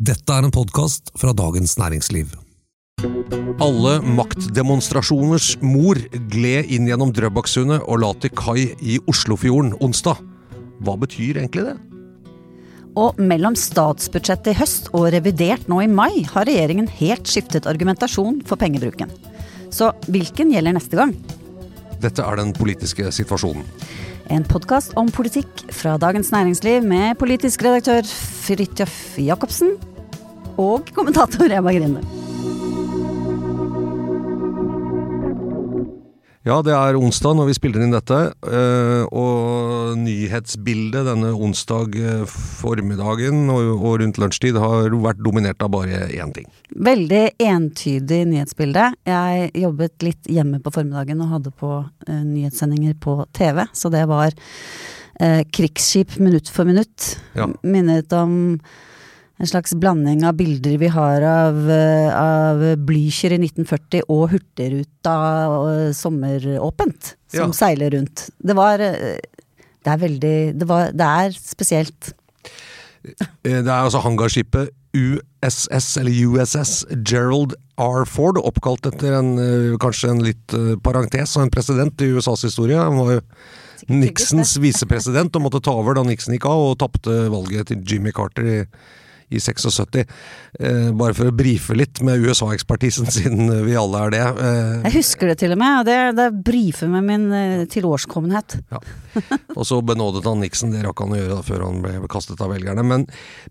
Dette 0.00 0.32
er 0.32 0.46
en 0.46 0.52
podkast 0.54 1.10
fra 1.20 1.34
Dagens 1.36 1.74
Næringsliv. 1.76 2.30
Alle 3.60 3.98
maktdemonstrasjoners 4.00 5.58
mor 5.60 5.98
gled 6.32 6.70
inn 6.72 6.86
gjennom 6.88 7.12
Drøbaksundet 7.12 7.84
og 7.84 8.00
la 8.00 8.08
til 8.16 8.32
kai 8.32 8.62
i 8.80 8.96
Oslofjorden 9.12 9.74
onsdag. 9.84 10.22
Hva 10.80 10.94
betyr 11.02 11.42
egentlig 11.42 11.66
det? 11.66 11.74
Og 12.96 13.20
mellom 13.20 13.58
statsbudsjettet 13.60 14.54
i 14.54 14.58
høst 14.62 14.88
og 14.96 15.10
revidert 15.12 15.68
nå 15.68 15.82
i 15.84 15.92
mai 15.92 16.24
har 16.32 16.48
regjeringen 16.48 16.88
helt 17.02 17.28
skiftet 17.28 17.68
argumentasjon 17.68 18.40
for 18.48 18.56
pengebruken. 18.56 19.12
Så 19.68 19.92
hvilken 20.08 20.56
gjelder 20.56 20.78
neste 20.80 20.96
gang? 20.96 21.12
Dette 22.00 22.24
er 22.24 22.40
den 22.40 22.56
politiske 22.56 23.12
situasjonen. 23.12 23.68
En 24.30 24.44
podkast 24.46 24.92
om 24.94 25.08
politikk 25.10 25.64
fra 25.74 25.96
Dagens 25.98 26.30
Næringsliv 26.30 26.84
med 26.86 27.18
politisk 27.18 27.64
redaktør 27.66 28.06
Fridtjof 28.44 29.18
Jacobsen 29.18 29.72
og 30.54 30.86
kommentator 30.94 31.50
Eva 31.50 31.74
Grinde. 31.74 32.29
Ja, 36.48 36.62
det 36.64 36.72
er 36.72 36.96
onsdag 36.96 37.34
når 37.36 37.50
vi 37.50 37.54
spiller 37.58 37.82
inn 37.84 37.92
dette, 37.92 38.18
eh, 38.48 39.02
og 39.12 39.98
nyhetsbildet 40.00 41.04
denne 41.04 41.34
onsdag 41.36 41.98
eh, 42.00 42.22
formiddagen 42.24 43.42
og 43.52 43.84
rundt 44.00 44.20
lunsjtid 44.22 44.56
har 44.56 44.88
vært 45.04 45.20
dominert 45.20 45.60
av 45.60 45.74
bare 45.74 46.06
én 46.08 46.32
ting. 46.32 46.48
Veldig 46.72 47.26
entydig 47.44 48.22
nyhetsbilde. 48.32 48.86
Jeg 49.10 49.50
jobbet 49.66 50.06
litt 50.06 50.32
hjemme 50.32 50.62
på 50.64 50.72
formiddagen 50.72 51.20
og 51.20 51.34
hadde 51.34 51.52
på 51.60 51.74
uh, 51.84 52.22
nyhetssendinger 52.24 52.96
på 53.04 53.20
TV, 53.36 53.66
så 53.76 53.92
det 53.92 54.06
var 54.08 54.32
krigsskip 55.52 56.14
minutt 56.16 56.48
for 56.48 56.64
minutt. 56.64 57.18
Ja. 57.36 57.44
Minnet 57.60 58.14
om 58.16 58.56
en 59.40 59.48
slags 59.48 59.72
blanding 59.80 60.22
av 60.28 60.34
bilder 60.36 60.76
vi 60.82 60.88
har 60.92 61.24
av, 61.24 61.56
uh, 61.64 62.08
av 62.20 62.64
Blücher 62.84 63.32
i 63.32 63.38
1940 63.40 64.02
og 64.12 64.26
Hurtigruta 64.34 65.14
uh, 65.48 65.92
sommeråpent, 65.96 67.14
som 67.32 67.48
Ja. 67.48 67.56
seiler 67.56 67.90
rundt. 67.96 68.26
Det 68.38 68.56
var 68.58 68.80
uh, 68.84 69.16
Det 69.80 69.88
er 69.94 69.96
veldig 70.02 70.34
Det, 70.60 70.66
var, 70.68 70.90
det 70.92 71.06
er 71.24 71.30
spesielt. 71.40 72.12
Eh, 73.04 73.62
Det 73.62 73.66
er 73.66 73.80
altså 73.80 74.02
hangarskipet 74.04 74.68
USS, 74.92 75.96
eller 76.00 76.10
USS, 76.12 76.84
Gerald 77.06 77.54
R. 77.80 78.04
Ford, 78.04 78.36
oppkalt 78.42 78.84
etter 78.90 79.14
en, 79.16 79.38
eh, 79.38 79.76
kanskje 79.80 80.10
en 80.10 80.22
litt 80.26 80.52
eh, 80.52 80.74
parentes 80.82 81.36
og 81.38 81.44
en 81.46 81.50
president 81.54 82.02
i 82.02 82.10
USAs 82.12 82.42
historie. 82.44 82.76
Han 82.76 82.98
var 82.98 83.12
jo 83.14 83.20
Nixons 83.88 84.56
visepresident 84.66 85.34
og 85.38 85.46
måtte 85.46 85.62
ta 85.64 85.72
over 85.72 85.94
da 85.96 86.02
Nixon 86.04 86.34
gikk 86.36 86.44
av, 86.50 86.64
og 86.72 86.78
tapte 86.82 87.30
valget 87.32 87.70
til 87.70 87.80
Jimmy 87.86 88.12
Carter 88.12 88.44
i, 88.50 88.58
i 89.30 89.40
76. 89.40 90.04
Eh, 90.58 90.90
bare 90.96 91.14
for 91.16 91.30
å 91.30 91.34
brife 91.34 91.76
litt 91.78 92.00
med 92.06 92.22
USA-ekspertisen, 92.24 93.08
siden 93.16 93.50
vi 93.66 93.76
alle 93.78 94.04
er 94.06 94.14
det. 94.14 94.24
Eh, 94.26 94.72
Jeg 94.88 94.96
husker 94.98 95.30
det 95.30 95.38
til 95.42 95.54
og 95.54 95.60
med, 95.62 95.80
og 95.80 95.88
det, 95.88 95.98
det 96.18 96.28
brifer 96.46 96.90
med 96.90 97.06
min 97.06 97.28
uh, 97.30 97.64
tilårskommenhet. 97.70 98.58
Ja. 98.72 98.82
Og 99.56 99.64
så 99.66 99.80
benådet 99.84 100.26
han 100.28 100.42
Nixon, 100.42 100.74
det 100.74 100.84
rakk 100.86 101.02
han 101.04 101.14
å 101.16 101.20
gjøre 101.20 101.40
før 101.46 101.66
han 101.66 101.80
ble 101.84 101.96
kastet 102.10 102.42
av 102.42 102.52
velgerne. 102.54 102.84
Men, 102.86 103.06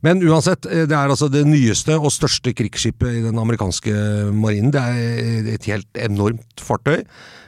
men 0.06 0.24
uansett, 0.26 0.68
eh, 0.70 0.86
det 0.90 0.98
er 0.98 1.12
altså 1.12 1.32
det 1.32 1.46
nyeste 1.48 1.98
og 2.00 2.12
største 2.16 2.54
krigsskipet 2.58 3.22
i 3.22 3.26
den 3.26 3.40
amerikanske 3.40 3.96
marinen. 4.36 4.74
Det 4.76 4.84
er 4.84 5.54
et 5.56 5.70
helt 5.72 6.04
enormt 6.10 6.64
fartøy. 6.64 7.04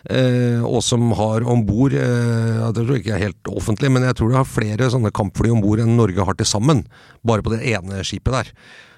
Eh, 0.09 0.61
og 0.65 0.81
som 0.85 1.11
har 1.13 1.43
om 1.45 1.59
bord 1.67 1.93
eh, 1.93 2.61
Det 2.73 2.81
tror 2.81 2.95
jeg 2.95 3.03
ikke 3.03 3.17
er 3.19 3.25
helt 3.27 3.49
offentlig, 3.51 3.91
men 3.93 4.07
jeg 4.07 4.17
tror 4.17 4.31
det 4.31 4.39
har 4.39 4.49
flere 4.49 4.87
sånne 4.89 5.11
kampfly 5.13 5.51
om 5.53 5.61
bord 5.61 5.83
enn 5.83 5.93
Norge 5.99 6.25
har 6.25 6.37
til 6.39 6.49
sammen. 6.49 6.85
Bare 7.21 7.45
på 7.45 7.53
det 7.53 7.61
ene 7.69 8.01
skipet 8.07 8.33
der. 8.33 8.49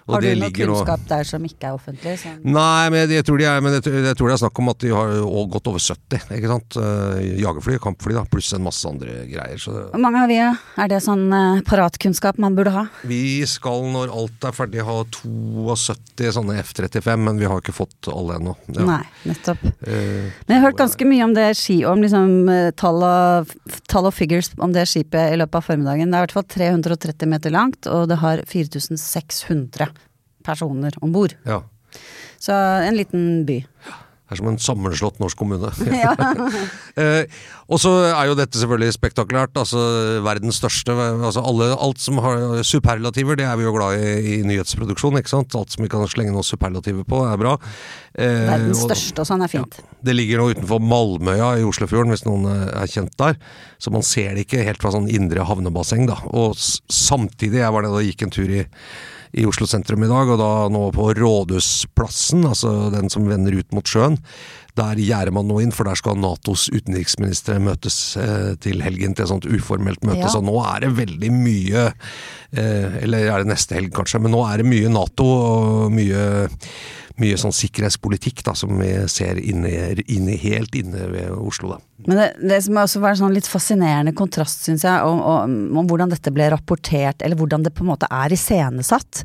Og 0.04 0.18
Har 0.18 0.24
du 0.24 0.28
noen 0.28 0.42
noe 0.44 0.52
kunnskap 0.52 1.04
der 1.08 1.28
som 1.28 1.44
ikke 1.48 1.70
er 1.70 1.78
offentlig? 1.78 2.18
Sånn. 2.20 2.42
Nei, 2.44 2.90
men 2.92 3.12
jeg 3.14 3.24
tror, 3.24 3.40
de 3.40 3.46
er, 3.48 3.62
men 3.64 3.78
jeg, 3.78 3.86
jeg 3.88 4.18
tror 4.20 4.30
det 4.30 4.36
er 4.36 4.42
snakk 4.42 4.60
om 4.60 4.72
at 4.74 4.82
de 4.84 4.90
har 4.92 5.14
gått 5.54 5.70
over 5.72 5.80
70, 5.80 6.26
ikke 6.38 6.50
sant. 6.52 6.78
Eh, 6.82 7.30
Jagerfly, 7.40 7.78
kampfly, 7.84 8.16
da, 8.18 8.26
pluss 8.28 8.52
en 8.58 8.66
masse 8.66 8.90
andre 8.90 9.22
greier. 9.30 9.62
Så 9.64 9.72
Hvor 9.94 10.04
mange 10.04 10.20
har 10.20 10.28
vi, 10.32 10.40
da? 10.42 10.50
Er 10.84 10.92
det 10.92 11.00
sånn 11.06 11.24
uh, 11.32 11.62
paratkunnskap 11.68 12.42
man 12.44 12.58
burde 12.58 12.74
ha? 12.76 12.86
vi 13.08 13.22
skal, 13.48 13.88
når 13.94 14.12
alt 14.12 14.48
er 14.48 14.56
ferdig, 14.56 14.84
ha 14.84 14.98
72 15.14 16.34
sånne 16.36 16.60
F-35, 16.66 17.24
men 17.24 17.40
vi 17.40 17.48
har 17.48 17.64
ikke 17.64 17.76
fått 17.76 18.12
alle 18.12 18.42
ennå. 18.42 18.58
Ja. 18.76 18.88
Nei, 18.90 19.02
nettopp. 19.30 19.64
Uh, 19.88 20.28
Men 20.44 20.58
jeg 20.58 20.60
har 20.60 20.68
hørt 20.68 20.82
ganske 20.84 21.08
mye 21.08 21.30
om 21.30 21.38
det 21.38 21.48
ski, 21.60 21.80
om 21.88 22.04
liksom 22.04 22.52
tall 22.80 23.00
og, 23.08 23.56
tall 23.88 24.12
og 24.12 24.16
figures 24.18 24.52
om 24.60 24.76
det 24.76 24.84
skipet 24.92 25.32
i 25.32 25.40
løpet 25.40 25.62
av 25.62 25.68
formiddagen. 25.72 26.12
Det 26.12 26.20
er 26.20 26.26
i 26.26 26.28
hvert 26.28 26.38
fall 26.42 26.50
330 26.52 27.32
meter 27.32 27.56
langt, 27.56 27.88
og 27.88 28.10
det 28.12 28.20
har 28.20 28.44
4600 28.52 29.93
personer 30.44 30.96
om 31.02 31.14
bord. 31.16 31.38
ja. 31.48 31.62
Så 32.44 32.52
en 32.84 32.98
liten 32.98 33.46
by. 33.48 33.62
Det 33.64 34.34
er 34.36 34.40
som 34.40 34.48
en 34.50 34.58
sammenslått 34.60 35.20
norsk 35.22 35.38
kommune. 35.40 35.70
Ja. 35.94 36.12
Eh, 37.00 37.30
og 37.72 37.80
så 37.80 37.92
er 38.10 38.28
jo 38.28 38.36
dette 38.36 38.58
selvfølgelig 38.60 38.96
spektakulært. 38.98 39.56
Altså 39.62 39.80
verdens 40.26 40.58
største 40.60 40.92
altså 40.98 41.44
alle, 41.46 41.70
Alt 41.78 42.02
som 42.04 42.18
har 42.20 42.60
superlativer, 42.68 43.38
det 43.40 43.46
er 43.48 43.56
vi 43.62 43.64
jo 43.68 43.72
glad 43.78 44.02
i 44.02 44.34
i 44.34 44.42
nyhetsproduksjon. 44.50 45.16
ikke 45.22 45.32
sant? 45.32 45.56
Alt 45.56 45.72
som 45.78 45.86
vi 45.86 45.92
kan 45.94 46.04
slenge 46.12 46.34
noen 46.36 46.44
superlativer 46.44 47.06
på, 47.08 47.22
er 47.30 47.40
bra. 47.40 47.54
Eh, 48.18 48.44
Verdens 48.50 48.84
største 48.90 49.24
og 49.24 49.30
sånn 49.30 49.46
er 49.48 49.54
fint. 49.54 49.80
Det 50.04 50.18
ligger 50.18 50.42
nå 50.44 50.50
utenfor 50.58 50.84
Malmøya 50.84 51.54
i 51.62 51.66
Oslofjorden, 51.70 52.12
hvis 52.12 52.26
noen 52.28 52.50
eh, 52.52 52.68
er 52.84 52.92
kjent 52.92 53.16
der. 53.22 53.40
Så 53.80 53.94
man 53.96 54.04
ser 54.04 54.34
det 54.36 54.48
ikke 54.50 54.66
helt 54.68 54.84
fra 54.84 54.92
sånn 54.98 55.08
indre 55.08 55.48
havnebasseng, 55.48 56.10
da. 56.12 56.20
Og 56.34 56.58
samtidig, 56.60 57.62
jeg 57.64 57.72
var 57.78 57.88
nede 57.88 58.02
og 58.04 58.08
gikk 58.12 58.28
en 58.28 58.36
tur 58.42 58.52
i, 58.52 58.66
i 59.34 59.46
Oslo 59.50 59.66
sentrum 59.70 60.04
i 60.06 60.10
dag, 60.10 60.30
og 60.30 60.38
da 60.42 60.52
nå 60.72 60.88
på 60.94 61.08
Rådhusplassen, 61.18 62.46
altså 62.46 62.92
den 62.94 63.10
som 63.10 63.26
vender 63.30 63.56
ut 63.58 63.74
mot 63.74 63.88
sjøen. 63.90 64.20
Der 64.78 64.98
gjerder 64.98 65.34
man 65.34 65.46
nå 65.50 65.60
inn, 65.62 65.74
for 65.74 65.86
der 65.86 65.98
skal 65.98 66.18
Natos 66.18 66.66
utenriksministre 66.74 67.60
møtes 67.62 67.98
eh, 68.18 68.54
til 68.62 68.82
helgen 68.82 69.14
til 69.14 69.26
et 69.26 69.32
sånt 69.34 69.46
uformelt 69.46 70.06
møte. 70.06 70.24
Ja. 70.26 70.32
Så 70.34 70.42
nå 70.46 70.56
er 70.66 70.86
det 70.86 70.96
veldig 70.98 71.30
mye 71.34 71.86
eh, 71.92 72.98
Eller 73.04 73.30
er 73.30 73.44
det 73.44 73.52
neste 73.54 73.78
helg, 73.78 73.94
kanskje, 73.94 74.22
men 74.24 74.34
nå 74.34 74.42
er 74.50 74.62
det 74.62 74.70
mye 74.70 74.90
Nato 74.94 75.30
og 75.30 75.94
mye 75.94 76.24
mye 77.22 77.38
sånn 77.38 77.54
sikkerhetspolitikk 77.54 78.42
da, 78.48 78.56
som 78.58 78.74
vi 78.80 78.92
ser 79.12 79.38
inne, 79.42 79.94
inne, 80.10 80.38
helt 80.42 80.76
inne 80.80 81.08
ved 81.12 81.34
Oslo. 81.36 81.76
da. 81.76 81.82
Men 82.08 82.20
det, 82.20 82.30
det 82.50 82.62
som 82.66 82.80
også 82.82 83.04
var 83.04 83.14
en 83.14 83.22
sånn 83.22 83.36
litt 83.36 83.50
fascinerende 83.50 84.16
kontrast, 84.18 84.66
syns 84.66 84.86
jeg, 84.88 85.04
om, 85.08 85.22
om, 85.22 85.60
om 85.80 85.92
hvordan 85.92 86.12
dette 86.12 86.34
ble 86.36 86.50
rapportert, 86.52 87.22
eller 87.22 87.40
hvordan 87.40 87.64
det 87.68 87.76
på 87.76 87.86
en 87.86 87.94
måte 87.94 88.10
er 88.12 88.34
iscenesatt. 88.34 89.24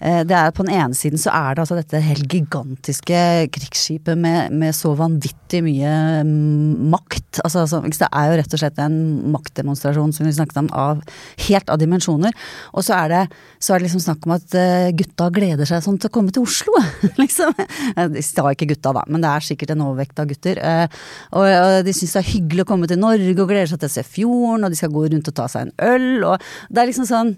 Eh, 0.00 0.22
Det 0.26 0.34
er 0.34 0.52
På 0.54 0.64
den 0.64 0.74
ene 0.74 0.94
siden 0.94 1.18
så 1.18 1.32
er 1.34 1.54
det 1.54 1.62
altså 1.64 1.78
dette 1.78 2.00
helt 2.02 2.28
gigantiske 2.30 3.20
krigsskipet 3.54 4.18
med, 4.18 4.52
med 4.54 4.74
så 4.76 4.92
vanvittig 4.98 5.62
mye 5.66 5.92
mm, 6.26 6.90
makt. 6.92 7.40
Altså, 7.44 7.64
altså, 7.64 7.82
det 7.82 8.08
er 8.08 8.30
jo 8.30 8.38
rett 8.38 8.54
og 8.54 8.62
slett 8.62 8.78
en 8.82 8.98
maktdemonstrasjon 9.34 10.14
som 10.14 10.28
vi 10.28 10.34
snakket 10.36 10.62
om, 10.62 10.70
av 10.72 11.02
helt 11.48 11.70
av 11.70 11.80
dimensjoner. 11.82 12.34
Og 12.74 12.86
så 12.86 12.94
er 12.98 13.14
det, 13.14 13.22
så 13.58 13.74
er 13.74 13.80
det 13.82 13.88
liksom 13.88 14.04
snakk 14.06 14.26
om 14.28 14.36
at 14.38 14.58
eh, 14.58 14.90
gutta 14.98 15.30
gleder 15.34 15.68
seg 15.68 15.82
sånn 15.84 15.98
til 15.98 16.10
å 16.12 16.14
komme 16.14 16.34
til 16.34 16.46
Oslo, 16.46 16.74
liksom. 17.22 17.54
Eh, 17.96 18.08
De 18.14 18.22
sa 18.24 18.46
ikke 18.52 18.68
gutta, 18.72 18.92
da, 18.96 19.02
men 19.08 19.24
det 19.24 19.30
er 19.32 19.46
sikkert 19.48 19.74
en 19.74 19.84
overvekt 19.86 20.20
av 20.22 20.28
gutter. 20.30 20.58
Eh, 20.62 21.00
Og, 21.38 21.48
de 21.86 21.94
syns 21.96 22.14
det 22.16 22.22
er 22.22 22.30
hyggelig 22.34 22.64
å 22.66 22.68
komme 22.72 22.88
til 22.90 23.00
Norge 23.02 23.34
og 23.36 23.48
gleder 23.50 23.70
seg 23.70 23.82
til 23.82 23.90
å 23.90 23.96
se 23.98 24.04
fjorden, 24.06 24.64
og 24.66 24.70
de 24.74 24.78
skal 24.80 24.94
gå 24.94 25.06
rundt 25.12 25.28
og 25.32 25.36
ta 25.38 25.48
seg 25.50 25.66
en 25.68 25.74
øl, 25.92 26.24
og 26.32 26.46
det 26.70 26.82
er 26.82 26.90
liksom 26.90 27.08
sånn 27.08 27.34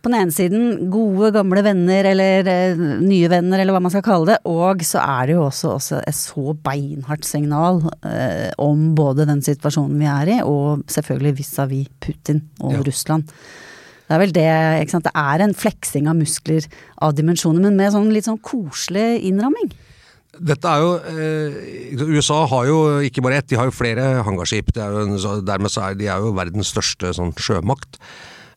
på 0.00 0.08
den 0.08 0.16
ene 0.16 0.32
siden 0.32 0.88
gode, 0.88 1.28
gamle 1.34 1.60
venner, 1.60 2.06
eller 2.08 2.46
eh, 2.48 2.78
nye 3.04 3.28
venner, 3.28 3.60
eller 3.60 3.76
hva 3.76 3.82
man 3.84 3.92
skal 3.92 4.04
kalle 4.06 4.30
det. 4.30 4.38
Og 4.48 4.80
så 4.88 5.02
er 5.04 5.28
det 5.28 5.34
jo 5.36 5.42
også, 5.44 5.74
også 5.76 5.98
et 6.08 6.16
så 6.16 6.54
beinhardt 6.64 7.28
signal 7.28 7.82
eh, 8.08 8.48
om 8.64 8.94
både 8.96 9.26
den 9.28 9.42
situasjonen 9.44 10.00
vi 10.00 10.08
er 10.08 10.30
i, 10.38 10.38
og 10.40 10.86
selvfølgelig 10.88 11.34
vis-à-vis 11.42 11.90
Putin 12.00 12.40
og 12.64 12.78
Ja. 12.78 12.86
Russland. 12.88 13.28
Det 14.10 14.16
er 14.16 14.22
vel 14.24 14.32
det, 14.34 14.48
ikke 14.82 14.96
sant. 14.96 15.06
Det 15.06 15.12
er 15.22 15.44
en 15.44 15.52
fleksing 15.54 16.08
av 16.10 16.16
muskler 16.18 16.64
av 16.98 17.14
dimensjoner, 17.14 17.62
men 17.62 17.76
med 17.78 17.92
sånn 17.94 18.08
litt 18.10 18.26
sånn 18.26 18.40
koselig 18.42 19.20
innramming. 19.28 19.70
Dette 20.34 20.66
er 20.66 20.82
jo, 20.82 20.90
eh, 21.12 21.94
USA 22.18 22.40
har 22.50 22.66
jo 22.66 22.80
ikke 23.06 23.22
bare 23.22 23.38
ett, 23.38 23.46
de 23.46 23.58
har 23.60 23.70
jo 23.70 23.76
flere 23.76 24.24
hangarskip. 24.26 24.74
Er 24.74 24.90
jo 24.90 25.04
en, 25.06 25.14
dermed 25.46 25.70
så 25.70 25.84
er 25.86 25.94
de 25.94 26.10
er 26.10 26.18
jo 26.18 26.34
verdens 26.34 26.74
største 26.74 27.14
sånn, 27.14 27.30
sjømakt. 27.38 28.00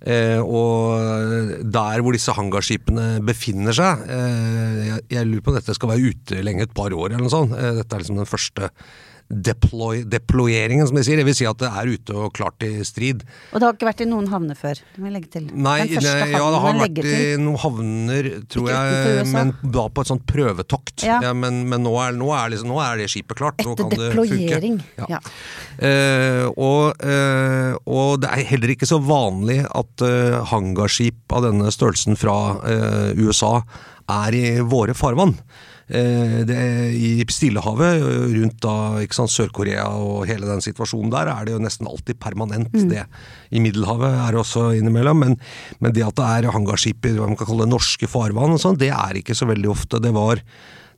Eh, 0.04 0.42
og 0.42 1.62
der 1.70 2.02
hvor 2.02 2.18
disse 2.18 2.34
hangarskipene 2.36 3.22
befinner 3.24 3.72
seg 3.78 4.02
eh, 4.12 4.80
jeg, 4.90 5.04
jeg 5.14 5.30
lurer 5.30 5.44
på 5.46 5.54
om 5.54 5.56
dette 5.56 5.76
skal 5.78 5.94
være 5.94 6.10
ute 6.12 6.42
lenge, 6.44 6.66
et 6.66 6.74
par 6.76 6.92
år 6.92 7.14
eller 7.14 7.24
noe 7.24 7.32
sånt. 7.32 7.54
Eh, 7.54 7.78
dette 7.78 7.94
er 7.94 8.02
liksom 8.02 8.20
den 8.20 8.28
første 8.28 8.74
deploy, 9.30 10.04
deployeringen, 10.10 10.88
som 10.88 10.98
de 10.98 11.04
sier. 11.06 11.20
Det 11.20 11.26
vil 11.28 11.38
si 11.38 11.48
at 11.50 11.60
det 11.62 11.70
er 11.70 11.92
ute 11.94 12.16
og 12.18 12.34
klart 12.36 12.60
til 12.62 12.82
strid. 12.88 13.24
Og 13.52 13.60
det 13.60 13.68
har 13.68 13.78
ikke 13.78 13.90
vært 13.90 14.04
i 14.06 14.10
noen 14.10 14.30
havner 14.32 14.58
før? 14.60 14.82
Det 14.94 15.02
må 15.02 15.10
jeg 15.10 15.16
legge 15.18 15.32
til. 15.38 15.48
Nei, 15.54 15.80
Den 15.84 15.98
første 15.98 16.14
nei, 16.20 16.30
ja, 16.36 16.46
det 16.54 16.62
har 16.66 16.80
vært 16.84 17.02
i 17.10 17.22
noen 17.42 17.60
havner, 17.64 18.32
tror 18.52 18.70
jeg, 18.74 19.28
men 19.34 19.54
da 19.64 19.88
på 19.90 20.06
et 20.06 20.12
sånt 20.14 20.26
prøvetokt. 20.30 21.08
Ja. 21.08 21.20
Ja, 21.24 21.34
men 21.38 21.64
men 21.74 21.84
nå, 21.86 21.94
er, 22.02 22.16
nå, 22.18 22.30
er 22.36 22.54
liksom, 22.54 22.72
nå 22.72 22.80
er 22.84 23.02
det 23.02 23.10
skipet 23.14 23.40
klart. 23.40 23.64
Nå 23.66 23.76
Etter 23.76 23.92
deployering. 23.94 24.80
det 24.84 25.08
funke. 25.08 25.20
Eh, 25.84 26.46
og, 26.54 27.04
uh, 27.04 27.74
og 27.90 28.22
det 28.24 28.30
er 28.30 28.48
heller 28.54 28.74
ikke 28.76 28.90
så 28.90 29.00
vanlig 29.04 29.62
at 29.66 30.06
uh, 30.06 30.42
hangarskip 30.52 31.34
av 31.34 31.48
denne 31.48 31.72
størrelsen 31.74 32.20
fra 32.20 32.36
USA 33.18 33.62
er 34.12 34.36
i 34.36 34.48
våre 34.68 34.96
farvann. 34.98 35.38
Eh, 35.88 36.40
det, 36.48 36.58
I 36.96 37.26
Stillehavet, 37.28 38.02
eh, 38.02 38.36
rundt 38.38 38.62
da 38.64 39.04
Sør-Korea 39.28 39.90
og 40.00 40.28
hele 40.30 40.48
den 40.48 40.64
situasjonen 40.64 41.12
der, 41.12 41.28
er 41.28 41.46
det 41.46 41.56
jo 41.56 41.64
nesten 41.64 41.90
alltid 41.90 42.20
permanent 42.24 42.72
det. 42.72 43.04
I 43.52 43.60
Middelhavet 43.60 44.16
er 44.16 44.32
det 44.32 44.40
også 44.40 44.70
innimellom, 44.78 45.20
men, 45.20 45.36
men 45.84 45.96
det 45.96 46.06
at 46.08 46.16
det 46.20 46.30
er 46.30 46.54
hangarskip 46.56 47.06
i 47.06 47.18
hva 47.18 47.28
man 47.28 47.38
kan 47.40 47.50
kalle 47.50 47.68
det, 47.68 47.74
norske 47.74 48.08
farvann, 48.08 48.56
og 48.56 48.64
sånn, 48.64 48.80
det 48.80 48.94
er 48.96 49.20
ikke 49.20 49.36
så 49.36 49.50
veldig 49.50 49.70
ofte. 49.74 50.00
Det 50.04 50.14
var, 50.16 50.42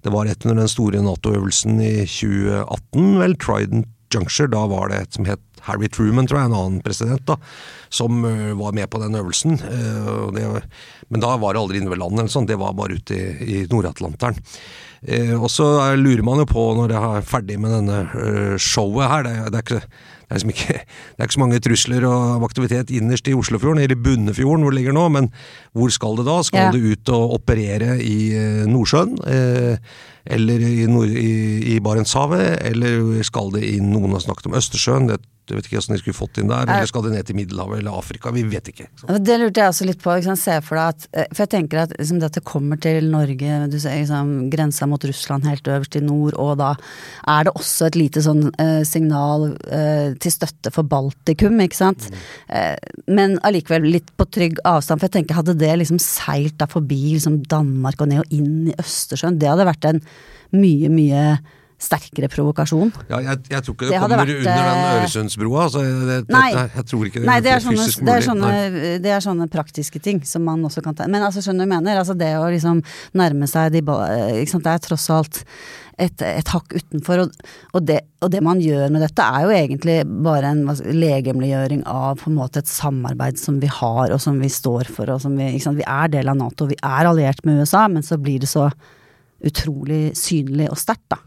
det 0.06 0.14
var 0.14 0.30
etter 0.30 0.54
den 0.54 0.72
store 0.72 1.02
Nato-øvelsen 1.02 1.82
i 1.82 1.96
2018, 2.06 3.12
vel, 3.24 3.38
Trident 3.42 3.92
Juncture, 4.14 4.52
da 4.54 4.68
var 4.70 4.92
det 4.92 5.02
et 5.02 5.18
som 5.18 5.26
het 5.28 5.42
Harry 5.66 5.90
Truman, 5.92 6.28
tror 6.30 6.42
jeg, 6.42 6.52
en 6.52 6.58
annen 6.60 6.82
president, 6.86 7.24
da, 7.28 7.36
som 7.90 8.22
var 8.60 8.74
med 8.78 8.90
på 8.94 9.02
den 9.04 9.16
øvelsen. 9.20 9.58
Det, 9.60 10.48
men 11.10 11.22
da 11.24 11.36
var 11.42 11.54
det 11.56 11.62
aldri 11.64 11.82
inne 11.82 11.92
ved 11.94 12.02
land, 12.02 12.18
eller 12.20 12.32
sånn, 12.34 12.48
det 12.50 12.58
var 12.62 12.74
bare 12.78 12.98
ute 13.00 13.16
i, 13.18 13.54
i 13.62 13.64
Nord-Atlanteren. 13.72 14.38
Og 15.38 15.50
så 15.54 15.66
er- 15.84 16.00
lurer 16.02 16.24
man 16.26 16.40
jo 16.42 16.48
på, 16.50 16.62
når 16.80 16.94
jeg 16.96 17.18
er 17.20 17.26
ferdig 17.30 17.60
med 17.62 17.76
denne 17.76 18.58
showet 18.62 19.10
her, 19.12 19.24
det, 19.28 19.34
det, 19.54 19.60
er 19.60 19.66
ikke, 19.68 19.82
det, 19.86 20.30
er 20.32 20.40
liksom 20.40 20.54
ikke, 20.56 20.78
det 20.80 21.20
er 21.22 21.28
ikke 21.28 21.36
så 21.38 21.44
mange 21.44 21.60
trusler 21.62 22.08
og 22.10 22.46
aktivitet 22.48 22.94
innerst 22.96 23.30
i 23.30 23.36
Oslofjorden, 23.38 23.84
eller 23.84 23.94
i 23.94 24.02
Bunnefjorden 24.08 24.66
hvor 24.66 24.74
det 24.74 24.80
ligger 24.80 24.98
nå, 24.98 25.04
men 25.14 25.30
hvor 25.78 25.94
skal 25.94 26.18
det 26.18 26.26
da? 26.26 26.40
Skal 26.48 26.68
Ja. 26.68 26.72
det 26.74 26.82
ut 26.96 27.14
og 27.14 27.36
operere 27.38 28.00
i 28.02 28.18
Nordsjøen? 28.72 29.14
Eller 30.26 30.66
i, 30.66 30.88
Nord 30.90 31.14
i, 31.14 31.76
i 31.76 31.80
Barentshavet? 31.86 32.56
Eller 32.66 33.22
skal 33.28 33.52
det 33.54 33.62
inn 33.76 33.92
Noen 33.94 34.16
har 34.18 34.24
snakket 34.26 34.50
om 34.50 34.58
Østersjøen. 34.58 35.06
Det, 35.12 35.20
jeg 35.46 35.60
vet 35.60 35.68
ikke 35.68 35.78
hvordan 35.78 35.96
de 35.96 36.02
skulle 36.02 36.18
fått 36.18 36.40
inn 36.42 36.50
der. 36.50 36.66
Eller 36.66 36.90
skal 36.90 37.04
de 37.06 37.12
ned 37.14 37.28
til 37.28 37.38
Middelhavet 37.38 37.82
eller 37.82 37.98
Afrika? 38.00 38.32
Vi 38.34 38.44
vet 38.50 38.72
ikke. 38.72 38.88
Så. 38.98 39.18
Det 39.22 39.36
lurte 39.42 39.62
jeg 39.62 39.74
også 39.74 39.88
litt 39.88 40.02
på. 40.02 40.14
Liksom. 40.18 40.38
Se 40.42 40.56
for 40.66 40.80
deg 40.80 40.94
at 40.96 41.08
eh, 41.12 41.28
For 41.32 41.46
jeg 41.46 41.52
tenker 41.54 41.82
at 41.84 41.94
liksom, 41.94 42.22
det 42.22 42.30
at 42.32 42.40
det 42.40 42.46
kommer 42.48 42.80
til 42.82 43.10
Norge, 43.14 43.60
du 43.70 43.78
ser 43.82 44.00
liksom, 44.00 44.34
grensa 44.54 44.88
mot 44.90 45.06
Russland 45.06 45.46
helt 45.50 45.70
øverst 45.70 46.00
i 46.00 46.04
nord, 46.04 46.38
og 46.42 46.56
da 46.62 46.72
er 47.32 47.48
det 47.48 47.54
også 47.56 47.90
et 47.90 48.00
lite 48.00 48.24
sånn 48.26 48.48
eh, 48.62 48.82
signal 48.88 49.52
eh, 49.70 50.16
til 50.22 50.34
støtte 50.34 50.74
for 50.74 50.88
Baltikum, 50.90 51.60
ikke 51.64 51.78
sant. 51.78 52.08
Eh, 52.50 52.74
men 53.06 53.38
allikevel 53.46 53.86
litt 53.98 54.10
på 54.18 54.28
trygg 54.34 54.62
avstand, 54.66 55.02
for 55.02 55.10
jeg 55.10 55.20
tenker 55.20 55.40
hadde 55.42 55.58
det 55.60 55.74
liksom 55.82 56.02
seilt 56.02 56.58
da 56.62 56.70
forbi 56.72 57.16
liksom 57.16 57.44
Danmark 57.52 58.02
og 58.02 58.12
ned 58.12 58.24
og 58.26 58.34
inn 58.34 58.72
i 58.72 58.80
Østersjøen, 58.82 59.38
det 59.42 59.52
hadde 59.52 59.70
vært 59.70 59.92
en 59.92 60.02
mye, 60.56 60.90
mye 60.94 61.28
sterkere 61.82 62.30
provokasjon. 62.32 62.92
Ja, 63.10 63.20
jeg, 63.20 63.42
jeg 63.52 63.64
tror 63.66 63.76
ikke 63.76 63.88
det, 63.88 63.94
Det 63.94 64.02
kommer 64.02 64.22
vært, 64.22 64.34
under 64.40 64.68
den 64.70 64.84
Øresundsbrua. 64.96 65.64
Altså, 65.66 65.84
det, 65.84 66.20
det, 66.30 66.36
Nei. 66.36 66.50
jeg 66.56 66.86
tror 66.92 67.08
ikke 67.10 67.22
det, 67.22 67.28
Nei, 67.28 67.38
det 67.44 67.52
er, 67.52 67.64
sånne, 67.66 67.88
det, 68.08 68.14
er 68.16 68.28
sånne, 68.30 68.52
det 69.04 69.16
er 69.16 69.26
sånne 69.26 69.48
praktiske 69.52 70.02
ting 70.04 70.22
som 70.28 70.46
man 70.48 70.64
også 70.66 70.84
kan 70.86 70.96
ta 70.96 71.10
Men 71.12 71.26
altså, 71.28 71.44
skjønner 71.44 71.66
du 71.66 71.70
hva 71.70 71.80
jeg 71.80 71.84
mener? 71.84 72.02
Altså, 72.02 72.16
det 72.20 72.32
å 72.40 72.46
liksom 72.54 72.80
nærme 73.20 73.50
seg 73.52 73.76
de 73.76 73.84
sant? 73.86 74.64
Det 74.66 74.72
er 74.72 74.86
tross 74.88 75.10
alt 75.14 75.42
et, 76.02 76.24
et 76.26 76.52
hakk 76.52 76.76
utenfor. 76.76 77.26
Og, 77.26 77.46
og, 77.74 77.86
det, 77.88 78.00
og 78.24 78.32
det 78.34 78.42
man 78.46 78.64
gjør 78.64 78.92
med 78.94 79.04
dette, 79.06 79.28
er 79.28 79.46
jo 79.46 79.54
egentlig 79.56 79.98
bare 80.26 80.56
en 80.56 80.66
legemliggjøring 80.96 81.86
av 81.92 82.24
på 82.24 82.32
en 82.32 82.40
måte 82.40 82.64
et 82.64 82.72
samarbeid 82.72 83.40
som 83.42 83.60
vi 83.64 83.72
har, 83.72 84.16
og 84.16 84.22
som 84.24 84.40
vi 84.42 84.52
står 84.52 84.92
for. 84.96 85.12
Og 85.12 85.24
som 85.24 85.36
vi, 85.40 85.52
vi 85.60 85.88
er 85.88 86.12
del 86.16 86.32
av 86.32 86.40
Nato, 86.40 86.70
vi 86.72 86.80
er 86.80 87.12
alliert 87.12 87.44
med 87.48 87.64
USA, 87.64 87.86
men 87.92 88.06
så 88.06 88.20
blir 88.22 88.44
det 88.44 88.52
så 88.52 88.70
utrolig 89.46 90.16
synlig 90.18 90.72
og 90.72 90.80
sterkt, 90.80 91.08
da. 91.14 91.20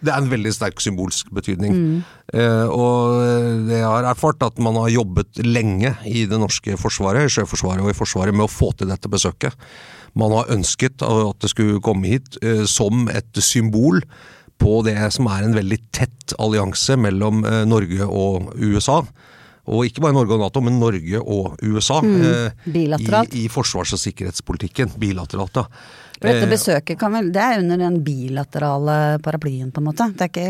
Det 0.00 0.12
er 0.12 0.18
en 0.22 0.30
veldig 0.30 0.52
sterk 0.56 0.80
symbolsk 0.80 1.28
betydning. 1.36 1.78
Eh, 2.32 2.66
og 2.72 3.20
det 3.68 3.78
jeg 3.80 3.86
har 3.86 4.08
erfart, 4.08 4.42
at 4.46 4.58
man 4.62 4.78
har 4.80 4.88
jobbet 4.94 5.42
lenge 5.44 5.94
i 6.08 6.26
det 6.30 6.40
norske 6.40 6.76
forsvaret, 6.80 7.26
i 7.28 7.34
Sjøforsvaret 7.34 7.84
og 7.84 7.92
i 7.92 7.96
Forsvaret, 7.98 8.34
med 8.36 8.46
å 8.46 8.52
få 8.52 8.72
til 8.78 8.88
dette 8.92 9.10
besøket. 9.12 9.56
Man 10.18 10.32
har 10.34 10.50
ønsket 10.50 11.04
at 11.06 11.40
det 11.44 11.52
skulle 11.52 11.82
komme 11.84 12.08
hit 12.10 12.38
eh, 12.42 12.64
som 12.70 13.08
et 13.12 13.42
symbol 13.44 14.00
på 14.60 14.80
det 14.84 14.96
som 15.14 15.28
er 15.32 15.46
en 15.46 15.56
veldig 15.56 15.78
tett 15.96 16.34
allianse 16.40 16.96
mellom 17.00 17.44
eh, 17.48 17.62
Norge 17.68 18.06
og 18.06 18.50
USA. 18.60 19.00
Og 19.70 19.86
ikke 19.86 20.02
bare 20.02 20.16
Norge 20.16 20.34
og 20.34 20.40
Nato, 20.42 20.62
men 20.64 20.80
Norge 20.80 21.20
og 21.20 21.60
USA. 21.62 22.00
eh, 22.02 22.70
bilateralt. 22.72 23.34
I, 23.36 23.44
I 23.46 23.52
forsvars- 23.52 23.94
og 23.94 24.00
sikkerhetspolitikken. 24.02 24.96
Bilateralt, 24.98 25.54
da. 25.54 25.66
Dette 26.20 26.44
Eh, 26.44 26.50
besøket 26.50 26.98
kan 27.00 27.12
vel 27.14 27.30
Det 27.32 27.40
er 27.40 27.62
under 27.62 27.78
den 27.80 28.02
bilaterale 28.04 29.18
paraplyen, 29.24 29.70
på 29.72 29.80
en 29.80 29.86
måte. 29.88 30.06
Det 30.12 30.26
er 30.26 30.28
ikke 30.28 30.46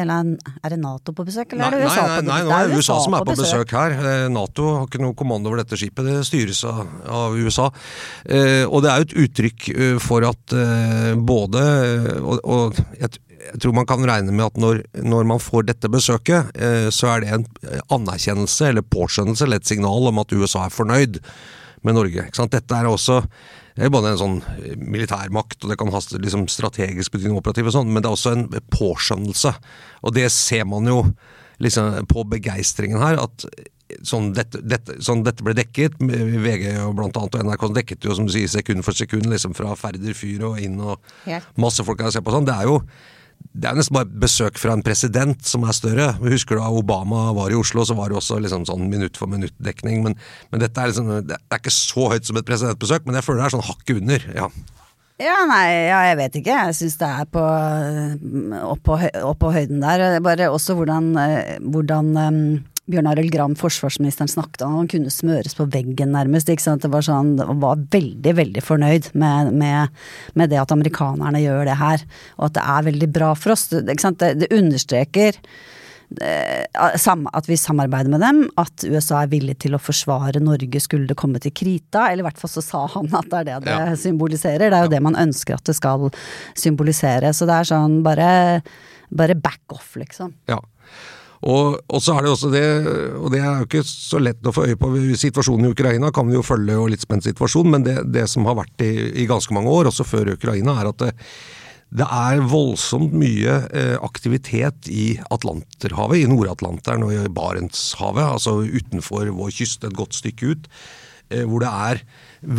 eller 0.00 0.36
Er 0.64 0.70
det 0.70 0.78
Nato 0.80 1.12
på 1.12 1.26
besøk, 1.26 1.52
eller 1.52 1.66
er 1.66 1.70
det 1.76 1.84
USA 1.84 2.06
nei, 2.06 2.08
på 2.08 2.22
besøk? 2.22 2.28
nei, 2.30 2.40
nå 2.40 2.48
Det 2.48 2.56
er 2.56 2.68
det 2.68 2.78
USA 2.78 2.98
som 3.04 3.14
er 3.14 3.24
på 3.28 3.36
besøk 3.36 3.70
her. 3.76 3.90
Eh, 3.90 4.28
Nato 4.32 4.68
har 4.78 4.86
ikke 4.86 5.02
noe 5.02 5.14
kommando 5.14 5.50
over 5.50 5.60
dette 5.60 5.76
skipet, 5.76 6.04
det 6.08 6.24
styres 6.24 6.64
av, 6.64 6.86
av 7.06 7.36
USA. 7.36 7.70
Eh, 8.24 8.64
og 8.64 8.82
det 8.82 8.90
er 8.90 8.96
jo 8.96 9.08
et 9.10 9.16
uttrykk 9.26 9.68
eh, 9.76 9.98
for 10.00 10.24
at 10.24 10.56
eh, 10.56 11.14
både 11.14 11.60
Og, 12.20 12.40
og 12.44 12.80
jeg, 12.98 13.20
jeg 13.40 13.60
tror 13.60 13.72
man 13.76 13.86
kan 13.88 14.02
regne 14.04 14.32
med 14.32 14.46
at 14.46 14.56
når, 14.60 14.82
når 15.04 15.24
man 15.24 15.40
får 15.40 15.68
dette 15.68 15.88
besøket, 15.92 16.50
eh, 16.56 16.88
så 16.90 17.14
er 17.14 17.20
det 17.20 17.32
en 17.34 17.46
anerkjennelse 17.92 18.68
eller 18.72 18.82
påskjønnelse 18.82 19.44
eller 19.44 19.60
et 19.60 19.68
signal 19.68 20.08
om 20.10 20.20
at 20.22 20.32
USA 20.32 20.66
er 20.66 20.74
fornøyd 20.74 21.20
med 21.82 21.96
Norge. 21.96 22.28
Dette 22.52 22.76
er 22.76 22.88
også 22.88 23.22
både 23.88 24.12
en 24.12 24.20
sånn 24.20 24.38
militærmakt, 24.76 25.62
og 25.62 25.72
det 25.72 25.78
kan 25.80 25.92
ha 25.94 26.00
liksom 26.20 26.46
strategisk 26.52 27.14
betydning 27.14 27.38
operativ 27.40 27.70
og 27.70 27.76
sånn, 27.78 27.92
men 27.92 28.02
det 28.02 28.10
er 28.10 28.16
også 28.16 28.34
en 28.36 28.46
påskjønnelse. 28.74 29.54
Og 30.04 30.16
det 30.16 30.26
ser 30.34 30.66
man 30.68 30.88
jo 30.90 31.02
liksom 31.64 32.08
på 32.10 32.24
begeistringen 32.28 33.00
her, 33.00 33.20
at 33.22 33.46
sånn 34.06 34.30
dette, 34.36 34.60
dette, 34.62 34.98
sånn 35.02 35.24
dette 35.26 35.44
ble 35.44 35.54
dekket, 35.56 35.96
VG 36.00 36.66
og 36.84 36.94
blant 36.98 37.16
annet 37.18 37.38
og 37.38 37.46
NRK 37.46 37.64
dekket 37.80 38.06
jo 38.06 38.16
som 38.16 38.28
du 38.28 38.34
sier 38.34 38.50
sekund 38.50 38.84
for 38.86 38.96
sekund 38.96 39.26
liksom 39.30 39.56
fra 39.56 39.74
Færder 39.78 40.14
fyr 40.16 40.44
og 40.50 40.60
inn 40.62 40.78
og 40.80 41.00
masse 41.60 41.84
folk 41.86 42.00
kan 42.00 42.12
se 42.14 42.22
på 42.22 42.34
sånn. 42.34 42.46
Det 42.48 42.56
er 42.56 42.70
jo 42.70 42.78
det 43.50 43.66
er 43.66 43.78
nesten 43.78 43.96
bare 43.96 44.20
besøk 44.22 44.58
fra 44.62 44.76
en 44.76 44.84
president 44.86 45.40
som 45.46 45.64
er 45.66 45.74
større. 45.74 46.10
Husker 46.22 46.56
du 46.56 46.62
da 46.62 46.68
Obama 46.70 47.30
var 47.34 47.50
i 47.50 47.58
Oslo, 47.58 47.82
så 47.86 47.96
var 47.98 48.10
det 48.10 48.20
også 48.20 48.38
liksom 48.44 48.66
sånn 48.68 48.86
minutt 48.92 49.18
for 49.18 49.30
minutt-dekning. 49.30 50.04
Men, 50.06 50.14
men 50.52 50.62
dette 50.62 50.78
er 50.78 50.92
liksom, 50.92 51.10
det 51.26 51.38
er 51.38 51.62
ikke 51.62 51.74
så 51.74 52.10
høyt 52.12 52.28
som 52.28 52.38
et 52.38 52.46
presidentbesøk, 52.46 53.08
men 53.08 53.18
jeg 53.18 53.26
føler 53.26 53.42
det 53.42 53.48
er 53.48 53.56
sånn 53.56 53.66
hakket 53.70 54.04
under. 54.04 54.28
ja. 54.36 54.52
Ja, 55.20 55.34
nei, 55.44 55.66
ja, 55.90 55.98
jeg 56.08 56.16
vet 56.16 56.36
ikke. 56.40 56.54
Jeg 56.64 56.76
syns 56.78 56.94
det 56.96 57.08
er 57.12 57.26
på 57.28 57.42
opp 58.70 58.80
på, 58.86 58.96
opp 59.20 59.40
på 59.42 59.50
høyden 59.52 59.82
der. 59.82 60.04
Er 60.06 60.22
Bare 60.24 60.48
også 60.48 60.78
hvordan, 60.78 61.10
eh, 61.20 61.58
hvordan 61.60 62.08
um, 62.16 62.38
Bjørn 62.90 63.08
Arild 63.10 63.32
Gram, 63.34 63.54
forsvarsministeren, 63.58 64.28
snakket 64.30 64.62
om. 64.66 64.76
Han 64.82 64.88
kunne 64.90 65.12
smøres 65.14 65.56
på 65.58 65.66
veggen, 65.72 66.12
nærmest. 66.16 66.50
Ikke 66.52 66.66
sant? 66.66 66.82
Det 66.84 66.90
var 66.92 67.06
sånn, 67.06 67.36
Han 67.38 67.60
var 67.62 67.80
veldig, 67.94 68.36
veldig 68.42 68.62
fornøyd 68.66 69.10
med, 69.14 69.52
med, 69.54 69.88
med 70.34 70.50
det 70.52 70.60
at 70.62 70.72
amerikanerne 70.74 71.42
gjør 71.42 71.64
det 71.70 71.78
her. 71.80 72.06
Og 72.38 72.48
at 72.50 72.56
det 72.58 72.64
er 72.76 72.88
veldig 72.92 73.10
bra 73.14 73.34
for 73.38 73.54
oss. 73.56 73.68
Ikke 73.72 74.00
sant? 74.02 74.18
det, 74.22 74.34
det 74.42 74.50
understreker 74.56 75.38
eh, 76.20 76.64
at 76.74 77.46
vi 77.48 77.56
samarbeider 77.60 78.10
med 78.10 78.20
dem, 78.24 78.40
at 78.58 78.84
USA 78.90 79.22
er 79.24 79.30
villig 79.32 79.58
til 79.62 79.76
å 79.76 79.82
forsvare 79.82 80.42
Norge 80.42 80.80
skulle 80.82 81.06
det 81.10 81.16
komme 81.20 81.38
til 81.42 81.54
krita, 81.54 82.08
eller 82.10 82.24
i 82.24 82.28
hvert 82.30 82.40
fall 82.40 82.50
så 82.50 82.64
sa 82.64 82.84
han 82.96 83.10
at 83.14 83.28
det 83.30 83.38
er 83.42 83.48
det 83.50 83.58
det 83.68 83.76
Ja. 83.78 83.94
symboliserer. 83.96 84.70
Det 84.70 84.78
er 84.78 84.88
jo 84.88 84.94
det 84.96 85.02
man 85.06 85.14
ønsker 85.20 85.54
at 85.54 85.64
det 85.70 85.76
skal 85.78 86.10
symbolisere. 86.58 87.30
Så 87.36 87.46
det 87.46 87.54
er 87.60 87.70
sånn 87.70 88.00
bare, 88.06 88.62
bare 89.10 89.34
back 89.38 89.60
off, 89.76 89.94
liksom. 89.96 90.34
Ja. 90.50 90.58
Og, 91.40 91.78
og 91.88 92.02
så 92.04 92.18
er 92.18 92.26
det 92.26 92.32
også 92.34 92.50
det, 92.52 92.64
og 93.16 93.30
det 93.32 93.38
er 93.40 93.62
jo 93.62 93.68
ikke 93.68 93.84
så 93.88 94.20
lett 94.20 94.44
å 94.44 94.52
få 94.52 94.66
øye 94.68 94.76
på. 94.80 94.90
Situasjonen 95.16 95.70
i 95.70 95.72
Ukraina 95.72 96.10
kan 96.12 96.28
vi 96.28 96.36
jo 96.36 96.44
følge, 96.44 96.76
og 96.76 96.90
litt 96.92 97.06
spent 97.06 97.24
situasjon, 97.24 97.70
men 97.72 97.86
det, 97.86 97.96
det 98.12 98.26
som 98.28 98.44
har 98.48 98.58
vært 98.58 98.84
i, 98.84 98.92
i 99.22 99.28
ganske 99.30 99.54
mange 99.56 99.72
år, 99.72 99.88
også 99.88 100.04
før 100.04 100.34
Ukraina, 100.34 100.76
er 100.76 100.90
at 100.90 101.00
det, 101.00 101.14
det 101.96 102.06
er 102.06 102.44
voldsomt 102.46 103.14
mye 103.16 103.54
eh, 103.72 103.96
aktivitet 104.04 104.90
i 104.92 105.14
Atlanterhavet, 105.32 106.20
i 106.20 106.28
Nord-Atlanteren 106.30 107.06
og 107.06 107.14
i 107.16 107.30
Barentshavet, 107.34 108.26
altså 108.36 108.60
utenfor 108.60 109.32
vår 109.34 109.54
kyst 109.56 109.88
et 109.88 109.96
godt 109.96 110.18
stykke 110.18 110.52
ut, 110.52 110.68
eh, 111.32 111.46
hvor 111.48 111.64
det 111.64 111.72
er 111.72 112.02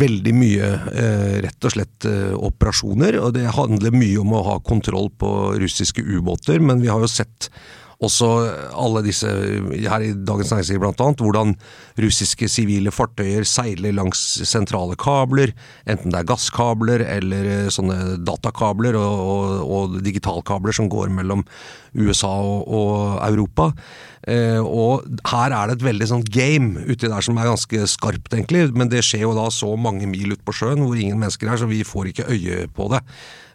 veldig 0.02 0.34
mye 0.36 0.72
eh, 0.90 1.36
rett 1.46 1.70
og 1.70 1.76
slett 1.76 2.08
operasjoner. 2.34 3.20
Og 3.22 3.30
det 3.38 3.46
handler 3.54 3.94
mye 3.94 4.18
om 4.20 4.34
å 4.34 4.42
ha 4.50 4.58
kontroll 4.66 5.08
på 5.22 5.30
russiske 5.62 6.02
ubåter, 6.02 6.58
men 6.58 6.82
vi 6.82 6.90
har 6.90 7.00
jo 7.00 7.10
sett 7.10 7.48
også 8.02 8.28
alle 8.74 9.02
disse, 9.06 9.28
her 9.28 10.04
i 10.04 10.12
Dagens 10.12 10.52
Næringsliv 10.52 10.80
blant 10.82 11.02
annet, 11.04 11.22
hvordan 11.22 11.54
russiske 12.02 12.48
sivile 12.50 12.92
fartøyer 12.94 13.46
seiler 13.48 13.94
langs 13.94 14.20
sentrale 14.48 14.96
kabler, 15.00 15.54
enten 15.86 16.12
det 16.12 16.22
er 16.22 16.30
gasskabler 16.30 17.04
eller 17.06 17.50
eh, 17.52 17.68
sånne 17.72 18.18
datakabler 18.26 18.98
og, 18.98 19.26
og, 19.26 19.52
og 19.76 20.00
digitalkabler 20.04 20.74
som 20.76 20.90
går 20.92 21.12
mellom 21.14 21.44
USA 21.94 22.32
og, 22.32 22.66
og 22.66 23.20
Europa. 23.28 23.70
Eh, 24.28 24.60
og 24.62 25.06
her 25.26 25.54
er 25.54 25.68
det 25.68 25.78
et 25.78 25.86
veldig 25.88 26.08
sånn 26.08 26.26
game 26.26 26.84
uti 26.86 27.10
der 27.10 27.24
som 27.24 27.38
er 27.38 27.50
ganske 27.50 27.86
skarpt, 27.90 28.32
egentlig. 28.34 28.68
Men 28.76 28.90
det 28.92 29.04
skjer 29.06 29.26
jo 29.26 29.36
da 29.38 29.48
så 29.52 29.72
mange 29.76 30.08
mil 30.10 30.34
ute 30.34 30.44
på 30.46 30.54
sjøen 30.56 30.84
hvor 30.84 30.98
ingen 30.98 31.20
mennesker 31.22 31.50
er, 31.50 31.58
så 31.60 31.70
vi 31.70 31.82
får 31.86 32.12
ikke 32.12 32.28
øye 32.30 32.66
på 32.74 32.90
det. 32.92 33.02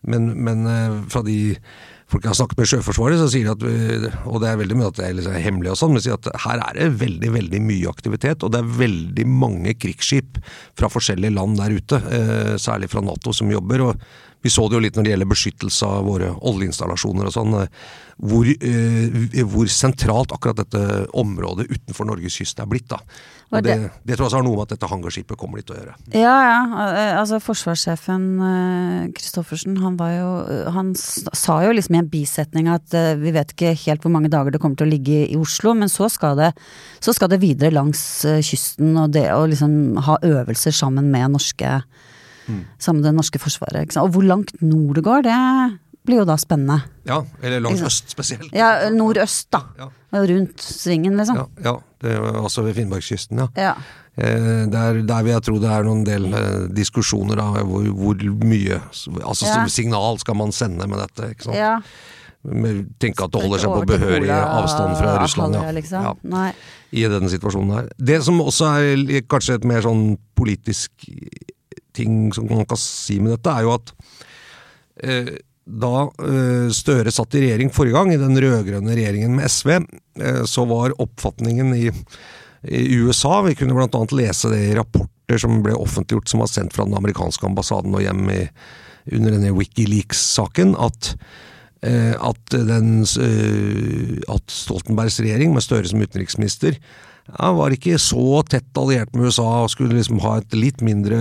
Men, 0.07 0.31
men 0.43 0.65
eh, 0.71 0.97
fra 1.11 1.23
de 1.25 1.37
folk 2.07 2.23
jeg 2.23 2.31
har 2.31 2.37
snakket 2.39 2.61
med 2.61 2.69
Sjøforsvaret, 2.71 3.19
så 3.19 3.27
sier 3.31 3.49
de 3.49 3.53
at, 3.53 3.65
eh, 3.67 4.21
og 4.31 4.39
det 4.43 4.51
er 4.51 4.61
veldig 4.61 4.77
mye 4.79 4.91
at 4.91 4.99
det 4.99 5.07
er 5.07 5.17
liksom 5.17 5.39
hemmelig 5.43 5.73
og 5.73 5.79
sånn, 5.81 5.95
men 5.95 6.03
sier 6.05 6.15
at 6.15 6.29
her 6.45 6.61
er 6.63 6.77
det 6.79 6.87
veldig 7.01 7.33
veldig 7.33 7.61
mye 7.67 7.91
aktivitet, 7.91 8.45
og 8.45 8.53
det 8.53 8.61
er 8.61 8.77
veldig 8.79 9.25
mange 9.27 9.75
krigsskip 9.75 10.39
fra 10.79 10.91
forskjellige 10.91 11.35
land 11.35 11.59
der 11.59 11.75
ute, 11.75 11.99
eh, 11.99 12.53
særlig 12.63 12.91
fra 12.93 13.03
Nato, 13.03 13.35
som 13.35 13.51
jobber. 13.51 13.89
og 13.89 14.07
vi 14.41 14.51
så 14.53 14.67
det 14.69 14.77
jo 14.77 14.83
litt 14.83 14.95
når 14.95 15.03
det 15.03 15.11
gjelder 15.11 15.29
beskyttelse 15.31 15.87
av 15.87 16.05
våre 16.05 16.29
oljeinstallasjoner 16.45 17.27
og 17.27 17.33
sånn, 17.33 17.55
hvor, 18.21 18.45
eh, 18.47 19.43
hvor, 19.43 19.67
sentralt 19.67 20.31
akkurat 20.31 20.61
dette 20.61 21.07
området 21.17 21.67
utenfor 21.71 22.07
Norges 22.07 22.37
kyst 22.37 22.61
er 22.61 22.69
blitt. 22.69 22.87
da. 22.87 23.01
Og 23.47 23.63
det, 23.63 23.75
det, 24.03 24.17
tror 24.17 24.25
jeg 24.25 24.27
også 24.27 24.39
har 24.41 24.43
noe 24.43 24.57
med 24.57 24.65
at 24.65 24.73
dette 24.73 24.89
hangarskipet 24.91 25.39
kommer 25.39 25.61
litt 25.61 25.69
å 25.71 25.77
gjøre. 25.77 25.93
Ja, 26.11 26.33
ja. 26.43 26.87
Altså 27.21 27.39
forsvarssjefen 27.39 28.25
Christoffersen, 29.15 29.77
han 29.79 29.95
var 29.99 30.11
jo 30.17 30.31
Han 30.75 30.91
sa 30.97 31.55
jo 31.63 31.71
liksom 31.71 31.95
i 31.95 32.01
en 32.01 32.09
bisetning 32.11 32.67
at 32.71 32.91
vi 33.21 33.31
vet 33.35 33.53
ikke 33.55 33.71
helt 33.85 34.03
hvor 34.03 34.11
mange 34.11 34.31
dager 34.33 34.51
det 34.51 34.59
kommer 34.63 34.79
til 34.79 34.89
å 34.89 34.91
ligge 34.91 35.21
i 35.29 35.39
Oslo, 35.39 35.71
men 35.79 35.91
så 35.91 36.09
skal 36.11 36.35
det, 36.39 36.51
så 36.99 37.15
skal 37.15 37.31
det 37.31 37.39
videre 37.43 37.71
langs 37.71 38.03
kysten 38.43 38.99
og 38.99 39.15
det 39.15 39.29
å 39.31 39.45
liksom 39.47 39.95
ha 40.09 40.19
øvelser 40.27 40.75
sammen 40.75 41.07
med 41.13 41.37
norske 41.37 41.77
mm. 42.51 42.61
Sammen 42.83 42.99
med 42.99 43.13
det 43.13 43.17
norske 43.21 43.39
forsvaret. 43.41 43.95
Og 44.01 44.11
hvor 44.11 44.27
langt 44.27 44.51
nord 44.59 44.99
det 44.99 45.07
går, 45.07 45.23
det 45.27 45.39
blir 46.07 46.21
jo 46.21 46.27
da 46.27 46.37
spennende. 46.39 46.79
Ja, 47.07 47.21
eller 47.43 47.61
langs 47.63 47.83
øst 47.85 48.11
spesielt. 48.13 48.49
Ja, 48.55 48.89
nordøst, 48.93 49.49
da. 49.53 49.63
Ja. 49.79 49.91
Rundt 50.17 50.63
svingen, 50.63 51.17
liksom. 51.19 51.39
Ja, 51.43 51.47
ja. 51.71 51.77
Det 52.01 52.13
altså 52.13 52.61
ved 52.61 52.75
Finnmarkskysten, 52.77 53.39
ja. 53.41 53.47
ja. 53.57 53.73
Eh, 54.17 54.65
der, 54.69 55.01
der, 55.05 55.23
vil 55.25 55.33
jeg 55.33 55.45
tro 55.45 55.57
det 55.61 55.69
er 55.69 55.85
noen 55.85 56.03
del 56.05 56.27
eh, 56.33 56.67
diskusjoner 56.73 57.41
av 57.41 57.57
hvor, 57.69 57.85
hvor, 57.93 58.21
mye 58.45 58.79
altså 59.21 59.51
signal 59.69 60.17
skal 60.21 60.37
man 60.37 60.53
sende 60.53 60.87
med 60.89 61.01
dette. 61.01 61.31
ikke 61.33 61.49
sant? 61.49 61.57
Ja. 61.57 61.75
Tenke 63.01 63.25
at 63.25 63.33
det 63.33 63.41
holder 63.43 63.61
seg 63.61 63.73
på 63.73 63.83
behørig 63.89 64.31
avstand 64.31 64.95
fra 65.01 65.17
Russland. 65.21 65.57
Ja. 65.57 65.73
Liksom. 65.75 66.07
Ja. 66.07 66.45
I 66.95 67.05
denne 67.11 67.29
situasjonen 67.33 67.75
her. 67.75 67.91
Det 67.97 68.21
som 68.25 68.39
også 68.41 68.71
er 68.79 69.25
kanskje 69.29 69.57
et 69.59 69.67
mer 69.67 69.83
sånn 69.85 70.05
politisk 70.37 71.09
ting 71.97 72.29
som 72.33 72.47
man 72.49 72.65
kan 72.69 72.79
si 72.79 73.17
med 73.21 73.35
dette, 73.35 73.53
er 73.53 73.65
jo 73.65 73.73
at 73.75 73.93
eh, 75.03 75.33
da 75.67 76.07
eh, 76.23 76.69
Støre 76.73 77.11
satt 77.11 77.35
i 77.35 77.43
regjering 77.43 77.71
forrige 77.73 77.97
gang, 77.97 78.13
i 78.13 78.21
den 78.21 78.39
rød-grønne 78.39 78.95
regjeringen 78.95 79.35
med 79.37 79.51
SV, 79.51 79.73
eh, 80.21 80.43
så 80.47 80.65
var 80.69 80.95
oppfatningen 81.01 81.73
i, 81.75 81.89
i 82.63 82.99
USA 83.03 83.41
Vi 83.45 83.55
kunne 83.59 83.75
bl.a. 83.75 84.03
lese 84.15 84.51
det 84.53 84.61
i 84.69 84.75
rapporter 84.77 85.41
som 85.41 85.59
ble 85.65 85.75
offentliggjort 85.75 86.31
som 86.31 86.43
var 86.43 86.51
sendt 86.51 86.75
fra 86.75 86.87
den 86.87 86.95
amerikanske 86.97 87.49
ambassaden 87.49 87.95
og 87.97 88.05
hjem 88.05 88.31
i, 88.31 88.41
under 89.11 89.35
denne 89.35 89.51
Wikileaks-saken, 89.55 90.73
at, 90.79 91.11
eh, 91.83 92.15
at, 92.15 92.57
at 92.57 94.55
Stoltenbergs 94.55 95.19
regjering, 95.23 95.53
med 95.55 95.65
Støre 95.65 95.91
som 95.91 96.03
utenriksminister, 96.03 96.79
ja, 97.27 97.49
var 97.51 97.73
ikke 97.75 97.97
så 97.99 98.41
tett 98.47 98.79
alliert 98.79 99.11
med 99.11 99.27
USA 99.27 99.45
og 99.65 99.71
skulle 99.73 99.97
liksom 99.97 100.21
ha 100.23 100.37
et 100.39 100.53
litt 100.55 100.79
mindre 100.85 101.17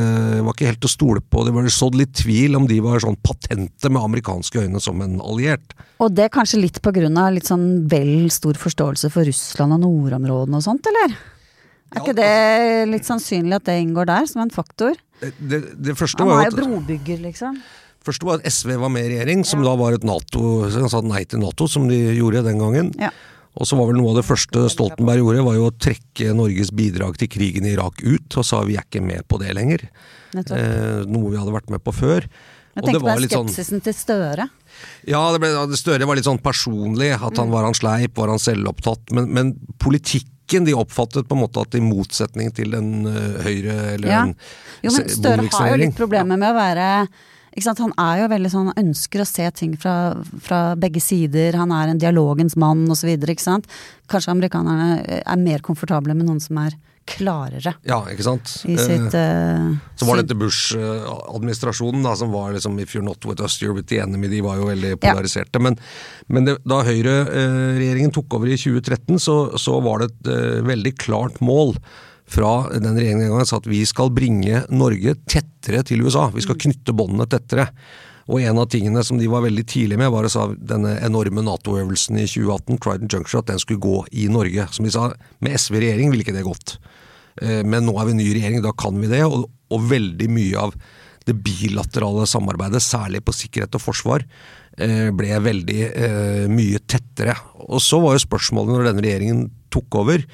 Var 0.47 0.55
ikke 0.55 0.69
helt 0.69 0.87
å 0.87 0.91
stole 0.91 1.23
på. 1.23 1.43
Det 1.47 1.55
var 1.57 1.67
sådd 1.73 1.97
litt 1.99 2.13
tvil 2.21 2.55
om 2.59 2.69
de 2.71 2.79
var 2.85 3.03
sånn 3.03 3.19
patente 3.27 3.91
med 3.91 4.05
amerikanske 4.05 4.63
øyne 4.63 4.83
som 4.83 5.03
en 5.03 5.19
alliert. 5.19 5.75
Og 5.99 6.15
det 6.15 6.29
kanskje 6.35 6.63
litt 6.63 6.79
på 6.85 6.93
grunn 6.95 7.19
av 7.19 7.33
litt 7.35 7.49
sånn 7.51 7.89
vel 7.91 8.31
stor 8.31 8.59
forståelse 8.61 9.11
for 9.11 9.27
Russland 9.27 9.75
og 9.79 9.83
nordområdene 9.83 10.61
og 10.61 10.67
sånt, 10.69 10.87
eller? 10.93 11.17
Er 11.95 12.03
ikke 12.03 12.17
det 12.19 12.31
altså- 12.31 12.93
litt 12.93 13.09
sannsynlig 13.09 13.59
at 13.59 13.65
det 13.65 13.81
inngår 13.83 14.07
der, 14.07 14.27
som 14.31 14.43
en 14.43 14.51
faktor? 14.51 14.95
Det, 15.21 15.33
det, 15.41 15.61
det 15.83 15.97
første 15.97 16.23
Han 16.23 16.29
var 16.29 16.51
jo 16.51 16.57
brobygger, 16.61 17.23
liksom. 17.23 17.59
Første 18.07 18.27
var 18.27 18.39
at 18.39 18.47
SV 18.47 18.77
var 18.79 18.91
med 18.93 19.07
i 19.07 19.17
regjering, 19.17 19.45
som 19.45 19.63
ja. 19.63 19.71
da 19.71 19.79
var 19.81 19.97
et 19.97 20.05
Nato, 20.07 20.71
som 20.71 20.87
sa 20.93 21.01
nei 21.03 21.25
til 21.27 21.41
Nato, 21.43 21.67
som 21.67 21.89
de 21.91 21.99
gjorde 22.15 22.45
den 22.47 22.61
gangen. 22.63 22.93
Ja. 23.01 23.11
Og 23.57 23.69
så 23.69 23.79
var 23.79 23.89
vel 23.89 23.97
noe 23.97 24.13
av 24.13 24.19
det 24.19 24.27
første 24.27 24.67
Stoltenberg 24.73 25.23
gjorde, 25.23 25.47
var 25.47 25.57
jo 25.57 25.71
å 25.71 25.73
trekke 25.73 26.35
Norges 26.37 26.73
bidrag 26.77 27.17
til 27.21 27.31
krigen 27.33 27.65
i 27.65 27.73
Irak 27.73 28.03
ut, 28.05 28.37
og 28.37 28.45
sa 28.45 28.61
vi 28.69 28.77
er 28.77 28.85
ikke 28.85 29.05
med 29.05 29.25
på 29.31 29.41
det 29.41 29.55
lenger. 29.57 29.87
Eh, 30.37 31.03
noe 31.09 31.33
vi 31.33 31.41
hadde 31.41 31.55
vært 31.55 31.73
med 31.73 31.81
på 31.85 31.95
før. 31.97 32.27
Jeg 32.77 32.85
tenkte 32.85 33.01
på 33.01 33.09
sånn- 33.09 33.49
skepsisen 33.49 33.79
sånn, 33.79 33.85
til 33.87 33.95
Støre. 33.97 34.49
Ja, 35.09 35.23
det 35.33 35.41
ble, 35.41 35.77
Støre 35.81 36.09
var 36.09 36.19
litt 36.19 36.29
sånn 36.29 36.43
personlig. 36.43 37.15
At 37.15 37.39
han 37.41 37.49
mm. 37.49 37.55
var 37.55 37.65
han 37.65 37.77
sleip, 37.79 38.17
var 38.19 38.29
han 38.29 38.43
selvopptatt. 38.43 39.15
Men, 39.17 39.31
men 39.33 39.55
politikken 39.81 40.69
de 40.69 40.75
oppfattet 40.77 41.27
på 41.27 41.35
en 41.39 41.41
måte 41.41 41.65
at 41.65 41.75
i 41.75 41.81
motsetning 41.81 42.53
til 42.55 42.77
den 42.77 43.09
uh, 43.09 43.41
høyre 43.43 43.79
eller 43.97 44.13
ja. 44.13 44.21
en 44.29 44.37
Jo, 44.85 44.93
men 44.93 45.09
Støre 45.09 45.49
har 45.57 45.73
jo 45.73 45.81
litt 45.81 45.97
problemer 45.97 46.37
med 46.37 46.53
å 46.53 46.59
være 46.59 46.91
han 47.57 47.95
er 47.99 48.23
jo 48.23 48.33
veldig 48.33 48.51
sånn, 48.53 48.71
han 48.73 48.89
ønsker 48.89 49.23
å 49.23 49.29
se 49.29 49.47
ting 49.57 49.77
fra, 49.81 50.17
fra 50.45 50.61
begge 50.79 51.01
sider, 51.01 51.57
han 51.57 51.73
er 51.73 51.93
en 51.93 52.03
dialogens 52.03 52.57
mann 52.57 52.85
osv. 52.93 53.15
Kanskje 54.07 54.35
amerikanerne 54.35 55.23
er 55.23 55.41
mer 55.41 55.65
komfortable 55.65 56.15
med 56.15 56.29
noen 56.29 56.43
som 56.43 56.61
er 56.63 56.77
klarere. 57.07 57.77
Ja, 57.87 58.01
ikke 58.11 58.25
sant. 58.27 58.51
Sitt, 58.51 59.15
uh, 59.15 59.77
så 59.95 60.09
var 60.09 60.19
dette 60.19 60.35
Bush-administrasjonen 60.39 62.03
da, 62.03 62.17
som 62.19 62.33
var 62.35 62.51
liksom 62.57 62.81
If 62.83 62.97
you're 62.97 63.07
not 63.07 63.23
with 63.29 63.43
us, 63.45 63.61
you're 63.63 63.77
with 63.77 63.87
the 63.93 64.01
enemy. 64.03 64.29
De 64.33 64.43
var 64.45 64.59
jo 64.59 64.67
veldig 64.73 64.97
polariserte. 65.05 65.61
Ja. 65.61 65.65
Men, 65.69 65.79
men 66.27 66.49
det, 66.49 66.57
da 66.67 66.83
Høyre-regjeringen 66.87 68.15
tok 68.17 68.39
over 68.39 68.51
i 68.51 68.59
2013, 68.59 69.23
så, 69.23 69.39
så 69.61 69.79
var 69.87 70.03
det 70.03 70.11
et 70.11 70.67
veldig 70.67 70.97
klart 70.99 71.39
mål 71.45 71.77
fra 72.27 72.67
den 72.75 72.97
regjeringen 72.97 73.23
den 73.27 73.33
gangen 73.35 73.49
sa 73.49 73.61
at 73.61 73.69
vi 73.71 73.85
skal 73.87 74.11
bringe 74.15 74.65
Norge 74.75 75.15
tettere 75.31 75.85
til 75.87 76.03
USA. 76.07 76.27
Vi 76.35 76.45
skal 76.45 76.59
knytte 76.59 76.95
båndene 76.97 77.29
tettere. 77.31 77.69
Og 78.27 78.43
en 78.43 78.59
av 78.59 78.67
tingene 78.71 79.05
som 79.07 79.21
de 79.21 79.29
var 79.31 79.45
veldig 79.45 79.63
tidlig 79.71 79.99
med, 80.01 80.11
var 80.11 80.27
å 80.27 80.31
sa 80.33 80.49
denne 80.51 80.97
enorme 81.07 81.45
Nato-øvelsen 81.47 82.19
i 82.19 82.27
2018, 82.27 82.81
Trident 82.83 83.15
Juncture, 83.15 83.43
at 83.45 83.53
den 83.53 83.63
skulle 83.63 83.83
gå 83.83 84.01
i 84.19 84.27
Norge. 84.33 84.67
Som 84.75 84.89
de 84.89 84.95
sa, 84.95 85.13
med 85.45 85.55
SV 85.55 85.79
i 85.79 85.83
regjering 85.85 86.11
ville 86.11 86.27
ikke 86.27 86.35
det 86.35 86.47
gått. 86.47 86.75
Eh, 87.43 87.63
men 87.63 87.87
nå 87.87 87.95
er 88.01 88.11
vi 88.11 88.17
ny 88.19 88.27
regjering, 88.33 88.65
da 88.65 88.75
kan 88.75 88.99
vi 88.99 89.11
det. 89.13 89.23
Og, 89.31 89.47
og 89.47 89.87
veldig 89.93 90.31
mye 90.33 90.67
av 90.67 90.75
det 91.27 91.37
bilaterale 91.43 92.27
samarbeidet, 92.31 92.83
særlig 92.83 93.23
på 93.27 93.35
sikkerhet 93.35 93.79
og 93.79 93.83
forsvar, 93.83 94.27
eh, 94.79 95.09
ble 95.15 95.39
veldig 95.47 95.81
eh, 95.87 96.45
mye 96.51 96.83
tettere. 96.83 97.35
Og 97.67 97.79
så 97.83 98.03
var 98.03 98.15
jo 98.17 98.27
spørsmålet 98.27 98.75
når 98.75 98.91
denne 98.91 99.07
regjeringen 99.07 99.47
tok 99.75 100.03
over, 100.03 100.27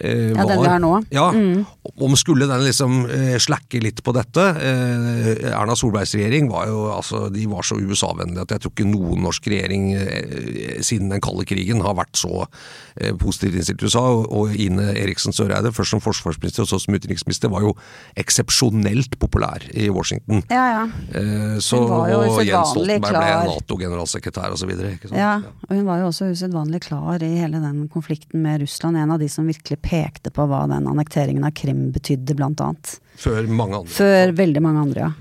Eh, 0.00 0.30
ja, 0.30 0.44
den 0.46 0.60
vi 0.60 0.68
har 0.68 0.78
nå. 0.82 0.92
Ja, 1.10 1.30
mm. 1.32 1.64
Om 1.96 2.16
skulle 2.20 2.46
den 2.46 2.60
liksom 2.66 3.06
eh, 3.10 3.38
slakke 3.40 3.80
litt 3.82 4.02
på 4.04 4.12
dette 4.12 4.42
eh, 4.60 5.48
Erna 5.48 5.74
Solbergs 5.78 6.12
regjering 6.14 6.50
var 6.52 6.68
jo 6.68 6.82
altså, 6.92 7.24
de 7.32 7.46
var 7.48 7.64
så 7.66 7.78
USA-vennlige 7.80 8.44
at 8.44 8.52
jeg 8.54 8.62
tror 8.62 8.74
ikke 8.74 8.86
noen 8.86 9.24
norsk 9.24 9.48
regjering 9.48 9.88
eh, 9.96 10.82
siden 10.84 11.08
den 11.10 11.22
kalde 11.24 11.46
krigen 11.48 11.80
har 11.82 11.96
vært 11.98 12.20
så 12.20 12.44
eh, 12.44 13.14
positivt 13.18 13.56
innstilt 13.58 13.80
til 13.80 13.88
USA. 13.88 14.04
Og, 14.12 14.28
og 14.28 14.54
Ine 14.60 14.90
Eriksen 14.92 15.34
Søreide, 15.34 15.72
først 15.74 15.96
som 15.96 16.04
forsvarsminister 16.04 16.66
og 16.66 16.70
så 16.70 16.80
som 16.84 16.94
utenriksminister, 16.94 17.50
var 17.52 17.64
jo 17.64 17.72
eksepsjonelt 18.20 19.18
populær 19.22 19.64
i 19.72 19.88
Washington. 19.94 20.44
Ja, 20.52 20.66
ja. 20.74 20.84
Eh, 21.16 21.56
så, 21.64 21.80
og 21.80 22.44
Jens 22.44 22.74
Stoltenberg 22.74 23.16
klar. 23.16 23.24
ble 23.24 23.56
Nato-generalsekretær 23.56 24.54
osv. 24.54 24.76
Ja, 25.16 25.34
og 25.66 25.74
hun 25.74 25.84
var 25.88 26.04
jo 26.04 26.12
også 26.12 26.30
usedvanlig 26.34 26.84
klar 26.86 27.24
i 27.24 27.32
hele 27.40 27.64
den 27.64 27.86
konflikten 27.92 28.44
med 28.44 28.62
Russland. 28.66 29.00
En 29.00 29.16
av 29.16 29.22
de 29.22 29.30
som 29.32 29.48
virkelig 29.48 29.77
pekte 29.82 30.32
på 30.34 30.44
hva 30.48 30.64
den 30.70 30.88
annekteringen 30.90 31.46
av 31.46 31.54
Krim 31.56 31.88
betydde, 31.94 32.36
blant 32.38 32.60
annet. 32.64 32.98
Før 33.18 33.48
mange 33.48 33.80
andre. 33.80 33.94
Før 33.94 34.34
veldig 34.38 34.62
mange 34.64 34.84
andre, 34.86 35.08
ja. 35.08 35.14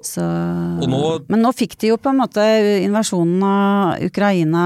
Så, 0.00 0.24
nå, 0.24 1.00
men 1.28 1.42
nå 1.44 1.50
fikk 1.52 1.76
de 1.82 1.90
jo 1.90 1.98
på 2.00 2.08
en 2.08 2.22
måte 2.22 2.44
invasjonen 2.86 3.42
av 3.44 4.06
Ukraina 4.06 4.62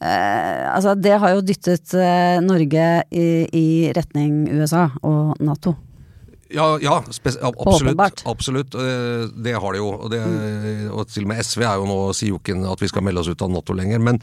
eh, 0.00 0.62
altså 0.70 0.94
Det 0.96 1.18
har 1.20 1.34
jo 1.34 1.42
dyttet 1.44 1.92
eh, 1.92 2.38
Norge 2.40 2.86
i, 3.12 3.26
i 3.52 3.66
retning 3.92 4.46
USA 4.48 4.86
og 5.04 5.42
Nato. 5.44 5.74
Ja, 6.52 6.66
ja 6.82 6.98
absolutt. 7.42 8.24
absolutt. 8.24 8.76
Det 9.44 9.54
har 9.54 9.72
de 9.72 9.80
jo. 9.80 9.90
Og, 9.94 10.10
det, 10.12 10.20
og, 10.90 11.06
til 11.10 11.24
og 11.24 11.32
med 11.32 11.40
SV 11.44 11.64
er 11.64 11.80
jo 11.80 11.88
nå, 11.88 11.98
sier 12.16 12.34
jo 12.34 12.40
ikke 12.40 12.58
at 12.72 12.84
vi 12.84 12.90
skal 12.90 13.06
melde 13.06 13.24
oss 13.24 13.30
ut 13.32 13.44
av 13.44 13.52
Nato 13.52 13.76
lenger. 13.76 14.02
Men, 14.02 14.20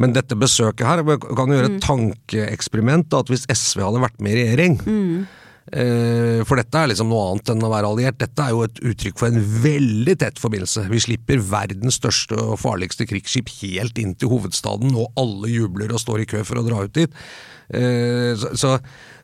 men 0.00 0.16
dette 0.16 0.38
besøket 0.38 0.86
her 0.88 1.04
kan 1.04 1.52
jo 1.52 1.58
gjøre 1.58 1.72
et 1.72 1.76
mm. 1.78 1.84
tankeeksperiment. 1.84 3.18
At 3.20 3.32
hvis 3.32 3.46
SV 3.50 3.84
hadde 3.86 4.04
vært 4.06 4.24
med 4.24 4.36
i 4.36 4.40
regjering, 4.44 4.80
mm. 4.86 5.39
Eh, 5.70 6.40
For 6.48 6.58
dette 6.58 6.80
er 6.80 6.90
liksom 6.90 7.10
noe 7.12 7.28
annet 7.30 7.52
enn 7.52 7.62
å 7.66 7.70
være 7.70 7.90
alliert. 7.92 8.18
Dette 8.18 8.42
er 8.42 8.54
jo 8.54 8.64
et 8.66 8.80
uttrykk 8.92 9.20
for 9.20 9.30
en 9.30 9.38
veldig 9.62 10.16
tett 10.18 10.40
forbindelse. 10.42 10.88
Vi 10.90 11.02
slipper 11.06 11.42
verdens 11.46 12.00
største 12.00 12.38
og 12.40 12.58
farligste 12.62 13.06
krigsskip 13.06 13.52
helt 13.60 13.98
inn 14.02 14.16
til 14.18 14.32
hovedstaden, 14.32 14.96
og 14.98 15.14
alle 15.20 15.52
jubler 15.52 15.94
og 15.94 16.02
står 16.02 16.24
i 16.24 16.28
kø 16.34 16.42
for 16.48 16.58
å 16.58 16.66
dra 16.66 16.82
ut 16.86 16.94
dit. 16.98 17.22
Eh, 17.70 18.34
Så, 18.40 18.54
så, 18.58 18.76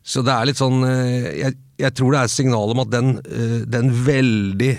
så 0.06 0.22
det 0.22 0.34
er 0.34 0.46
litt 0.46 0.60
sånn 0.60 0.84
eh, 0.86 1.32
jeg, 1.40 1.56
jeg 1.82 1.94
tror 1.98 2.14
det 2.14 2.20
er 2.20 2.28
et 2.30 2.36
signal 2.36 2.70
om 2.72 2.80
at 2.84 2.92
den, 2.94 3.08
den 3.68 3.90
veldig 4.06 4.70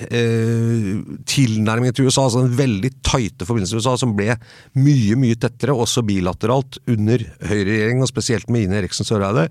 tilnærmingen 1.29 1.93
til 1.93 2.07
USA, 2.07 2.23
altså 2.23 2.45
den 2.45 2.55
veldig 2.57 2.91
tighte 3.05 3.45
forbindelsen 3.45 3.77
til 3.77 3.83
USA, 3.83 3.93
som 4.01 4.15
ble 4.17 4.31
mye, 4.79 5.19
mye 5.19 5.37
tettere, 5.37 5.75
også 5.75 6.01
bilateralt, 6.07 6.79
under 6.89 7.21
høyreregjeringen, 7.43 8.01
og 8.01 8.09
spesielt 8.09 8.49
med 8.49 8.65
Ine 8.65 8.79
Eriksen 8.81 9.05
Søreide, 9.07 9.45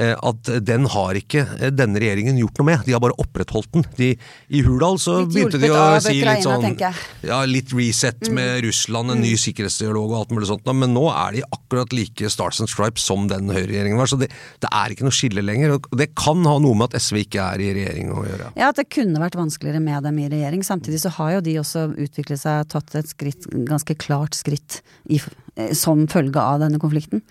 at 0.00 0.48
den 0.64 0.86
har 0.92 1.18
ikke 1.18 1.44
eh, 1.58 1.72
denne 1.74 2.00
regjeringen 2.00 2.38
gjort 2.40 2.60
noe 2.60 2.68
med. 2.70 2.84
De 2.86 2.94
har 2.94 3.02
bare 3.02 3.16
opprettholdt 3.20 3.72
den. 3.76 3.86
De, 3.98 4.10
I 4.52 4.62
Hurdal 4.66 4.98
så 5.02 5.18
Litt 5.20 5.32
begynte 5.34 5.60
de 5.62 5.70
å 5.72 5.82
si 6.02 6.18
litt 6.24 6.46
sånn. 6.46 6.64
Mm. 6.72 7.00
ja, 7.28 7.40
litt 7.48 7.74
reset 7.76 8.30
med 8.32 8.62
Russland, 8.66 9.12
en 9.14 9.22
ny 9.24 9.34
sikkerhetsdialog 9.40 10.14
og 10.14 10.18
alt 10.22 10.34
mulig 10.36 10.48
sånt, 10.50 10.68
men 10.72 10.94
nå 10.94 11.04
er 11.12 11.38
de 11.38 11.44
akkurat 11.48 11.92
like 11.96 12.30
Stars 12.32 12.62
and 12.62 12.70
Stripes 12.72 13.04
som 13.06 13.28
den 13.30 13.50
høyreregjeringen 13.52 14.00
var. 14.00 14.10
Så 14.10 14.18
det, 14.20 14.30
det 14.62 14.70
er 14.72 14.94
ikke 14.94 15.06
noe 15.08 15.16
skille 15.16 15.44
lenger. 15.44 15.76
og 15.76 15.90
Det 15.98 16.12
kan 16.18 16.40
ha 16.48 16.56
noe 16.62 16.78
med 16.78 16.90
at 16.90 17.02
SV 17.02 17.22
ikke 17.24 17.48
er 17.54 17.64
i 17.64 17.72
regjering 17.78 18.12
å 18.14 18.24
gjøre. 18.26 18.52
Ja, 18.58 18.70
at 18.72 18.80
det 18.80 18.88
kunne 18.92 19.22
vært 19.22 19.38
vanskeligere 19.38 19.82
med 19.84 20.06
dem 20.06 20.20
i 20.22 20.28
regjering. 20.32 20.64
Samtidig 20.66 21.02
så 21.04 21.12
har 21.18 21.36
jo 21.36 21.44
de 21.44 21.58
også 21.62 21.88
utviklet 21.92 22.42
seg, 22.42 22.68
tatt 22.72 22.96
et 22.98 23.10
skritt, 23.12 23.48
ganske 23.68 23.96
klart 24.00 24.38
skritt 24.38 24.80
i, 25.10 25.20
eh, 25.56 25.74
som 25.76 26.06
følge 26.10 26.40
av 26.40 26.62
denne 26.64 26.80
konflikten. 26.82 27.24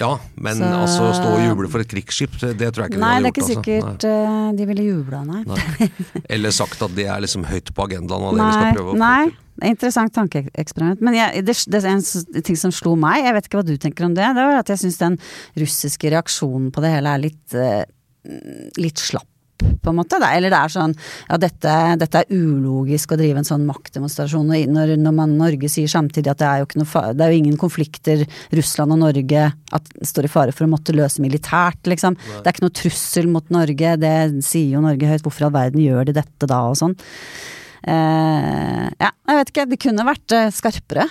Ja, 0.00 0.18
men 0.36 0.58
Så- 0.60 0.64
altså 0.82 1.04
stå 1.16 1.28
og 1.32 1.40
juble 1.40 1.68
for 1.72 1.80
et 1.80 1.88
krigsskip, 1.88 2.34
det 2.40 2.68
tror 2.74 2.84
jeg 2.84 2.90
ikke 2.92 3.00
Nei, 3.00 3.14
de 3.16 3.22
det 3.22 3.30
er 3.30 3.32
ikke 3.32 3.46
gjort. 3.46 3.64
sikkert 3.64 4.04
eh, 4.04 4.52
de 4.58 4.66
ville 4.68 4.84
jubla, 4.84 5.24
nei. 5.24 5.42
Altså. 5.44 5.78
Nei. 5.80 6.22
Eller 6.36 6.50
sagt 6.50 6.82
at 6.84 6.94
det 6.94 7.06
er 7.06 7.20
liksom 7.24 7.44
høyt 7.48 7.72
på 7.72 7.86
agendaen 7.88 8.26
av 8.28 8.36
det 8.36 8.44
vi 8.44 8.52
skal 8.58 8.74
prøve 8.76 8.90
å 8.92 8.94
få 8.94 8.98
nei. 9.00 9.24
til. 9.30 9.36
Er 9.62 9.70
Interessant 9.72 10.12
tankeeksperiment. 10.12 11.00
Men 11.00 11.14
jeg, 11.16 11.44
det, 11.46 11.54
det 11.72 11.80
er 11.80 11.88
en 11.94 12.42
ting 12.44 12.58
som 12.60 12.70
slo 12.76 12.92
meg, 12.94 13.24
jeg 13.24 13.32
vet 13.38 13.46
ikke 13.48 13.56
hva 13.62 13.64
du 13.64 13.76
tenker 13.80 14.04
om 14.04 14.12
det, 14.18 14.26
det 14.36 14.44
var 14.44 14.58
at 14.60 14.68
jeg 14.68 14.82
syns 14.84 14.98
den 15.00 15.16
russiske 15.56 16.10
reaksjonen 16.12 16.68
på 16.76 16.84
det 16.84 16.90
hele 16.92 17.14
er 17.16 17.22
litt, 17.24 17.54
eh, 17.56 17.84
litt 18.76 19.00
slapp. 19.00 19.24
På 19.56 19.92
en 19.92 19.98
måte, 19.98 20.18
da. 20.20 20.32
Eller 20.36 20.52
det 20.52 20.58
er 20.58 20.72
sånn 20.72 20.94
ja 21.28 21.38
dette, 21.40 21.74
dette 22.00 22.22
er 22.22 22.32
ulogisk 22.34 23.14
å 23.14 23.18
drive 23.20 23.40
en 23.40 23.48
sånn 23.48 23.66
maktdemonstrasjon. 23.68 24.52
Når, 24.74 24.94
når 25.00 25.16
man 25.16 25.36
Norge 25.38 25.70
sier 25.72 25.90
samtidig 25.90 26.32
at 26.32 26.42
det 26.42 26.48
er 26.48 26.62
jo 26.62 26.68
ikke 26.68 26.82
noe 26.82 27.04
det 27.16 27.26
er 27.26 27.32
jo 27.32 27.40
ingen 27.42 27.58
konflikter 27.60 28.24
Russland 28.56 28.96
og 28.96 29.02
Norge 29.04 29.48
at, 29.76 29.92
står 30.12 30.28
i 30.28 30.32
fare 30.32 30.54
for 30.56 30.66
å 30.66 30.72
måtte 30.72 30.94
løse 30.96 31.22
militært, 31.24 31.82
liksom. 31.88 32.16
Det 32.16 32.44
er 32.44 32.54
ikke 32.54 32.66
noe 32.66 32.78
trussel 32.82 33.30
mot 33.32 33.52
Norge, 33.54 33.96
det 34.02 34.16
sier 34.46 34.76
jo 34.76 34.84
Norge 34.84 35.10
høyt. 35.10 35.24
Hvorfor 35.26 35.46
i 35.46 35.48
all 35.48 35.56
verden 35.56 35.82
gjør 35.82 36.08
de 36.08 36.16
dette 36.20 36.48
da, 36.50 36.62
og 36.70 36.76
sånn. 36.78 36.96
Eh, 37.86 38.86
ja, 38.98 39.12
jeg 39.30 39.40
vet 39.40 39.52
ikke. 39.52 39.68
Det 39.70 39.80
kunne 39.82 40.06
vært 40.06 40.34
eh, 40.34 40.50
skarpere. 40.54 41.06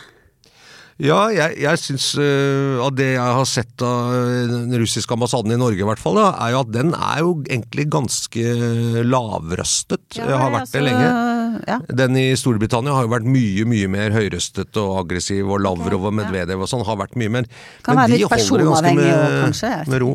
Ja, 1.03 1.25
jeg, 1.27 1.57
jeg 1.59 1.79
syns 1.81 2.13
uh, 2.15 2.79
av 2.85 2.93
det 2.95 3.09
jeg 3.17 3.35
har 3.37 3.47
sett 3.49 3.83
av 3.83 4.13
øh, 4.15 4.45
den 4.47 4.77
russiske 4.79 5.11
ambassaden 5.11 5.51
i 5.51 5.57
Norge, 5.59 5.81
i 5.83 5.87
hvert 5.87 5.99
fall, 5.99 6.15
da, 6.15 6.29
er 6.45 6.53
jo 6.53 6.61
at 6.61 6.71
den 6.71 6.93
er 6.95 7.19
jo 7.19 7.33
egentlig 7.43 7.89
ganske 7.91 8.45
lavrøstet. 9.03 10.21
har 10.39 10.53
vært 10.55 10.71
det 10.71 10.85
lenge. 10.85 11.09
Ja. 11.67 11.79
Den 12.03 12.17
i 12.19 12.25
Storbritannia 12.37 12.93
har 12.95 13.07
jo 13.07 13.11
vært 13.13 13.27
mye 13.29 13.65
mye 13.69 13.89
mer 13.91 14.13
høyrøstet 14.15 14.77
og 14.81 14.99
aggressiv, 15.03 15.47
og 15.49 15.61
Lavrov 15.63 16.07
og 16.09 16.11
ja. 16.11 16.17
Medvedev 16.21 16.63
og 16.65 16.69
sånn 16.71 16.83
har 16.87 16.99
vært 16.99 17.15
mye 17.19 17.31
mer 17.37 17.49
Kan 17.85 17.99
være 17.99 18.15
litt 18.15 18.29
personavhengig 18.31 19.07
også, 19.07 19.41
kanskje, 19.45 19.71
med 19.91 20.01
ro. 20.03 20.11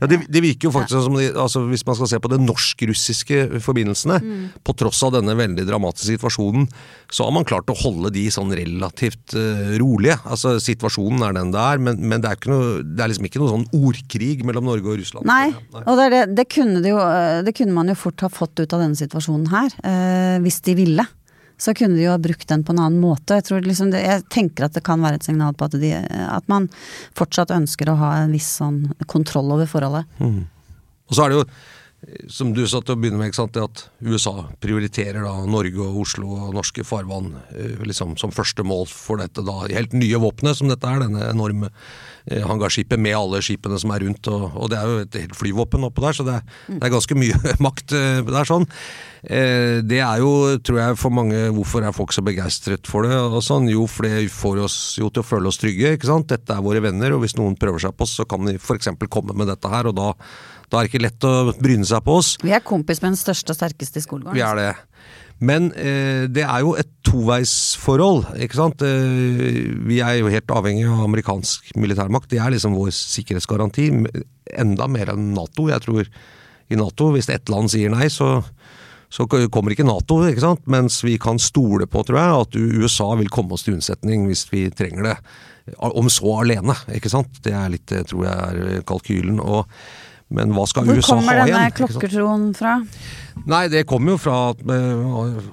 Ja, 0.00 0.08
det, 0.10 0.20
det 0.32 0.42
virker 0.44 0.68
jo 0.68 0.74
faktisk 0.74 1.06
som 1.06 1.16
de, 1.18 1.28
altså 1.32 1.64
Hvis 1.70 1.84
man 1.88 1.98
skal 1.98 2.10
se 2.12 2.20
på 2.22 2.32
de 2.32 2.40
norsk-russiske 2.42 3.42
forbindelsene, 3.64 4.20
Mm. 4.22 4.48
på 4.62 4.74
tross 4.78 5.00
av 5.06 5.14
denne 5.16 5.34
veldig 5.36 5.64
dramatiske 5.66 6.16
situasjonen, 6.16 6.66
så 7.12 7.24
har 7.26 7.32
man 7.34 7.46
klart 7.48 7.70
å 7.72 7.76
holde 7.76 8.10
de 8.14 8.24
sånn 8.32 8.52
relativt 8.54 9.34
uh, 9.36 9.72
rolige. 9.80 10.18
Altså 10.24 10.54
Situasjonen 10.62 11.24
er 11.26 11.34
den 11.36 11.50
det 11.54 11.60
er, 11.60 11.80
men, 11.82 11.98
men 12.00 12.22
det, 12.22 12.30
er 12.30 12.38
ikke 12.38 12.52
noe, 12.52 12.82
det 12.84 13.02
er 13.04 13.10
liksom 13.12 13.26
ikke 13.28 13.42
noe 13.42 13.52
sånn 13.52 13.66
ordkrig 13.76 14.44
mellom 14.48 14.68
Norge 14.68 14.88
og 14.92 15.00
Russland. 15.00 15.28
Nei, 15.28 15.50
og 15.82 15.98
det, 15.98 16.22
det, 16.36 16.46
kunne 16.52 16.82
jo, 16.86 17.00
eh, 17.02 17.40
det 17.46 17.54
kunne 17.58 17.74
man 17.76 17.90
jo 17.92 17.96
fort 17.98 18.22
ha 18.24 18.30
fått 18.32 18.62
ut 18.62 18.76
av 18.76 18.84
denne 18.84 18.98
situasjonen 18.98 19.48
her, 19.52 19.74
Uh, 19.82 20.38
hvis 20.44 20.60
de 20.64 20.72
ville. 20.82 21.06
Så 21.62 21.74
kunne 21.78 21.94
de 21.94 22.06
jo 22.06 22.10
ha 22.10 22.18
brukt 22.18 22.48
den 22.50 22.64
på 22.66 22.74
en 22.74 22.80
annen 22.82 23.02
måte. 23.02 23.38
Jeg, 23.38 23.62
liksom 23.62 23.92
det, 23.92 24.00
jeg 24.02 24.24
tenker 24.34 24.66
at 24.66 24.74
det 24.74 24.82
kan 24.86 25.02
være 25.04 25.20
et 25.20 25.26
signal 25.28 25.54
på 25.54 25.68
at, 25.68 25.76
de, 25.78 25.92
at 26.26 26.48
man 26.50 26.66
fortsatt 27.18 27.54
ønsker 27.54 27.92
å 27.92 27.98
ha 28.00 28.16
en 28.24 28.34
viss 28.34 28.48
sånn 28.58 28.80
kontroll 29.06 29.52
over 29.54 29.70
forholdet. 29.70 30.08
Og 31.06 31.14
så 31.14 31.26
er 31.26 31.30
det 31.30 31.38
jo, 31.38 31.46
som 32.26 32.50
du 32.50 32.64
sa 32.66 32.80
til 32.82 32.96
å 32.96 32.98
begynne 32.98 33.20
med, 33.20 33.36
at 33.62 33.82
USA 34.02 34.32
prioriterer 34.62 35.22
da 35.22 35.34
Norge 35.46 35.78
og 35.84 36.00
Oslo 36.02 36.32
og 36.48 36.56
norske 36.56 36.82
farvann 36.86 37.30
eh, 37.54 37.78
liksom 37.86 38.16
som 38.18 38.34
første 38.34 38.64
mål 38.66 38.88
for 38.90 39.22
dette 39.22 39.44
da 39.46 39.60
helt 39.70 39.94
nye 39.94 40.18
våpenet 40.22 40.58
som 40.58 40.70
dette 40.70 40.88
er, 40.88 41.04
denne 41.04 41.28
enorme 41.30 41.70
eh, 42.26 42.42
hangarskipet 42.42 42.98
med 42.98 43.14
alle 43.14 43.42
skipene 43.44 43.78
som 43.78 43.94
er 43.94 44.02
rundt, 44.02 44.26
og, 44.34 44.48
og 44.50 44.72
det 44.72 44.80
er 44.80 44.90
jo 44.90 45.04
et 45.04 45.20
helt 45.20 45.38
flyvåpen 45.38 45.86
oppå 45.86 46.02
der, 46.02 46.18
så 46.18 46.26
det 46.26 46.36
er, 46.40 46.58
det 46.72 46.82
er 46.82 46.94
ganske 46.96 47.18
mye 47.22 47.40
makt 47.68 47.96
eh, 47.98 48.20
der 48.32 48.50
sånn. 48.50 48.68
Det 49.22 50.00
er 50.02 50.18
jo, 50.18 50.58
tror 50.66 50.78
jeg, 50.80 50.96
for 50.98 51.14
mange 51.14 51.44
Hvorfor 51.54 51.84
er 51.86 51.94
folk 51.94 52.10
så 52.10 52.24
begeistret 52.26 52.88
for 52.90 53.06
det? 53.06 53.14
og 53.14 53.36
sånn? 53.46 53.68
Jo, 53.70 53.84
for 53.86 54.08
det 54.08 54.24
får 54.34 54.58
oss 54.64 54.78
jo 54.98 55.12
til 55.14 55.22
å 55.22 55.28
føle 55.28 55.46
oss 55.46 55.60
trygge. 55.62 55.92
ikke 55.94 56.08
sant? 56.08 56.26
Dette 56.32 56.56
er 56.56 56.64
våre 56.64 56.82
venner, 56.82 57.14
og 57.14 57.22
hvis 57.22 57.36
noen 57.38 57.54
prøver 57.54 57.84
seg 57.84 57.94
på 57.94 58.02
oss, 58.02 58.16
så 58.18 58.26
kan 58.26 58.42
de 58.50 58.56
f.eks. 58.58 58.90
komme 59.06 59.36
med 59.38 59.46
dette 59.46 59.70
her, 59.70 59.86
og 59.86 59.94
da, 59.94 60.08
da 60.72 60.80
er 60.80 60.86
det 60.86 60.92
ikke 60.94 61.04
lett 61.04 61.26
å 61.28 61.52
bryne 61.60 61.84
seg 61.84 62.00
på 62.06 62.16
oss. 62.22 62.36
Vi 62.40 62.54
er 62.56 62.64
kompis 62.64 63.02
med 63.02 63.12
den 63.12 63.20
største 63.20 63.52
og 63.52 63.58
sterkeste 63.58 64.00
i 64.00 64.04
skolegården. 64.06 64.38
Vi 64.38 64.44
er 64.46 64.56
det. 64.56 64.70
Men 65.42 65.72
eh, 65.74 66.28
det 66.30 66.44
er 66.46 66.62
jo 66.62 66.76
et 66.78 66.88
toveisforhold, 67.04 68.28
ikke 68.44 68.56
sant. 68.56 68.84
Eh, 68.86 69.72
vi 69.84 69.98
er 70.00 70.20
jo 70.20 70.30
helt 70.32 70.54
avhengig 70.54 70.86
av 70.88 71.02
amerikansk 71.04 71.74
militærmakt. 71.82 72.30
Det 72.30 72.38
er 72.40 72.54
liksom 72.54 72.76
vår 72.78 72.92
sikkerhetsgaranti. 72.94 73.88
Enda 74.62 74.86
mer 74.88 75.12
enn 75.12 75.32
Nato. 75.34 75.66
Jeg 75.68 75.84
tror 75.84 76.06
i 76.72 76.78
Nato, 76.78 77.10
hvis 77.12 77.28
ett 77.34 77.50
land 77.52 77.72
sier 77.74 77.92
nei, 77.92 78.06
så, 78.12 78.36
så 79.12 79.26
kommer 79.28 79.74
ikke 79.74 79.88
Nato, 79.88 80.22
ikke 80.28 80.46
sant. 80.46 80.62
Mens 80.70 81.02
vi 81.04 81.18
kan 81.20 81.42
stole 81.42 81.90
på, 81.90 82.04
tror 82.06 82.22
jeg, 82.22 82.46
at 82.46 82.60
USA 82.78 83.10
vil 83.20 83.32
komme 83.34 83.58
oss 83.58 83.66
til 83.66 83.76
unnsetning 83.76 84.24
hvis 84.30 84.46
vi 84.54 84.68
trenger 84.72 85.10
det. 85.10 85.18
Om 85.82 86.08
så 86.10 86.38
alene, 86.46 86.78
ikke 86.94 87.10
sant. 87.10 87.42
Det 87.42 87.52
er 87.54 87.74
litt, 87.74 87.90
tror 88.08 88.24
jeg 88.30 88.64
er 88.78 88.88
kalkylen. 88.88 89.42
og 89.42 89.66
men 90.32 90.54
hva 90.56 90.64
skal 90.68 90.88
Hvor 90.88 90.98
USA 90.98 91.18
ha 91.18 91.22
igjen? 91.22 91.26
Hvor 91.26 91.38
kommer 91.38 91.52
denne 91.52 91.76
klokkertroen 91.78 92.46
fra? 92.56 92.76
Nei, 93.48 93.62
det 93.72 93.86
kommer 93.88 94.14
jo 94.14 94.20
fra 94.20 94.38
at 94.52 94.62
vi 94.68 94.78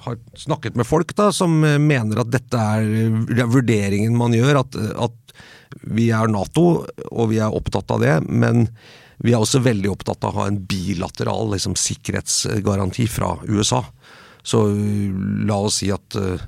har 0.04 0.18
snakket 0.38 0.76
med 0.78 0.88
folk 0.88 1.14
da, 1.16 1.30
som 1.34 1.60
eh, 1.64 1.78
mener 1.80 2.22
at 2.24 2.32
dette 2.32 2.64
er 2.76 2.88
eh, 3.04 3.44
vurderingen 3.48 4.16
man 4.18 4.36
gjør. 4.36 4.62
At, 4.64 4.80
at 5.08 5.36
vi 5.86 6.10
er 6.14 6.30
Nato, 6.30 6.84
og 7.10 7.30
vi 7.30 7.40
er 7.40 7.54
opptatt 7.54 7.92
av 7.94 8.02
det. 8.02 8.16
Men 8.28 8.66
vi 9.20 9.34
er 9.34 9.42
også 9.42 9.62
veldig 9.64 9.92
opptatt 9.92 10.24
av 10.24 10.34
å 10.34 10.42
ha 10.42 10.50
en 10.50 10.60
bilateral 10.68 11.52
liksom, 11.54 11.76
sikkerhetsgaranti 11.78 13.06
fra 13.10 13.34
USA. 13.48 13.82
Så 14.42 14.64
eh, 14.72 15.10
la 15.48 15.60
oss 15.66 15.80
si 15.82 15.90
at, 15.92 16.16
eh, 16.16 16.40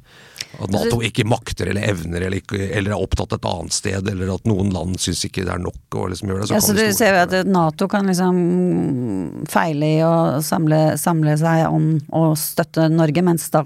at 0.61 0.73
Nato 0.73 0.99
ikke 1.05 1.25
makter 1.29 1.71
eller 1.73 1.87
evner 1.89 2.27
eller, 2.27 2.43
ikke, 2.43 2.59
eller 2.77 2.93
er 2.93 3.01
opptatt 3.01 3.33
et 3.39 3.47
annet 3.49 3.75
sted, 3.75 4.09
eller 4.13 4.35
at 4.35 4.49
noen 4.49 4.73
land 4.75 4.99
syns 5.01 5.25
ikke 5.29 5.47
det 5.47 5.55
er 5.55 5.63
nok 5.63 5.97
å 5.97 6.07
liksom 6.13 6.33
gjøre 6.33 6.45
det. 6.45 6.49
Så 6.51 6.57
Ja, 6.57 6.63
så 6.65 6.75
du 6.77 6.83
ser 6.97 7.15
jo 7.17 7.21
at. 7.23 7.37
Nato 7.49 7.89
kan 7.91 8.09
liksom 8.11 8.41
feile 9.51 9.89
i 9.89 10.01
å 10.05 10.15
samle, 10.45 10.83
samle 11.01 11.37
seg 11.41 11.65
om 11.71 11.95
å 12.13 12.25
støtte 12.39 12.91
Norge, 12.93 13.25
mens 13.25 13.49
da, 13.55 13.65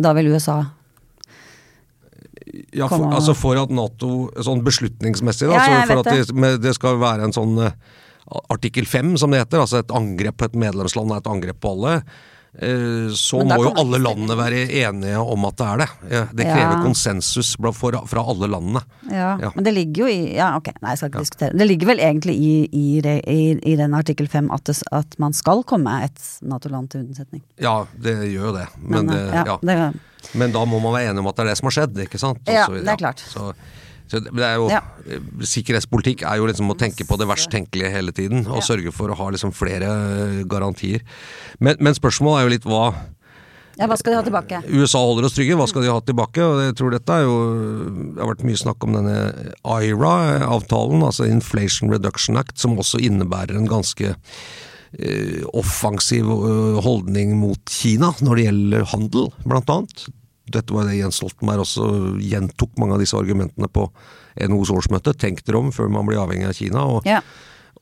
da 0.00 0.14
vil 0.16 0.32
USA 0.32 0.62
Ja, 2.72 2.88
for, 2.88 3.06
altså 3.12 3.36
for 3.38 3.60
at 3.60 3.72
Nato, 3.72 4.30
sånn 4.44 4.64
beslutningsmessig, 4.64 5.48
da, 5.52 5.60
Ja, 5.60 5.84
for 5.88 6.02
at 6.02 6.10
det, 6.12 6.56
det 6.64 6.74
skal 6.76 6.98
være 7.00 7.28
en 7.28 7.36
sånn 7.36 7.54
eh, 7.64 7.76
artikkel 8.52 8.88
5, 8.88 9.16
som 9.20 9.32
det 9.32 9.44
heter, 9.44 9.62
altså 9.62 9.80
et 9.82 9.94
angrep 9.94 10.40
på 10.40 10.48
et 10.48 10.60
medlemsland 10.66 11.12
er 11.12 11.22
et 11.22 11.32
angrep 11.32 11.60
på 11.62 11.76
alle, 11.76 12.00
så 13.16 13.38
må 13.48 13.56
jo 13.64 13.70
alle 13.80 13.96
landene 14.02 14.34
være 14.36 14.66
enige 14.84 15.16
om 15.18 15.44
at 15.48 15.56
det 15.56 15.66
er 15.66 15.78
det. 15.80 15.86
Det 16.36 16.44
krever 16.44 16.74
Ja. 16.76 16.82
konsensus 16.84 17.54
for, 17.72 17.96
fra 18.06 18.24
alle 18.28 18.46
landene. 18.52 18.82
Ja, 19.10 19.38
Ja. 19.40 19.50
men 19.54 19.64
det 19.64 19.72
ligger 19.74 20.04
jo 20.04 20.08
i 20.12 20.34
Ja, 20.36 20.56
ok, 20.56 20.68
nei, 20.82 20.90
jeg 20.90 20.98
skal 20.98 21.10
ikke 21.10 21.22
diskutere. 21.24 21.56
Det 21.58 21.66
ligger 21.66 21.86
vel 21.86 21.98
egentlig 21.98 22.34
i, 22.36 22.68
i, 22.72 23.00
i, 23.00 23.72
i 23.72 23.76
den 23.76 23.94
artikkel 23.94 24.28
5 24.28 24.50
at, 24.52 24.64
det, 24.64 24.82
at 24.92 25.18
man 25.18 25.32
skal 25.32 25.62
komme 25.64 26.04
et 26.04 26.20
Nato-land 26.42 26.90
til 26.92 27.00
unnsetning. 27.06 27.42
Ja, 27.58 27.86
det 27.96 28.16
gjør 28.32 28.50
jo 28.50 28.56
det. 28.58 28.66
Men, 28.78 29.06
Men, 29.06 29.06
det, 29.14 29.34
eh, 29.34 29.44
ja. 29.46 29.56
det, 29.62 30.34
Men 30.34 30.52
da 30.52 30.64
må 30.64 30.78
man 30.78 30.92
være 30.92 31.08
enige 31.10 31.20
om 31.24 31.26
at 31.32 31.36
det 31.36 31.46
er 31.46 31.48
det 31.54 31.58
som 31.58 31.66
har 31.66 31.76
skjedd, 31.80 31.98
ikke 32.04 32.18
sant? 32.20 32.38
Også, 32.44 32.52
Ja, 32.52 32.66
det 32.68 32.88
er 32.88 32.96
klart. 33.00 33.18
Så, 33.32 33.52
er 34.18 34.54
jo, 34.60 34.68
Ja. 34.72 34.80
Sikkerhetspolitikk 35.40 36.22
er 36.28 36.36
jo 36.40 36.46
liksom 36.46 36.70
å 36.72 36.76
tenke 36.78 37.06
på 37.08 37.18
det 37.18 37.28
verst 37.28 37.50
tenkelige 37.50 37.90
hele 37.92 38.12
tiden, 38.12 38.46
og 38.46 38.60
Ja. 38.60 38.66
sørge 38.66 38.92
for 38.92 39.08
å 39.08 39.16
ha 39.16 39.30
liksom 39.30 39.52
flere 39.52 39.88
eh, 39.88 40.44
garantier. 40.44 41.00
Men, 41.60 41.76
men 41.80 41.94
spørsmålet 41.94 42.40
er 42.40 42.48
jo 42.48 42.54
litt 42.56 42.64
hva 42.68 42.94
ja, 43.80 43.86
hva 43.88 43.96
skal 43.96 44.12
de 44.12 44.18
ha 44.20 44.22
tilbake? 44.26 44.58
USA 44.68 45.00
holder 45.00 45.24
oss 45.24 45.32
trygge, 45.34 45.56
hva 45.56 45.66
skal 45.66 45.82
de 45.82 45.88
ha 45.88 46.00
tilbake? 46.04 46.44
Og 46.44 46.60
jeg 46.60 46.74
tror 46.76 46.92
dette 46.92 47.08
er 47.08 47.22
jo 47.24 47.36
Det 48.12 48.20
har 48.20 48.28
vært 48.34 48.44
mye 48.44 48.60
snakk 48.60 48.84
om 48.84 48.92
denne 48.92 49.16
IRA-avtalen, 49.64 51.02
altså 51.02 51.24
Inflation 51.28 51.90
Reduction 51.90 52.36
Act, 52.36 52.58
som 52.60 52.76
også 52.76 53.00
innebærer 53.00 53.56
en 53.56 53.66
ganske 53.70 54.12
eh, 54.12 55.40
offensiv 55.56 56.28
eh, 56.28 56.80
holdning 56.84 57.38
mot 57.40 57.62
Kina 57.72 58.12
når 58.20 58.36
det 58.36 58.44
gjelder 58.50 58.84
handel, 58.92 59.30
blant 59.48 59.72
annet. 59.72 60.04
Dette 60.50 60.74
var 60.74 60.88
det 60.88 60.98
Jens 60.98 61.20
Stoltenberg 61.20 61.62
også 61.62 61.86
gjentok 62.18 62.74
mange 62.80 62.96
av 62.96 63.02
disse 63.04 63.16
argumentene 63.18 63.68
på 63.70 63.86
NHOs 64.40 64.72
årsmøte. 64.74 65.14
Tenk 65.18 65.44
dere 65.46 65.60
om 65.60 65.72
før 65.74 65.90
man 65.92 66.08
blir 66.08 66.22
avhengig 66.22 66.48
av 66.48 66.56
Kina. 66.58 66.84
og 66.86 67.06
Ja. 67.06 67.20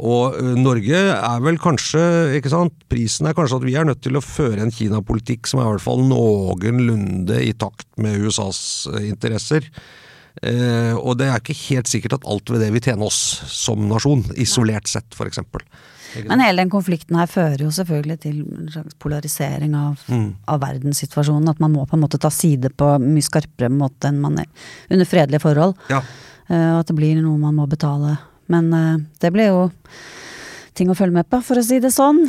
og 0.01 0.37
Norge 0.57 0.97
er 0.97 1.41
vel 1.41 1.59
kanskje, 1.59 2.37
ikke 2.39 2.51
sant, 2.51 2.73
prisen 2.89 3.27
er 3.27 3.35
kanskje 3.35 3.57
at 3.57 3.65
vi 3.65 3.75
er 3.77 3.85
nødt 3.85 4.01
til 4.03 4.17
å 4.17 4.25
føre 4.25 4.61
en 4.61 4.71
Kina-politikk 4.73 5.47
som 5.47 5.61
er 5.61 5.69
i 5.69 5.73
hvert 5.75 5.85
fall 5.85 6.05
noenlunde 6.09 7.41
i 7.45 7.53
takt 7.53 7.87
med 7.97 8.19
USAs 8.21 8.89
interesser. 9.01 9.69
Eh, 10.43 10.95
og 10.97 11.19
det 11.19 11.27
er 11.29 11.41
ikke 11.41 11.57
helt 11.69 11.91
sikkert 11.91 12.15
at 12.21 12.27
alt 12.31 12.49
ved 12.51 12.63
det 12.63 12.73
vil 12.73 12.81
tjene 12.81 13.05
oss 13.05 13.19
som 13.51 13.89
nasjon, 13.91 14.25
isolert 14.41 14.89
sett 14.89 15.13
f.eks. 15.13 15.43
Men 16.27 16.43
hele 16.43 16.63
den 16.63 16.73
konflikten 16.73 17.19
her 17.19 17.29
fører 17.31 17.65
jo 17.65 17.71
selvfølgelig 17.75 18.19
til 18.25 18.41
en 18.43 18.71
slags 18.73 18.97
polarisering 19.03 19.75
av, 19.79 20.01
av 20.51 20.63
verdenssituasjonen. 20.63 21.51
At 21.53 21.61
man 21.63 21.75
må 21.75 21.87
på 21.89 21.99
en 21.99 22.05
måte 22.05 22.21
ta 22.21 22.33
side 22.35 22.73
på 22.79 22.93
mye 23.03 23.27
skarpere 23.27 23.71
måte 23.73 24.11
enn 24.11 24.23
man 24.23 24.41
er 24.43 24.49
under 24.91 25.09
fredelige 25.09 25.45
forhold. 25.45 25.77
Ja. 25.93 26.03
Uh, 26.51 26.81
at 26.81 26.89
det 26.91 26.97
blir 26.99 27.21
noe 27.23 27.39
man 27.39 27.59
må 27.59 27.69
betale. 27.71 28.17
Men 28.51 28.73
uh, 28.75 28.97
det 29.23 29.31
blir 29.35 29.53
jo 29.53 29.69
ting 30.79 30.91
å 30.91 30.99
følge 30.99 31.21
med 31.21 31.31
på, 31.31 31.43
for 31.45 31.61
å 31.61 31.67
si 31.67 31.79
det 31.83 31.93
sånn. 31.95 32.25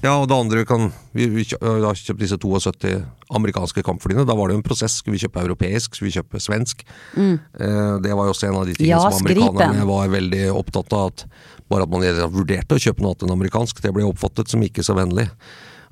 Ja, 0.00 0.14
og 0.16 0.28
det 0.30 0.36
andre 0.36 0.64
kan 0.64 0.88
Vi, 1.12 1.26
vi 1.28 1.44
har 1.60 1.96
kjøpt 1.98 2.22
disse 2.22 2.38
72 2.40 2.92
amerikanske 3.36 3.82
kampflyene. 3.84 4.24
Da 4.26 4.34
var 4.38 4.48
det 4.48 4.56
jo 4.56 4.60
en 4.62 4.66
prosess. 4.66 4.96
Skulle 5.00 5.18
vi 5.18 5.24
kjøpe 5.24 5.42
europeisk? 5.44 5.94
Skulle 5.94 6.08
vi 6.08 6.16
kjøpe 6.16 6.40
svensk? 6.42 6.84
Eh, 7.14 7.94
det 8.02 8.14
var 8.16 8.28
jo 8.28 8.34
også 8.34 8.48
en 8.48 8.60
av 8.60 8.68
de 8.68 8.76
tingene 8.78 8.96
Ja, 8.96 9.02
som 9.10 9.26
amerikanerne 9.26 9.86
var 9.88 10.12
veldig 10.14 10.44
opptatt 10.56 10.94
av. 10.96 11.12
At 11.12 11.26
bare 11.70 11.86
at 11.86 11.92
man 11.92 12.06
vurderte 12.34 12.78
å 12.78 12.82
kjøpe 12.82 13.04
noe 13.04 13.12
annet 13.12 13.26
enn 13.26 13.34
amerikansk, 13.36 13.82
det 13.84 13.92
ble 13.94 14.06
oppfattet 14.08 14.50
som 14.50 14.62
ikke 14.66 14.82
så 14.86 14.96
vennlig. 14.98 15.28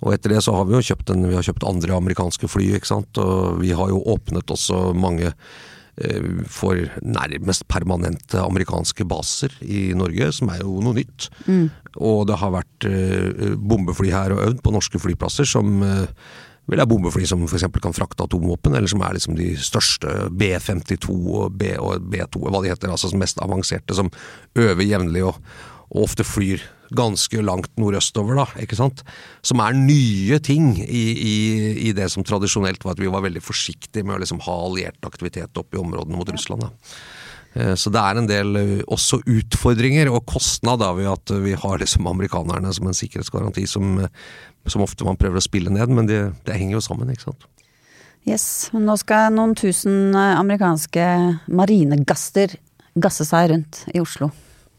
Og 0.03 0.15
etter 0.15 0.35
det 0.35 0.43
så 0.47 0.55
har 0.55 0.67
vi 0.67 0.77
jo 0.77 0.85
kjøpt, 0.91 1.11
en, 1.15 1.27
vi 1.27 1.35
har 1.35 1.47
kjøpt 1.47 1.67
andre 1.67 1.99
amerikanske 1.99 2.51
fly, 2.51 2.71
ikke 2.79 2.91
sant. 2.91 3.19
Og 3.19 3.59
vi 3.63 3.75
har 3.75 3.91
jo 3.91 4.03
åpnet 4.15 4.55
også 4.55 4.93
mange 4.95 5.33
eh, 6.01 6.43
for 6.49 6.81
nærmest 7.03 7.67
permanente 7.71 8.41
amerikanske 8.43 9.07
baser 9.09 9.55
i 9.63 9.89
Norge, 9.99 10.33
som 10.37 10.53
er 10.55 10.63
jo 10.65 10.79
noe 10.85 10.97
nytt. 10.99 11.31
Og 11.99 12.27
det 12.29 12.39
har 12.41 12.55
vært 12.55 12.89
eh, 12.89 13.57
bombefly 13.57 14.13
her 14.15 14.37
og 14.37 14.45
øvd 14.47 14.63
på 14.65 14.75
norske 14.75 15.01
flyplasser 15.03 15.49
som 15.49 15.83
eh, 15.87 16.29
vel 16.69 16.83
er 16.83 16.89
bombefly 16.89 17.25
som 17.29 17.45
f.eks. 17.47 17.65
kan 17.81 17.97
frakte 17.97 18.27
atomvåpen, 18.27 18.77
eller 18.77 18.91
som 18.91 19.03
er 19.05 19.17
liksom 19.17 19.39
de 19.39 19.55
største 19.57 20.29
B-52 20.37 21.09
og, 21.09 21.55
B, 21.57 21.73
og 21.81 22.05
B2, 22.13 22.43
hva 22.45 22.61
de 22.63 22.75
heter, 22.75 22.93
altså 22.93 23.09
som 23.09 23.23
mest 23.23 23.41
avanserte, 23.41 23.97
som 23.97 24.11
øver 24.59 24.85
jevnlig 24.85 25.25
og, 25.31 25.39
og 25.89 26.05
ofte 26.05 26.27
flyr 26.29 26.61
ganske 26.97 27.43
langt 27.45 27.71
nordøstover, 27.81 28.39
da, 28.39 28.47
ikke 28.63 28.79
sant. 28.79 29.03
Som 29.45 29.61
er 29.65 29.77
nye 29.77 30.39
ting 30.45 30.75
i, 30.81 31.05
i, 31.13 31.37
i 31.89 31.95
det 31.97 32.09
som 32.13 32.25
tradisjonelt 32.27 32.85
var 32.85 32.97
at 32.97 33.03
vi 33.03 33.11
var 33.13 33.25
veldig 33.27 33.43
forsiktige 33.45 34.07
med 34.07 34.17
å 34.17 34.23
liksom 34.23 34.43
ha 34.47 34.59
alliert 34.67 35.09
aktivitet 35.09 35.61
oppe 35.61 35.77
i 35.77 35.83
områdene 35.83 36.17
mot 36.21 36.33
Russland. 36.33 36.69
da. 36.69 36.95
Eh, 37.55 37.75
Så 37.75 37.91
det 37.91 38.01
er 38.01 38.21
en 38.21 38.29
del 38.29 38.57
eh, 38.61 38.75
også 38.87 39.21
utfordringer 39.27 40.11
og 40.13 40.27
kostnad 40.29 40.83
da, 40.83 40.93
ved 40.97 41.11
at 41.11 41.35
vi 41.45 41.55
har 41.59 41.79
liksom 41.81 42.09
amerikanerne 42.11 42.73
som 42.75 42.89
en 42.89 42.97
sikkerhetsgaranti 42.97 43.67
som, 43.69 43.99
eh, 44.05 44.09
som 44.67 44.85
ofte 44.85 45.05
man 45.05 45.19
prøver 45.21 45.41
å 45.41 45.45
spille 45.45 45.73
ned, 45.73 45.93
men 45.93 46.09
det, 46.09 46.23
det 46.47 46.59
henger 46.59 46.79
jo 46.79 46.85
sammen, 46.85 47.13
ikke 47.13 47.31
sant. 47.31 47.49
Yes, 48.29 48.69
men 48.75 48.85
nå 48.85 48.97
skal 49.01 49.33
noen 49.33 49.55
tusen 49.57 50.13
amerikanske 50.13 51.05
marinegaster 51.49 52.59
gasse 52.99 53.25
seg 53.25 53.53
rundt 53.53 53.85
i 53.95 54.03
Oslo. 54.03 54.29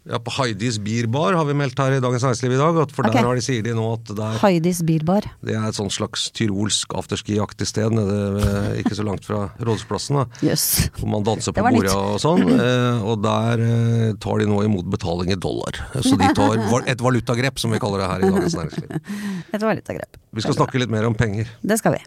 Ja, 0.10 0.17
På 0.19 0.32
Heidis 0.39 0.80
Bierbar 0.82 1.36
har 1.38 1.45
vi 1.45 1.54
meldt 1.54 1.78
her 1.78 1.93
i 1.93 2.00
Dagens 2.02 2.24
Næringsliv 2.26 2.54
i 2.56 2.58
dag, 2.58 2.78
at 2.82 2.93
for 2.95 3.06
okay. 3.06 3.19
der 3.19 3.28
har 3.28 3.38
de, 3.38 3.43
sier 3.45 3.62
de 3.62 3.76
nå 3.78 3.86
at 3.93 4.10
det 4.10 4.26
er, 4.26 4.39
Heidis 4.41 4.82
Bierbar. 4.88 5.28
det 5.45 5.54
er 5.54 5.67
et 5.69 5.78
sånn 5.78 5.91
slags 5.93 6.24
tyrolsk 6.34 6.95
afterski-aktig 6.98 7.67
sted 7.69 7.93
nede 7.93 8.17
ved, 8.39 8.80
ikke 8.82 8.98
så 8.98 9.06
langt 9.06 9.28
fra 9.30 9.43
Rådhusplassen. 9.62 10.24
Jøss. 10.41 10.65
Hvor 10.98 11.13
man 11.13 11.28
danser 11.28 11.54
på 11.54 11.62
bordet 11.62 11.93
og 11.93 12.17
sånn. 12.26 12.41
Eh, 12.58 13.06
og 13.06 13.22
der 13.22 13.62
eh, 13.67 14.17
tar 14.17 14.41
de 14.41 14.50
nå 14.50 14.63
imot 14.65 14.89
betaling 14.89 15.30
i 15.36 15.38
dollar. 15.38 15.78
Så 16.02 16.17
de 16.17 16.34
tar 16.34 16.58
et 16.95 17.06
valutagrep, 17.06 17.62
som 17.62 17.78
vi 17.78 17.82
kaller 17.82 18.02
det 18.02 18.10
her 18.10 18.26
i 18.26 18.34
Dagens 18.34 18.58
Næringsliv. 18.58 19.15
Et 19.60 19.62
valutagrep. 19.62 20.22
Vi 20.34 20.41
skal 20.41 20.58
snakke 20.58 20.82
litt 20.82 20.89
mer 20.89 21.06
om 21.06 21.13
penger. 21.17 21.54
Det 21.62 21.78
skal 21.78 22.00
vi. 22.00 22.06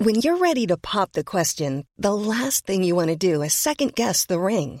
When 0.00 0.22
you're 0.24 0.40
ready 0.40 0.66
to 0.66 0.78
pop 0.78 1.12
the 1.12 1.24
question, 1.24 1.84
the 1.98 2.14
last 2.14 2.64
thing 2.64 2.82
you 2.82 2.96
want 2.96 3.12
to 3.12 3.16
do 3.16 3.42
is 3.42 3.52
second 3.52 3.92
guess 3.94 4.24
the 4.24 4.40
ring. 4.40 4.80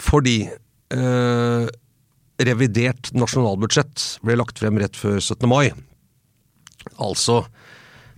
Fordi 0.00 0.38
eh, 0.48 1.66
revidert 2.44 3.12
nasjonalbudsjett 3.14 4.06
ble 4.26 4.38
lagt 4.40 4.58
frem 4.62 4.78
rett 4.82 4.98
før 4.98 5.20
17. 5.20 5.46
mai. 5.50 5.70
Altså, 7.00 7.44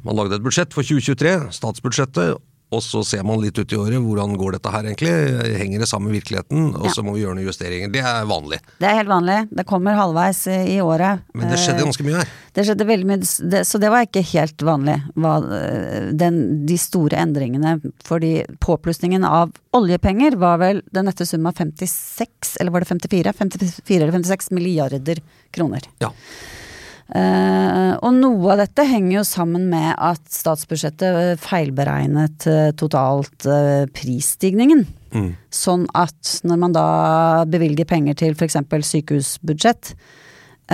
man 0.06 0.16
lagde 0.18 0.38
et 0.38 0.44
budsjett 0.44 0.74
for 0.74 0.86
2023, 0.86 1.52
statsbudsjettet, 1.54 2.40
og 2.74 2.82
så 2.82 3.02
ser 3.06 3.22
man 3.26 3.38
litt 3.42 3.58
ut 3.58 3.72
i 3.72 3.78
året 3.78 4.02
hvordan 4.02 4.34
går 4.38 4.56
dette 4.56 4.70
her 4.74 4.88
egentlig. 4.88 5.12
Henger 5.60 5.84
det 5.84 5.86
sammen 5.86 6.10
med 6.10 6.18
virkeligheten? 6.18 6.72
Og 6.74 6.88
så 6.90 7.04
må 7.06 7.14
vi 7.14 7.22
gjøre 7.22 7.38
noen 7.38 7.46
justeringer. 7.46 7.92
Det 7.94 8.02
er 8.02 8.26
vanlig. 8.26 8.58
Det 8.82 8.88
er 8.90 8.98
helt 8.98 9.12
vanlig. 9.12 9.36
Det 9.54 9.66
kommer 9.68 9.98
halvveis 9.98 10.42
i 10.50 10.56
i 10.76 10.80
året. 10.82 11.22
Men 11.32 11.52
det 11.52 11.60
skjedde 11.62 11.84
Eh, 11.84 11.86
ganske 11.86 12.06
mye 12.06 12.18
her. 12.18 12.32
Det 12.56 12.64
skjedde 12.66 12.88
veldig 12.88 13.06
mye, 13.06 13.20
det, 13.52 13.62
så 13.68 13.78
det 13.78 13.90
var 13.92 14.06
ikke 14.06 14.24
helt 14.32 14.66
vanlig. 14.66 14.96
Eh, 15.14 16.10
den, 16.18 16.40
de 16.66 16.78
store 16.80 17.22
endringene. 17.22 17.76
Fordi 18.04 18.34
påplussingen 18.64 19.24
av 19.28 19.54
oljepenger 19.76 20.38
var 20.40 20.58
vel 20.62 20.82
den 20.90 21.06
nette 21.06 21.26
sum 21.28 21.46
av 21.46 21.56
56, 21.60 22.56
eller 22.60 22.74
var 22.74 22.84
det 22.84 22.90
54? 22.90 23.36
54 23.38 24.02
eller 24.02 24.18
56 24.18 24.50
milliarder 24.56 25.22
kroner. 25.54 25.86
Ja. 26.02 26.10
Eh, 27.06 27.92
og 28.02 28.14
noe 28.18 28.54
av 28.54 28.64
dette 28.64 28.82
henger 28.88 29.20
jo 29.20 29.24
sammen 29.26 29.68
med 29.70 29.92
at 29.94 30.24
statsbudsjettet 30.32 31.18
eh, 31.20 31.34
feilberegnet 31.38 32.46
eh, 32.50 32.70
totalt 32.74 33.46
prisstigningen. 33.94 34.82
prisstigningen. 35.14 35.34
Sånn 35.54 35.86
at 35.96 36.38
når 36.46 36.60
man 36.60 36.74
da 36.74 36.86
bevilger 37.48 37.88
penger 37.88 38.18
til 38.18 38.34
f.eks. 38.34 38.58
sykehusbudsjett, 38.90 39.92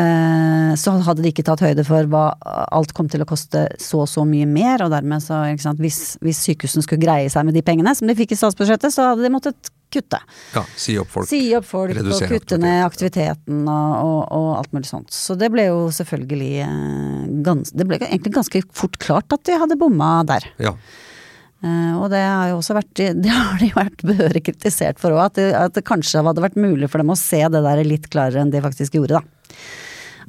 eh, 0.00 0.72
så 0.78 0.96
hadde 1.04 1.22
de 1.22 1.32
ikke 1.34 1.44
tatt 1.46 1.64
høyde 1.64 1.84
for 1.86 2.08
hva 2.10 2.24
alt 2.72 2.94
kom 2.96 3.10
til 3.12 3.24
å 3.24 3.28
koste 3.28 3.66
så 3.82 4.02
og 4.06 4.10
så 4.10 4.24
mye 4.28 4.48
mer, 4.48 4.84
og 4.84 4.94
dermed 4.94 5.22
så, 5.24 5.44
sant, 5.60 5.82
hvis, 5.82 6.16
hvis 6.24 6.42
sykehusene 6.48 6.86
skulle 6.86 7.04
greie 7.04 7.30
seg 7.32 7.46
med 7.46 7.58
de 7.58 7.64
pengene 7.66 7.94
som 7.98 8.08
de 8.08 8.16
fikk 8.18 8.34
i 8.34 8.40
statsbudsjettet, 8.40 8.94
så 8.94 9.12
hadde 9.12 9.26
de 9.26 9.34
måttet 9.34 9.72
kutte. 9.92 10.18
ja. 10.55 10.64
Si 10.76 10.96
opp 11.00 11.11
folk. 11.12 11.28
Si 11.31 11.40
opp 11.57 11.68
folk 11.68 11.98
og 12.02 12.26
kutte 12.31 12.59
ned 12.62 12.83
aktiviteten 12.87 13.62
og, 13.68 13.94
og, 14.00 14.18
og 14.38 14.50
alt 14.59 14.74
mulig 14.74 14.90
sånt. 14.90 15.14
Så 15.14 15.37
det 15.38 15.52
ble 15.55 15.68
jo 15.68 15.87
selvfølgelig 15.94 16.52
eh, 16.66 17.22
gans, 17.46 17.72
Det 17.76 17.87
ble 17.88 18.00
egentlig 18.02 18.35
ganske 18.37 18.64
fort 18.74 18.98
klart 19.02 19.35
at 19.35 19.44
de 19.48 19.59
hadde 19.64 19.78
bomma 19.81 20.14
der. 20.28 20.48
Ja. 20.62 20.76
Uh, 21.62 21.94
og 22.02 22.09
det 22.11 22.18
har 22.18 22.48
jo 22.50 22.57
også 22.59 22.74
vært 22.74 22.98
Det 23.22 23.31
har 23.31 23.61
de 23.61 23.68
vært 23.76 24.00
behørig 24.02 24.42
kritisert 24.48 24.98
for 24.98 25.14
òg, 25.14 25.28
at, 25.31 25.38
at 25.55 25.76
det 25.76 25.85
kanskje 25.87 26.24
hadde 26.26 26.42
vært 26.42 26.59
mulig 26.59 26.90
for 26.90 27.02
dem 27.02 27.12
å 27.14 27.18
se 27.18 27.38
det 27.38 27.62
der 27.62 27.83
litt 27.87 28.09
klarere 28.11 28.42
enn 28.42 28.50
de 28.50 28.62
faktisk 28.64 28.98
gjorde, 28.98 29.20
da. 29.20 29.59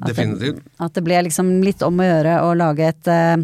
At 0.00 0.10
Definitivt. 0.10 0.60
Det, 0.62 0.74
at 0.82 0.94
det 0.94 1.02
ble 1.06 1.22
liksom 1.26 1.50
litt 1.62 1.82
om 1.86 1.98
å 2.02 2.06
gjøre 2.06 2.38
å 2.46 2.54
lage 2.58 2.86
et 2.90 3.10
eh, 3.10 3.36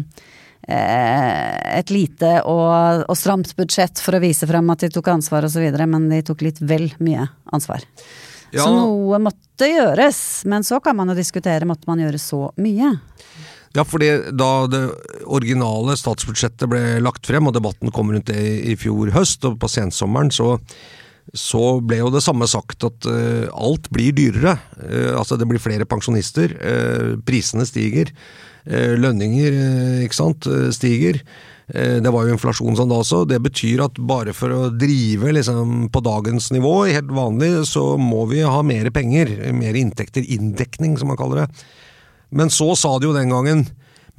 et 0.71 1.93
lite 1.93 2.33
og, 2.49 3.05
og 3.05 3.17
stramt 3.17 3.53
budsjett 3.57 4.01
for 4.01 4.17
å 4.17 4.23
vise 4.23 4.47
frem 4.49 4.73
at 4.73 4.85
de 4.85 4.91
tok 4.93 5.11
ansvar 5.13 5.47
osv., 5.47 5.65
men 5.85 6.09
de 6.11 6.21
tok 6.25 6.43
litt 6.47 6.61
vel 6.63 6.89
mye 7.03 7.27
ansvar. 7.53 7.85
Ja. 8.51 8.65
Så 8.65 8.73
noe 8.75 9.19
måtte 9.23 9.69
gjøres. 9.69 10.19
Men 10.49 10.65
så 10.67 10.81
kan 10.83 10.97
man 10.99 11.11
jo 11.11 11.17
diskutere 11.17 11.67
måtte 11.67 11.89
man 11.89 12.01
gjøre 12.03 12.19
så 12.21 12.49
mye. 12.61 12.93
Ja, 13.71 13.85
fordi 13.87 14.09
da 14.35 14.67
det 14.67 14.81
originale 15.31 15.95
statsbudsjettet 15.95 16.67
ble 16.71 16.81
lagt 17.03 17.27
frem, 17.27 17.47
og 17.47 17.55
debatten 17.55 17.91
kom 17.95 18.11
rundt 18.11 18.27
det 18.27 18.41
i, 18.67 18.75
fjor 18.79 19.13
høst, 19.15 19.47
og 19.47 19.55
på 19.61 19.69
sensommeren, 19.71 20.31
så, 20.35 20.57
så 21.31 21.77
ble 21.79 22.01
jo 22.01 22.11
det 22.11 22.23
samme 22.25 22.49
sagt 22.51 22.83
at 22.87 23.07
uh, 23.07 23.47
alt 23.55 23.87
blir 23.95 24.11
dyrere. 24.17 24.57
Uh, 24.75 25.15
altså 25.21 25.39
det 25.39 25.47
blir 25.47 25.63
flere 25.63 25.87
pensjonister, 25.87 26.57
uh, 26.59 27.13
prisene 27.23 27.63
stiger, 27.69 28.11
eh, 28.11 28.50
lønninger 28.65 29.55
eh, 29.55 30.03
ikke 30.05 30.17
sant, 30.17 30.47
eh, 30.47 30.69
stiger. 30.75 31.21
Eh, 31.73 31.99
Det 32.03 32.11
var 32.11 32.27
jo 32.27 32.35
inflasjon 32.35 32.77
sånn 32.77 32.91
da 32.91 33.01
også. 33.01 33.25
Det 33.27 33.41
betyr 33.41 33.85
at 33.87 33.97
bare 33.97 34.33
for 34.37 34.49
å 34.53 34.69
drive 34.75 35.33
liksom, 35.33 35.89
på 35.91 36.03
dagens 36.03 36.51
nivå, 36.51 36.85
helt 36.91 37.11
vanlig, 37.11 37.65
så 37.69 37.97
må 37.97 38.27
vi 38.29 38.41
ha 38.45 38.61
mer 38.61 38.91
penger. 38.91 39.53
Mer 39.53 39.73
inntekter. 39.73 40.25
Inndekning, 40.27 40.97
som 40.97 41.07
man 41.13 41.17
kaller 41.17 41.45
det. 41.45 41.63
Men 42.31 42.49
så 42.49 42.75
sa 42.79 42.97
de 42.99 43.09
jo 43.09 43.15
den 43.17 43.31
gangen 43.31 43.65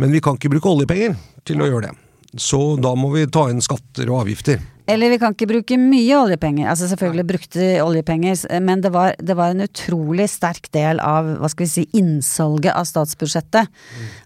men 0.02 0.12
vi 0.12 0.20
kan 0.24 0.38
ikke 0.38 0.50
bruke 0.50 0.70
oljepenger 0.70 1.16
til 1.46 1.62
å 1.62 1.68
gjøre 1.68 1.90
det. 1.90 1.96
Så 2.40 2.58
da 2.80 2.94
må 2.96 3.12
vi 3.12 3.26
ta 3.30 3.44
inn 3.52 3.60
skatter 3.62 4.08
og 4.10 4.24
avgifter. 4.24 4.62
Eller 4.90 5.12
vi 5.12 5.18
kan 5.22 5.34
ikke 5.34 5.48
bruke 5.50 5.78
mye 5.78 6.16
oljepenger. 6.18 6.66
Altså 6.70 6.88
selvfølgelig 6.90 7.26
brukte 7.28 7.66
oljepenger, 7.84 8.40
men 8.64 8.82
det 8.82 8.90
var, 8.94 9.14
det 9.18 9.36
var 9.38 9.52
en 9.52 9.64
utrolig 9.66 10.26
sterk 10.30 10.66
del 10.74 11.00
av 11.02 11.28
hva 11.38 11.50
skal 11.52 11.66
vi 11.66 11.70
si, 11.70 11.84
innsalget 11.98 12.74
av 12.74 12.88
statsbudsjettet. 12.90 13.70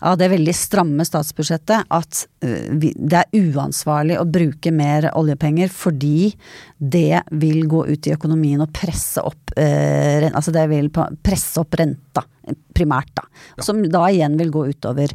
Av 0.00 0.16
det 0.20 0.30
veldig 0.32 0.54
stramme 0.56 1.04
statsbudsjettet. 1.06 1.90
At 1.92 2.24
det 2.40 3.20
er 3.20 3.52
uansvarlig 3.52 4.18
å 4.20 4.28
bruke 4.28 4.72
mer 4.74 5.10
oljepenger 5.16 5.72
fordi 5.72 6.32
det 6.76 7.22
vil 7.40 7.66
gå 7.68 7.84
ut 7.88 8.08
i 8.08 8.14
økonomien 8.14 8.60
og 8.62 8.72
presse 8.76 9.22
opp 9.24 9.54
eh, 9.56 10.26
Altså 10.26 10.52
det 10.52 10.66
vil 10.68 10.90
presse 10.92 11.60
opp 11.60 11.76
renta, 11.78 12.22
primært, 12.76 13.08
da. 13.16 13.22
Som 13.62 13.82
da 13.90 14.04
igjen 14.12 14.36
vil 14.38 14.50
gå 14.54 14.66
utover 14.70 15.12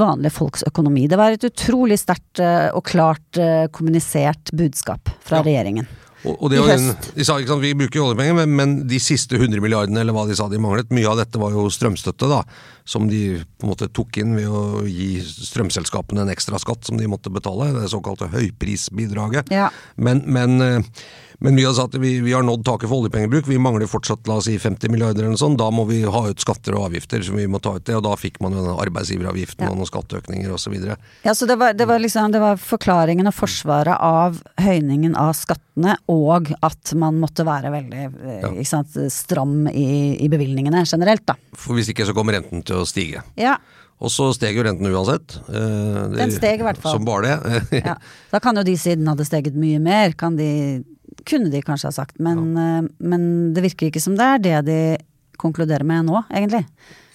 vanlige 0.00 0.32
folks 0.34 0.64
økonomi. 0.66 1.06
Det 1.10 1.18
var 1.20 1.34
et 1.36 1.44
utrolig 1.46 1.98
sterkt 2.00 2.40
øh, 2.42 2.70
og 2.74 2.82
klart 2.88 3.38
øh, 3.40 3.66
kommunisert 3.74 4.50
budskap 4.56 5.10
fra 5.24 5.42
Ja. 5.42 5.42
regjeringen. 5.46 5.86
Og, 6.24 6.38
og 6.40 6.50
det 6.50 6.56
I 6.56 6.64
høst. 6.64 7.10
de 7.18 7.24
sa 7.28 7.34
ikke 7.36 7.50
sant, 7.52 7.60
Vi 7.60 7.74
bruker 7.76 8.00
oljepenger, 8.00 8.34
men, 8.38 8.54
men 8.56 8.70
de 8.88 8.96
siste 9.02 9.36
100 9.36 9.60
milliardene 9.60 10.00
eller 10.00 10.14
hva 10.16 10.22
de 10.26 10.32
sa 10.38 10.46
de 10.48 10.56
manglet, 10.56 10.88
mye 10.96 11.04
av 11.10 11.18
dette 11.20 11.36
var 11.36 11.52
jo 11.52 11.66
strømstøtte, 11.68 12.30
da, 12.30 12.38
som 12.84 13.06
de 13.08 13.40
på 13.58 13.64
en 13.66 13.70
måte 13.72 13.88
tok 13.96 14.18
inn 14.20 14.34
ved 14.36 14.48
å 14.52 14.82
gi 14.84 15.18
strømselskapene 15.24 16.20
en 16.26 16.32
ekstra 16.34 16.58
skatt 16.60 16.84
som 16.84 16.98
de 17.00 17.08
måtte 17.08 17.32
betale, 17.32 17.70
det 17.78 17.88
såkalte 17.92 18.28
høyprisbidraget. 18.32 19.50
Ja. 19.54 19.70
Men, 19.96 20.22
men, 20.26 20.60
eh, 20.60 20.80
men 21.38 21.56
vi 21.58 21.64
har 21.66 21.74
sagt 21.76 21.96
at 21.96 22.00
vi, 22.00 22.20
vi 22.24 22.32
har 22.32 22.44
nådd 22.46 22.62
taket 22.64 22.88
for 22.88 23.02
oljepengebruk, 23.02 23.48
vi 23.50 23.58
mangler 23.60 23.88
fortsatt 23.90 24.28
la 24.30 24.36
oss 24.40 24.46
si 24.48 24.54
50 24.60 24.88
milliarder 24.92 25.24
eller 25.24 25.34
noe 25.34 25.40
sånt, 25.40 25.58
da 25.60 25.66
må 25.74 25.84
vi 25.88 26.02
ha 26.04 26.22
ut 26.30 26.40
skatter 26.40 26.76
og 26.78 26.86
avgifter 26.90 27.24
som 27.26 27.36
vi 27.40 27.46
må 27.50 27.60
ta 27.64 27.74
ut 27.76 27.84
det, 27.88 27.96
og 27.98 28.04
da 28.06 28.14
fikk 28.20 28.38
man 28.44 28.54
jo 28.56 28.76
arbeidsgiveravgiften 28.84 29.64
Ja. 29.66 29.72
og 29.72 29.80
noen 29.80 29.88
skatteøkninger 29.90 30.52
osv. 30.54 30.76
Ja, 31.24 31.34
så 31.34 31.48
det 31.50 31.56
var, 31.60 31.74
det 31.76 31.88
var 31.90 32.00
liksom 32.00 32.32
det 32.32 32.40
var 32.42 32.60
forklaringen 32.60 33.28
og 33.28 33.34
forsvaret 33.36 33.96
av 33.98 34.38
høyningen 34.62 35.16
av 35.18 35.32
skattene, 35.36 35.96
og 36.08 36.52
at 36.62 36.94
man 37.00 37.18
måtte 37.18 37.44
være 37.48 37.72
veldig 37.74 38.04
eh, 38.06 38.40
Ja. 38.44 38.52
sant, 38.68 38.94
stram 39.10 39.66
i, 39.72 40.16
i 40.22 40.28
bevilgningene 40.32 40.84
generelt, 40.86 41.26
da. 41.26 41.34
For 41.58 41.74
hvis 41.76 41.90
ikke 41.92 42.06
så 42.06 42.14
kommer 42.16 42.38
renten 42.38 42.62
til 42.66 42.73
å 42.76 42.86
stige. 42.88 43.22
Ja, 43.40 43.56
Og 44.04 44.10
så 44.10 44.26
steg 44.34 44.56
jo 44.58 44.64
renten 44.66 44.90
uansett. 44.90 45.36
Eh, 45.48 46.00
det- 46.10 46.18
Den 46.18 46.32
steg 46.34 46.60
i 46.60 46.64
hvert 46.66 46.80
fall. 46.82 46.96
Som 46.98 47.04
bare 47.06 47.38
det. 47.38 47.82
ja. 47.86 47.94
Da 48.32 48.40
kan 48.42 48.56
jo 48.58 48.64
de 48.66 48.74
siden 48.76 49.06
hadde 49.08 49.24
steget 49.24 49.54
mye 49.54 49.78
mer, 49.80 50.12
kan 50.18 50.34
de, 50.36 50.82
kunne 51.24 51.48
de 51.52 51.62
kanskje 51.62 51.88
ha 51.88 51.94
sagt. 51.94 52.18
Men, 52.18 52.52
ja. 52.58 52.82
men 52.98 53.54
det 53.54 53.62
virker 53.64 53.88
ikke 53.88 54.02
som 54.02 54.16
det 54.18 54.26
er 54.26 54.42
det 54.44 54.58
de 54.66 54.78
konkluderer 55.40 55.86
med 55.86 56.06
nå, 56.10 56.20
egentlig. 56.34 56.66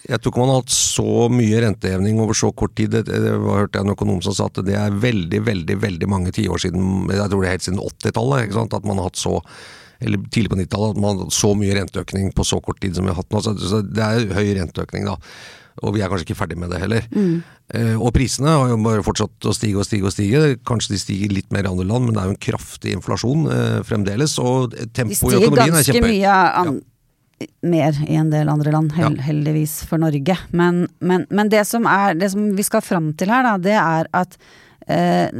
Jeg 0.08 0.18
tror 0.18 0.32
ikke 0.32 0.40
man 0.40 0.50
har 0.54 0.62
hatt 0.62 0.72
så 0.72 1.28
mye 1.30 1.60
renteheving 1.62 2.18
over 2.24 2.34
så 2.34 2.48
kort 2.56 2.74
tid. 2.74 2.90
Det, 2.96 3.04
det 3.06 3.34
var 3.44 3.60
hørte 3.66 3.78
jeg 3.78 3.84
en 3.86 3.92
økonom 3.94 4.22
som 4.24 4.34
sa 4.34 4.48
at 4.48 4.62
det 4.64 4.74
er 4.74 4.96
veldig, 5.02 5.42
veldig 5.46 5.76
veldig 5.82 6.08
mange 6.10 6.32
tiår 6.34 6.62
siden, 6.64 7.04
jeg 7.12 7.28
tror 7.28 7.44
det 7.44 7.50
er 7.50 7.54
helt 7.58 7.66
siden 7.68 7.82
80-tallet, 7.84 8.46
ikke 8.48 8.56
sant, 8.56 8.74
at 8.80 8.88
man 8.88 8.98
har 8.98 9.10
hatt 9.10 9.20
så 9.20 9.36
eller 10.00 10.20
tidlig 10.32 10.50
på 10.52 10.58
90-tallet, 10.60 10.96
at 10.96 11.02
man 11.04 11.22
har 11.24 11.32
så 11.34 11.54
mye 11.58 11.76
renteøkning 11.76 12.30
på 12.36 12.46
så 12.48 12.60
kort 12.64 12.80
tid 12.82 12.96
som 12.96 13.04
vi 13.06 13.12
har 13.12 13.20
hatt 13.20 13.32
nå. 13.34 13.42
Så, 13.44 13.80
det 13.84 14.04
er 14.04 14.30
høy 14.36 14.54
renteøkning 14.58 15.08
da. 15.08 15.16
Og 15.86 15.94
vi 15.94 16.02
er 16.02 16.10
kanskje 16.12 16.26
ikke 16.28 16.38
ferdig 16.40 16.58
med 16.60 16.72
det 16.72 16.80
heller. 16.82 17.06
Eh, 17.14 17.94
og 17.94 18.10
prisene 18.16 18.52
har 18.52 18.72
jo 18.72 18.76
bare 18.84 19.04
fortsatt 19.06 19.46
å 19.48 19.54
stige 19.56 19.80
og 19.80 19.86
stige 19.86 20.08
og 20.08 20.12
stige. 20.12 20.42
Kanskje 20.68 20.96
de 20.96 21.00
stiger 21.00 21.32
litt 21.32 21.52
mer 21.54 21.64
i 21.64 21.70
andre 21.70 21.86
land, 21.88 22.08
men 22.08 22.16
det 22.16 22.22
er 22.22 22.28
jo 22.30 22.34
en 22.34 22.44
kraftig 22.48 22.94
inflasjon 22.98 23.46
eh, 23.54 23.76
fremdeles. 23.88 24.34
Og 24.42 24.74
tempoet 24.96 25.38
i 25.38 25.44
økonomien 25.44 25.78
er 25.78 25.86
kjempehøyt. 25.86 26.08
De 26.08 26.16
stiger 26.16 26.32
ganske 26.32 26.78
mye 26.80 26.86
mer 27.64 27.96
i 28.04 28.16
en 28.20 28.30
del 28.32 28.50
andre 28.52 28.72
land, 28.74 28.92
hel, 28.92 29.14
Ja. 29.16 29.22
heldigvis 29.30 29.78
for 29.88 30.00
Norge. 30.02 30.36
Men, 30.52 30.82
men, 31.00 31.26
men 31.30 31.48
det, 31.48 31.62
som 31.68 31.86
er, 31.88 32.18
det 32.18 32.32
som 32.34 32.50
vi 32.56 32.66
skal 32.66 32.84
fram 32.84 33.12
til 33.16 33.32
her, 33.32 33.46
da, 33.46 33.54
det 33.56 33.76
er 33.80 34.10
at 34.12 34.36
eh, 34.86 35.30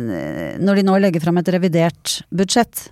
når 0.60 0.80
de 0.80 0.86
nå 0.88 0.96
legger 1.02 1.20
fram 1.24 1.40
et 1.42 1.52
revidert 1.52 2.20
budsjett, 2.32 2.86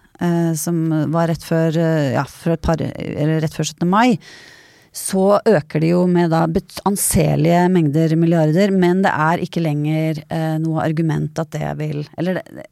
som 0.58 0.78
var 1.12 1.28
rett 1.30 1.44
før, 1.44 1.76
eh, 1.78 2.12
ja, 2.16 2.24
par, 2.62 2.80
rett 2.80 3.54
før 3.54 3.68
17. 3.68 3.84
mai, 3.88 4.18
så 4.94 5.38
øker 5.46 5.82
det 5.82 5.92
jo 5.92 6.02
med 6.10 6.32
da 6.32 6.44
anselige 6.88 7.66
mengder 7.70 8.16
milliarder, 8.18 8.72
men 8.74 9.02
det 9.04 9.12
er 9.12 9.44
ikke 9.44 9.62
lenger 9.62 10.22
eh, 10.26 10.56
noe 10.62 10.82
argument 10.82 11.38
at 11.38 11.52
det 11.54 11.70
vil 11.78 12.02
Eller 12.18 12.40
det, 12.40 12.66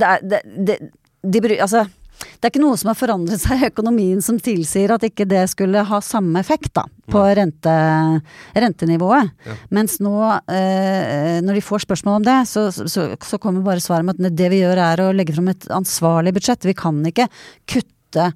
det 0.00 0.08
er 0.08 0.24
det, 0.24 0.40
det, 0.66 0.78
de, 1.22 1.60
altså, 1.60 1.84
det 2.22 2.48
er 2.48 2.52
ikke 2.52 2.62
noe 2.62 2.78
som 2.80 2.90
har 2.92 2.98
forandret 2.98 3.42
seg 3.42 3.60
i 3.60 3.68
økonomien 3.70 4.22
som 4.24 4.38
tilsier 4.42 4.94
at 4.94 5.04
ikke 5.06 5.26
det 5.30 5.44
skulle 5.52 5.84
ha 5.88 6.00
samme 6.04 6.40
effekt 6.42 6.72
da, 6.78 6.86
på 7.12 7.22
rente, 7.38 7.74
rentenivået. 8.54 9.32
Mens 9.74 9.98
nå, 10.02 10.14
eh, 10.50 11.38
når 11.44 11.58
de 11.58 11.64
får 11.64 11.86
spørsmål 11.86 12.20
om 12.20 12.26
det, 12.26 12.38
så, 12.50 12.68
så, 12.72 13.08
så 13.14 13.40
kommer 13.42 13.64
bare 13.66 13.84
svaret 13.84 14.08
med 14.08 14.18
at 14.18 14.38
det 14.38 14.50
vi 14.52 14.62
gjør 14.62 14.82
er 14.86 15.04
å 15.04 15.12
legge 15.16 15.36
fram 15.36 15.52
et 15.52 15.68
ansvarlig 15.72 16.34
budsjett. 16.38 16.68
Vi 16.68 16.76
kan 16.78 16.98
ikke 17.08 17.28
kutte 17.70 18.32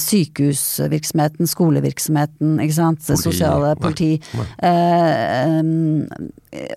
sykehusvirksomheten, 0.00 1.48
skolevirksomheten, 1.50 2.54
ikke 2.64 2.76
sant, 2.76 3.02
Politi, 3.02 3.22
sosiale 3.22 3.72
politi. 3.80 4.10
nei. 4.38 4.46
Eh, 4.68 5.58
um, 5.58 6.32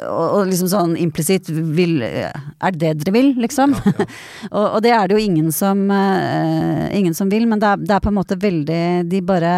og, 0.08 0.24
og 0.24 0.42
liksom 0.50 0.70
sånn 0.72 0.94
implisitt 1.00 1.50
vil 1.50 1.98
Er 2.06 2.76
det 2.76 2.94
dere 3.02 3.14
vil, 3.16 3.34
liksom? 3.42 3.74
og, 4.56 4.66
og 4.66 4.78
det 4.86 4.94
er 4.96 5.08
det 5.08 5.18
jo 5.18 5.26
ingen 5.26 5.52
som, 5.56 5.84
eh, 5.92 6.86
ingen 6.96 7.18
som 7.18 7.32
vil, 7.32 7.48
men 7.52 7.62
det 7.62 7.72
er, 7.72 7.84
det 7.84 7.98
er 7.98 8.04
på 8.06 8.12
en 8.14 8.20
måte 8.20 8.40
veldig 8.40 8.84
De 9.12 9.24
bare 9.26 9.56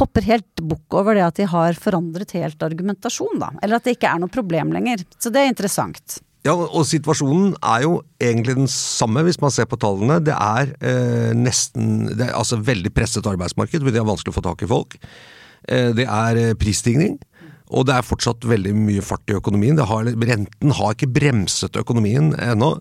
hopper 0.00 0.26
helt 0.26 0.64
bukk 0.64 0.98
over 0.98 1.16
det 1.16 1.26
at 1.26 1.38
de 1.38 1.46
har 1.50 1.78
forandret 1.78 2.34
helt 2.38 2.62
argumentasjon, 2.66 3.38
da. 3.40 3.52
Eller 3.62 3.78
at 3.78 3.86
det 3.86 3.96
ikke 3.96 4.10
er 4.10 4.22
noe 4.22 4.32
problem 4.32 4.74
lenger. 4.74 5.04
Så 5.18 5.32
det 5.32 5.44
er 5.44 5.52
interessant. 5.52 6.20
Ja, 6.46 6.54
og 6.56 6.86
situasjonen 6.88 7.52
er 7.60 7.82
jo 7.84 7.98
egentlig 8.22 8.54
den 8.56 8.70
samme 8.72 9.20
hvis 9.26 9.40
man 9.42 9.52
ser 9.52 9.66
på 9.68 9.76
tallene. 9.80 10.22
Det 10.24 10.32
er 10.32 10.72
eh, 10.80 11.32
nesten 11.36 12.08
Det 12.14 12.30
er 12.30 12.36
altså 12.38 12.60
veldig 12.64 12.92
presset 12.96 13.28
arbeidsmarked, 13.28 13.82
fordi 13.82 13.92
det 13.98 14.00
er 14.00 14.08
vanskelig 14.08 14.32
å 14.32 14.38
få 14.38 14.46
tak 14.48 14.64
i 14.64 14.70
folk. 14.70 14.96
Eh, 15.68 15.90
det 15.96 16.08
er 16.08 16.40
eh, 16.40 16.56
prisstigning. 16.56 17.18
Og 17.70 17.84
det 17.86 17.94
er 17.94 18.06
fortsatt 18.06 18.48
veldig 18.48 18.72
mye 18.74 19.04
fart 19.04 19.30
i 19.30 19.36
økonomien. 19.36 19.78
Har, 19.86 20.08
renten 20.08 20.72
har 20.74 20.96
ikke 20.96 21.12
bremset 21.20 21.76
økonomien 21.78 22.32
ennå. 22.40 22.72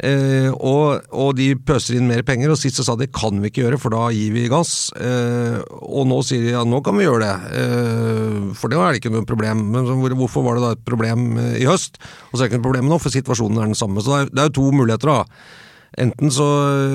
Eh, 0.00 0.48
og, 0.56 1.04
og 1.12 1.34
de 1.36 1.50
pøser 1.60 1.98
inn 1.98 2.08
mer 2.08 2.22
penger, 2.24 2.52
og 2.52 2.58
sist 2.60 2.78
så 2.80 2.86
sa 2.86 2.96
de 2.96 3.08
kan 3.12 3.36
vi 3.42 3.50
ikke 3.50 3.66
gjøre, 3.66 3.80
for 3.80 3.92
da 3.92 4.06
gir 4.14 4.32
vi 4.32 4.46
gass. 4.50 4.90
Eh, 4.96 5.58
og 5.80 6.08
nå 6.08 6.22
sier 6.26 6.46
de 6.46 6.54
ja, 6.54 6.64
nå 6.64 6.80
kan 6.84 6.96
vi 6.96 7.04
gjøre 7.04 7.26
det, 7.26 7.56
eh, 7.60 8.36
for 8.56 8.72
det 8.72 8.80
er 8.80 8.94
det 8.94 9.02
ikke 9.02 9.12
noe 9.14 9.28
problem. 9.28 9.66
Men 9.74 9.88
så 9.88 9.96
hvorfor 10.22 10.46
var 10.46 10.56
det 10.56 10.64
da 10.64 10.76
et 10.76 10.86
problem 10.88 11.34
eh, 11.40 11.58
i 11.60 11.66
høst? 11.68 12.00
Og 12.30 12.38
så 12.38 12.42
er 12.42 12.46
det 12.46 12.52
ikke 12.52 12.62
noe 12.62 12.70
problem 12.70 12.88
nå, 12.92 13.00
for 13.02 13.12
situasjonen 13.12 13.60
er 13.60 13.72
den 13.72 13.82
samme. 13.82 14.00
Så 14.04 14.14
det 14.14 14.22
er, 14.22 14.32
det 14.32 14.44
er 14.44 14.48
jo 14.48 14.56
to 14.60 14.70
muligheter, 14.78 15.12
da. 15.12 15.50
Enten 16.00 16.32
så, 16.32 16.48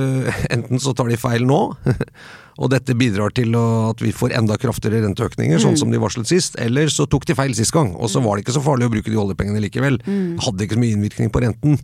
enten 0.55 0.81
så 0.81 0.95
tar 0.97 1.11
de 1.11 1.19
feil 1.21 1.45
nå, 1.45 1.61
og 2.63 2.71
dette 2.71 2.95
bidrar 2.97 3.35
til 3.35 3.53
at 3.59 4.01
vi 4.01 4.15
får 4.15 4.33
enda 4.39 4.57
kraftigere 4.57 5.03
renteøkninger, 5.03 5.59
sånn 5.61 5.77
som 5.77 5.93
de 5.93 5.99
varslet 6.01 6.31
sist, 6.31 6.57
eller 6.63 6.89
så 6.89 7.05
tok 7.11 7.27
de 7.27 7.37
feil 7.37 7.53
sist 7.53 7.75
gang, 7.75 7.91
og 7.99 8.09
så 8.09 8.23
var 8.23 8.39
det 8.39 8.47
ikke 8.47 8.55
så 8.55 8.63
farlig 8.65 8.87
å 8.87 8.93
bruke 8.95 9.11
de 9.11 9.19
oljepengene 9.19 9.61
likevel. 9.67 9.99
Hadde 10.41 10.65
ikke 10.65 10.79
så 10.79 10.85
mye 10.87 10.95
innvirkning 10.95 11.33
på 11.35 11.43
renten. 11.43 11.77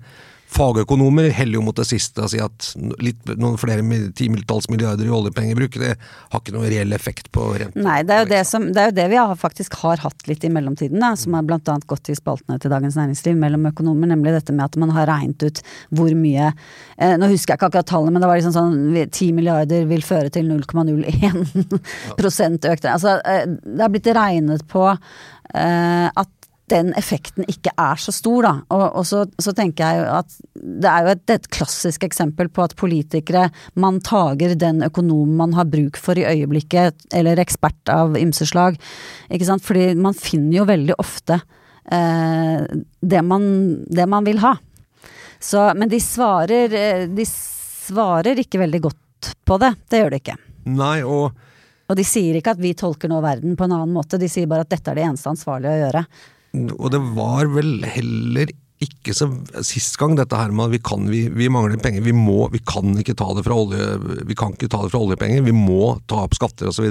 Fagøkonomer 0.52 1.30
heller 1.32 1.60
jo 1.60 1.64
mot 1.64 1.78
det 1.78 1.86
siste 1.88 2.26
og 2.26 2.32
sier 2.34 2.48
at 2.50 2.66
litt, 3.00 3.20
noen 3.40 3.56
flere 3.60 3.84
titalls 4.18 4.68
milliarder 4.72 5.08
i 5.08 5.14
oljepengebruk, 5.16 5.78
det 5.80 5.94
har 5.96 6.42
ikke 6.42 6.56
noen 6.56 6.68
reell 6.72 6.96
effekt 6.96 7.30
på 7.32 7.46
renten. 7.56 7.86
Nei, 7.86 8.02
det 8.08 8.16
er 8.16 8.26
jo 8.26 8.30
det, 8.34 8.42
som, 8.50 8.66
det, 8.68 8.82
er 8.84 8.92
jo 8.92 8.98
det 8.98 9.08
vi 9.14 9.20
har, 9.22 9.32
faktisk 9.40 9.78
har 9.82 10.04
hatt 10.04 10.28
litt 10.28 10.44
i 10.44 10.52
mellomtiden, 10.52 11.00
da, 11.00 11.14
som 11.20 11.38
har 11.38 11.48
annet 11.48 11.88
gått 11.88 12.12
i 12.12 12.18
spaltene 12.18 12.60
til 12.60 12.74
Dagens 12.74 12.98
Næringsliv 13.00 13.40
mellom 13.40 13.70
økonomer, 13.72 14.12
nemlig 14.12 14.36
dette 14.36 14.56
med 14.56 14.66
at 14.68 14.76
man 14.82 14.92
har 14.96 15.08
regnet 15.08 15.48
ut 15.48 15.64
hvor 15.96 16.12
mye 16.18 16.50
eh, 16.52 17.16
Nå 17.22 17.32
husker 17.32 17.54
jeg 17.54 17.62
ikke 17.62 17.72
akkurat 17.72 17.90
tallene, 17.94 18.16
men 18.16 18.24
det 18.24 18.30
var 18.32 18.42
liksom 18.42 18.56
sånn 18.58 18.76
vi- 18.96 19.08
10 19.08 19.32
milliarder 19.38 19.88
vil 19.88 20.04
føre 20.06 20.34
til 20.34 20.52
0,01 20.52 21.80
prosent 22.20 22.68
økte 22.68 22.92
Altså, 22.92 23.18
eh, 23.24 23.48
det 23.48 23.86
har 23.86 23.94
blitt 23.94 24.12
regnet 24.20 24.68
på 24.72 24.84
eh, 24.92 26.08
at 26.12 26.30
den 26.71 26.91
effekten 26.97 27.45
ikke 27.51 27.73
er 27.79 27.99
så 27.99 28.13
stor, 28.15 28.45
da. 28.45 28.53
Og, 28.73 28.86
og 29.01 29.07
så, 29.07 29.23
så, 29.41 29.53
tenker 29.55 29.84
jeg 29.84 30.01
jo 30.01 30.07
at 30.17 30.36
det 30.55 30.91
er 30.91 31.05
jo 31.05 31.13
et, 31.13 31.23
et, 31.36 31.49
klassisk 31.51 32.05
eksempel 32.07 32.49
på 32.53 32.63
at 32.65 32.75
politikere 32.79 33.49
man 33.79 33.99
tager 34.05 34.55
den 34.60 34.81
økonomen 34.86 35.38
man 35.41 35.55
har 35.57 35.69
bruk 35.71 35.99
for 36.01 36.19
i 36.19 36.25
øyeblikket, 36.27 37.07
eller 37.15 37.41
ekspert 37.41 37.91
av 37.91 38.17
ymse 38.19 38.47
slag. 38.49 38.79
Ikke 39.29 39.47
sant. 39.47 39.65
Fordi 39.65 39.91
man 39.99 40.17
finner 40.17 40.62
jo 40.62 40.67
veldig 40.69 40.97
ofte 41.01 41.41
eh, 41.91 42.65
det, 43.01 43.21
man, 43.27 43.45
det, 43.88 44.07
man, 44.10 44.27
vil 44.27 44.41
ha. 44.43 44.55
Så, 45.41 45.69
men 45.77 45.91
de 45.91 46.01
svarer, 46.03 46.73
eh, 46.77 47.05
de 47.12 47.27
svarer 47.27 48.41
ikke 48.41 48.62
veldig 48.62 48.84
godt 48.89 49.31
på 49.45 49.62
det. 49.62 49.75
Det 49.89 50.03
gjør 50.03 50.13
de 50.13 50.21
ikke. 50.23 50.41
Nei, 50.71 50.97
og 51.03 51.31
og 51.91 51.97
de 51.99 52.05
sier 52.07 52.38
ikke 52.39 52.53
at 52.55 52.62
vi 52.63 52.71
tolker 52.77 53.12
nå 53.12 53.17
verden 53.19 53.57
på 53.60 53.65
en 53.67 53.73
annen 53.75 53.91
måte, 53.91 54.15
de 54.15 54.29
sier 54.31 54.47
bare 54.47 54.63
at 54.63 54.71
dette 54.71 54.88
er 54.88 54.95
det 54.95 55.03
eneste 55.10 55.27
ansvarlige 55.27 55.73
å 55.73 55.81
gjøre. 55.81 56.03
Og 56.54 56.90
det 56.92 57.00
var 57.16 57.48
vel 57.54 57.80
heller 57.88 58.52
ikke 58.82 59.14
så 59.14 59.28
Sist 59.66 59.98
gang 60.02 60.16
dette 60.18 60.38
her 60.38 60.54
med 60.56 60.72
at 60.72 60.74
vi, 60.74 60.82
vi, 61.12 61.22
vi 61.44 61.50
mangler 61.54 61.78
penger, 61.82 62.02
vi, 62.02 62.16
må, 62.18 62.48
vi 62.54 62.62
kan 62.66 62.96
ikke 62.98 63.16
ta 63.18 63.28
det 63.38 63.46
fra 63.46 63.58
olje, 63.58 63.88
vi 64.26 64.38
kan 64.38 64.56
ikke 64.56 64.72
ta 64.72 64.82
det 64.82 64.90
fra 64.94 65.04
oljepenger, 65.04 65.46
vi 65.46 65.54
må 65.54 66.00
ta 66.10 66.24
opp 66.26 66.34
skatter 66.38 66.72
osv. 66.72 66.88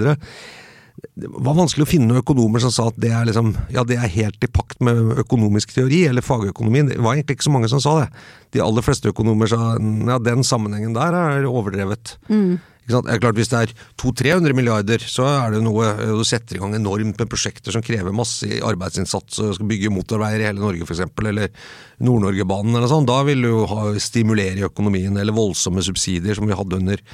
Det 1.18 1.30
var 1.32 1.56
vanskelig 1.58 1.86
å 1.86 1.90
finne 1.90 2.20
økonomer 2.20 2.62
som 2.62 2.72
sa 2.74 2.86
at 2.90 2.98
det 3.00 3.10
er, 3.10 3.26
liksom, 3.28 3.52
ja, 3.74 3.84
det 3.88 3.98
er 3.98 4.12
helt 4.14 4.46
i 4.46 4.50
pakt 4.52 4.82
med 4.84 5.18
økonomisk 5.24 5.74
teori, 5.74 6.04
eller 6.08 6.24
fagøkonomi. 6.24 6.84
Det 6.90 7.00
var 7.00 7.16
egentlig 7.16 7.38
ikke 7.38 7.48
så 7.48 7.54
mange 7.54 7.70
som 7.72 7.82
sa 7.82 7.96
det. 8.02 8.08
De 8.54 8.62
aller 8.64 8.86
fleste 8.86 9.10
økonomer 9.10 9.50
sa 9.50 9.74
ja, 9.80 10.18
den 10.22 10.46
sammenhengen 10.46 10.94
der 10.96 11.16
er 11.16 11.48
overdrevet. 11.50 12.16
Mm. 12.30 12.60
Det 12.90 13.14
er 13.14 13.22
klart 13.22 13.38
Hvis 13.38 13.50
det 13.52 13.60
er 13.60 13.74
200-300 14.02 14.56
milliarder, 14.56 15.02
så 15.06 15.26
er 15.30 15.54
det 15.54 15.62
noe 15.64 15.92
Du 16.18 16.24
setter 16.26 16.58
i 16.58 16.62
gang 16.62 16.76
enormt 16.78 17.20
med 17.20 17.30
prosjekter 17.30 17.74
som 17.74 17.84
krever 17.84 18.14
masse 18.14 18.48
arbeidsinnsats, 18.66 19.40
og 19.42 19.56
skal 19.56 19.70
bygge 19.70 19.92
motorveier 19.94 20.42
i 20.42 20.48
hele 20.48 20.62
Norge 20.62 20.86
f.eks., 20.86 21.04
eller 21.30 21.52
Nord-Norgebanen 22.00 22.76
eller 22.76 22.90
sånn. 22.90 23.08
Da 23.08 23.20
vil 23.28 23.44
du 23.44 23.52
ha, 23.70 23.90
stimulere 24.00 24.68
økonomien, 24.70 25.16
eller 25.20 25.36
voldsomme 25.36 25.84
subsidier 25.84 26.38
som 26.38 26.48
vi 26.48 26.56
hadde 26.56 26.80
under 26.80 27.04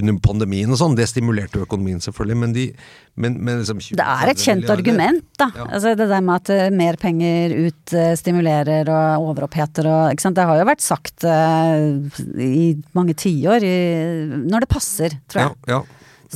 under 0.00 0.16
pandemien 0.22 0.70
og 0.72 0.78
sånn, 0.80 0.96
det 0.98 1.06
stimulerte 1.10 1.58
jo 1.58 1.66
økonomien 1.66 2.02
selvfølgelig, 2.02 2.38
men 2.42 2.54
de 2.56 2.64
men, 3.16 3.38
men 3.40 3.62
liksom, 3.62 3.80
Det 3.96 4.04
er 4.04 4.30
et 4.32 4.42
kjent 4.42 4.68
argument, 4.72 5.24
da. 5.40 5.48
Ja. 5.56 5.66
Altså 5.78 5.94
det 5.96 6.08
der 6.10 6.24
med 6.24 6.42
at 6.42 6.50
uh, 6.52 6.76
mer 6.76 6.98
penger 7.00 7.54
ut 7.68 7.94
uh, 7.96 8.12
stimulerer 8.18 8.90
og 8.92 9.30
overoppheter 9.30 9.88
og 9.88 10.12
ikke 10.12 10.26
sant. 10.26 10.36
Det 10.36 10.44
har 10.48 10.60
jo 10.60 10.68
vært 10.68 10.84
sagt 10.84 11.24
uh, 11.24 12.20
i 12.42 12.74
mange 12.96 13.16
tiår, 13.16 13.64
når 14.44 14.66
det 14.66 14.70
passer, 14.72 15.16
tror 15.32 15.46
jeg. 15.46 15.56
Ja, 15.72 15.78
ja. 15.78 15.82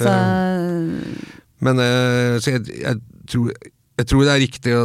Så 0.01 0.11
Men 1.61 1.81
så 2.41 2.53
jeg, 2.55 2.63
jeg, 2.79 3.01
tror, 3.29 3.49
jeg, 3.99 4.07
tror, 4.09 4.23
det 4.25 4.33
er 4.33 4.41
riktig 4.41 4.77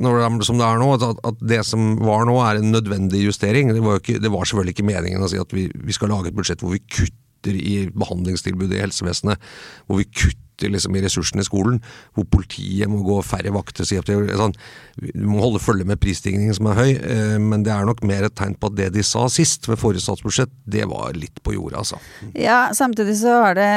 når 0.00 0.18
det 0.20 0.26
er 0.26 0.44
som 0.46 0.60
det 0.60 0.66
er 0.66 0.78
nå, 0.80 0.90
at, 0.94 1.24
at, 1.28 1.40
det 1.50 1.62
som 1.66 1.94
var 2.00 2.28
nå 2.28 2.36
er 2.44 2.60
en 2.60 2.70
nødvendig 2.72 3.24
justering. 3.24 3.72
Det 3.74 3.82
var, 3.84 3.98
ikke, 4.00 4.20
det 4.22 4.30
var 4.32 4.46
selvfølgelig 4.46 4.76
ikke 4.76 4.86
meningen 4.88 5.24
å 5.24 5.30
si 5.32 5.40
at 5.40 5.56
vi, 5.56 5.66
vi 5.74 5.96
skal 5.96 6.12
lage 6.12 6.30
et 6.30 6.36
budsjett 6.36 6.62
hvor 6.62 6.76
vi 6.76 6.84
kutter 6.84 7.18
kutter 7.40 7.56
i 7.56 7.90
behandlingstilbudet 7.90 8.76
i 8.76 8.80
helsevesenet, 8.80 9.38
hvor 9.86 9.96
vi 9.96 10.04
kutter 10.04 10.49
liksom 10.68 10.96
i 10.96 11.02
ressursene 11.04 11.44
i 11.44 11.48
skolen, 11.48 11.80
hvor 12.14 12.26
politiet 12.28 12.90
må 12.90 13.00
gå 13.06 13.20
færre 13.24 13.52
vakter. 13.54 13.86
Si 13.88 13.96
sånn, 13.96 14.56
du 15.00 15.26
må 15.26 15.40
holde 15.40 15.62
følge 15.62 15.86
med 15.88 16.00
prisstigningen 16.02 16.56
som 16.56 16.70
er 16.70 16.80
høy, 16.80 16.90
eh, 16.98 17.36
men 17.40 17.64
det 17.66 17.72
er 17.74 17.88
nok 17.88 18.02
mer 18.06 18.26
et 18.26 18.36
tegn 18.38 18.56
på 18.60 18.70
at 18.70 18.78
det 18.78 18.90
de 18.96 19.04
sa 19.06 19.26
sist, 19.32 19.68
ved 19.70 19.80
forrige 19.80 20.04
statsbudsjett, 20.04 20.52
det 20.70 20.86
var 20.90 21.16
litt 21.16 21.42
på 21.44 21.54
jorda, 21.56 21.80
altså. 21.82 22.00
Ja, 22.34 22.70
samtidig 22.76 23.16
så, 23.22 23.38
det, 23.56 23.70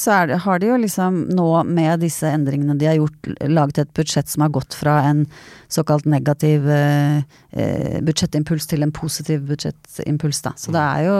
så 0.00 0.22
det, 0.30 0.42
har 0.44 0.60
de 0.60 0.70
jo 0.70 0.80
liksom 0.80 1.24
nå 1.34 1.48
med 1.68 2.04
disse 2.04 2.30
endringene 2.30 2.78
de 2.80 2.90
har 2.90 3.00
gjort, 3.00 3.32
laget 3.48 3.84
et 3.84 3.96
budsjett 3.96 4.30
som 4.30 4.46
har 4.46 4.54
gått 4.54 4.76
fra 4.76 5.00
en 5.08 5.26
såkalt 5.70 6.06
negativ 6.10 6.66
eh, 6.70 7.22
eh, 7.54 7.98
budsjettimpuls 8.04 8.66
til 8.70 8.82
en 8.84 8.92
positiv 8.94 9.44
budsjettimpuls, 9.48 10.42
da. 10.46 10.54
Så 10.58 10.74
det 10.74 10.82
er 10.82 11.06
jo 11.06 11.18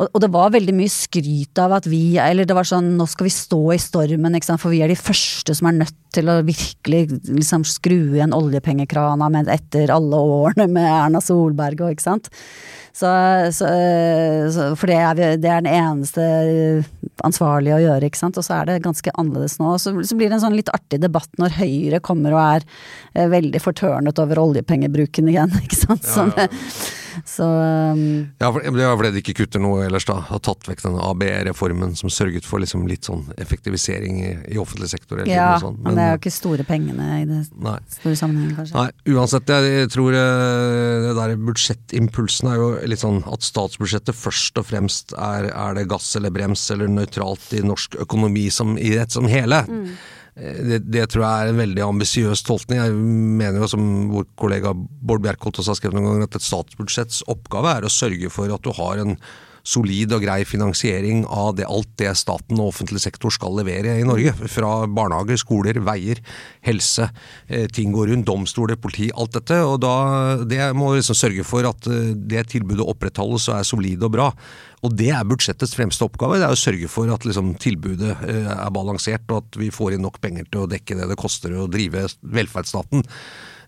og, 0.00 0.06
og, 0.06 0.18
det 0.22 0.30
var 0.32 0.52
veldig 0.54 0.74
mye 0.76 0.92
skryt 0.92 1.60
av 1.60 1.74
at 1.80 1.88
vi 1.90 2.16
Eller 2.20 2.46
det 2.48 2.54
var 2.56 2.68
sånn 2.68 2.92
nå 2.98 3.06
skal 3.10 3.26
vi 3.26 3.34
stå 3.34 3.60
i 3.74 3.80
stormen, 4.00 4.58
for 4.58 4.72
vi 4.72 4.82
er 4.84 4.90
de 4.90 4.98
første 4.98 5.54
som 5.56 5.68
er 5.70 5.78
nødt 5.82 5.96
til 6.14 6.30
å 6.30 6.40
virkelig 6.42 7.20
liksom 7.28 7.64
skru 7.68 8.16
igjen 8.16 8.34
oljepengekrana 8.34 9.28
etter 9.52 9.92
alle 9.94 10.16
årene 10.16 10.66
med 10.70 10.88
Erna 10.88 11.20
Solberg 11.22 11.80
og 11.84 11.94
ikke 11.94 12.08
sant. 12.08 12.30
Så, 12.92 13.06
så, 13.54 13.68
så, 14.50 14.64
for 14.76 14.90
det 14.90 14.96
er, 14.98 15.20
det 15.38 15.46
er, 15.46 15.62
den 15.62 15.68
eneste 15.70 16.24
ansvarlige 17.24 17.76
å 17.76 17.82
gjøre, 17.84 18.08
ikke 18.10 18.18
sant. 18.18 18.40
Og 18.40 18.44
så 18.44 18.56
er 18.58 18.66
det 18.66 18.80
ganske 18.84 19.12
annerledes 19.14 19.60
nå. 19.62 19.76
Så, 19.78 19.94
så 20.02 20.18
blir 20.18 20.28
det 20.28 20.40
en 20.40 20.42
sånn 20.48 20.56
litt 20.58 20.72
artig 20.74 20.98
debatt 21.04 21.30
når 21.38 21.54
Høyre 21.60 22.02
kommer 22.02 22.34
og 22.34 22.42
er 22.42 22.66
eh, 23.14 23.30
veldig 23.30 23.62
fortørnet 23.62 24.18
over 24.20 24.42
oljepengebruken 24.42 25.30
igjen, 25.30 25.54
ikke 25.64 25.84
sant. 25.84 26.10
Ja, 26.10 26.26
ja, 26.34 26.48
ja. 26.48 27.06
Så 27.28 27.46
um, 27.46 28.02
Ja, 28.40 28.50
for 28.50 28.62
det 28.64 28.74
var 28.74 28.98
fordi 28.98 29.12
de 29.14 29.22
ikke 29.22 29.36
kutter 29.42 29.62
noe 29.62 29.84
ellers, 29.86 30.06
da. 30.08 30.18
Har 30.30 30.42
tatt 30.44 30.68
vekk 30.68 30.84
den 30.84 30.98
ABE-reformen 31.00 31.96
som 31.98 32.12
sørget 32.12 32.46
for 32.48 32.62
liksom 32.62 32.86
litt 32.90 33.08
sånn 33.08 33.26
effektivisering 33.40 34.20
i, 34.22 34.32
i 34.54 34.60
offentlig 34.60 34.90
sektor. 34.92 35.22
ja, 35.28 35.52
men, 35.62 35.80
men, 35.84 35.98
det 35.98 36.06
er 36.06 36.14
jo 36.14 36.20
ikke 36.22 36.34
store 36.34 36.66
pengene 36.68 37.08
i 37.20 37.26
det 37.28 37.40
nei. 37.56 37.76
store 37.96 38.16
sammenhengen, 38.18 38.54
kanskje. 38.58 38.76
Nei, 38.76 39.14
uansett. 39.16 39.54
Jeg 39.70 39.90
tror 39.94 40.16
eh, 40.16 41.08
det 41.08 41.16
der 41.18 41.36
budsjettimpulsen 41.48 42.52
er 42.52 42.60
jo 42.60 42.70
litt 42.92 43.02
sånn 43.02 43.22
at 43.30 43.46
statsbudsjettet 43.46 44.16
først 44.16 44.60
og 44.60 44.68
fremst 44.70 45.14
er, 45.16 45.50
er 45.50 45.76
det 45.78 45.88
gass 45.90 46.12
eller 46.18 46.34
brems 46.34 46.64
eller 46.74 46.90
nøytralt 46.90 47.52
i 47.56 47.64
norsk 47.66 47.98
økonomi 48.06 48.48
som 48.54 48.76
i 48.78 48.94
rett 48.96 49.14
som 49.14 49.28
hele. 49.30 49.64
Mm. 49.68 49.92
Eh, 50.40 50.62
det, 50.66 50.80
det, 50.88 51.06
tror 51.12 51.26
jeg 51.26 51.44
er 51.44 51.52
en 51.52 51.60
veldig 51.60 51.84
ambisiøs 51.86 52.44
tolkning. 52.46 52.80
Jeg 52.80 52.96
mener 52.96 53.62
jo, 53.62 53.70
som 53.70 53.86
vår 54.14 54.26
kollega 54.40 54.74
Bård 54.74 55.22
Bjerkholt 55.24 55.60
også 55.60 55.74
har 55.74 55.80
skrevet 55.80 55.98
noen 55.98 56.10
ganger, 56.10 56.30
at 56.30 56.40
et 56.40 56.48
statsbudsjetts 56.48 57.22
oppgave 57.30 57.76
er 57.76 57.86
å 57.86 57.92
sørge 57.92 58.32
for 58.32 58.52
at 58.54 58.64
du 58.64 58.72
har 58.76 59.02
en 59.02 59.16
solid 59.66 60.14
og 60.16 60.24
grei 60.24 60.40
finansiering 60.48 61.24
av 61.26 61.54
det, 61.58 61.66
alt 61.68 61.90
det 62.00 62.12
staten 62.18 62.60
og 62.60 62.72
offentlig 62.72 63.02
sektor 63.02 63.32
skal 63.34 63.56
levere 63.58 63.98
i 64.00 64.06
Norge. 64.06 64.32
Fra 64.50 64.86
barnehager, 64.86 65.40
skoler, 65.40 65.80
veier, 65.84 66.22
helse, 66.66 67.10
eh, 67.48 67.66
ting 67.72 67.92
går 67.94 68.12
rundt, 68.12 68.28
domstoler, 68.28 68.76
politi, 68.80 69.10
alt 69.14 69.36
dette. 69.36 69.60
og 69.64 69.80
da, 69.80 70.44
Det 70.44 70.72
må 70.76 70.94
liksom 70.94 71.18
sørge 71.18 71.44
for 71.44 71.66
at 71.68 71.86
eh, 71.86 72.14
det 72.14 72.48
tilbudet 72.54 72.86
opprettholdes 72.86 73.48
og 73.50 73.58
er 73.58 73.68
solid 73.68 74.02
og 74.02 74.12
bra. 74.12 74.32
Og 74.80 74.96
det 74.96 75.10
er 75.12 75.28
budsjettets 75.28 75.76
fremste 75.76 76.06
oppgave. 76.06 76.38
Det 76.40 76.48
er 76.48 76.56
å 76.56 76.58
sørge 76.58 76.88
for 76.88 77.10
at 77.12 77.26
liksom, 77.28 77.54
tilbudet 77.60 78.16
eh, 78.24 78.48
er 78.48 78.72
balansert, 78.72 79.26
og 79.28 79.44
at 79.44 79.60
vi 79.60 79.70
får 79.74 79.96
inn 79.96 80.06
nok 80.06 80.20
penger 80.24 80.48
til 80.48 80.64
å 80.64 80.70
dekke 80.70 80.96
det 80.96 81.10
det 81.10 81.20
koster 81.20 81.52
å 81.52 81.68
drive 81.70 82.06
velferdsstaten. 82.22 83.04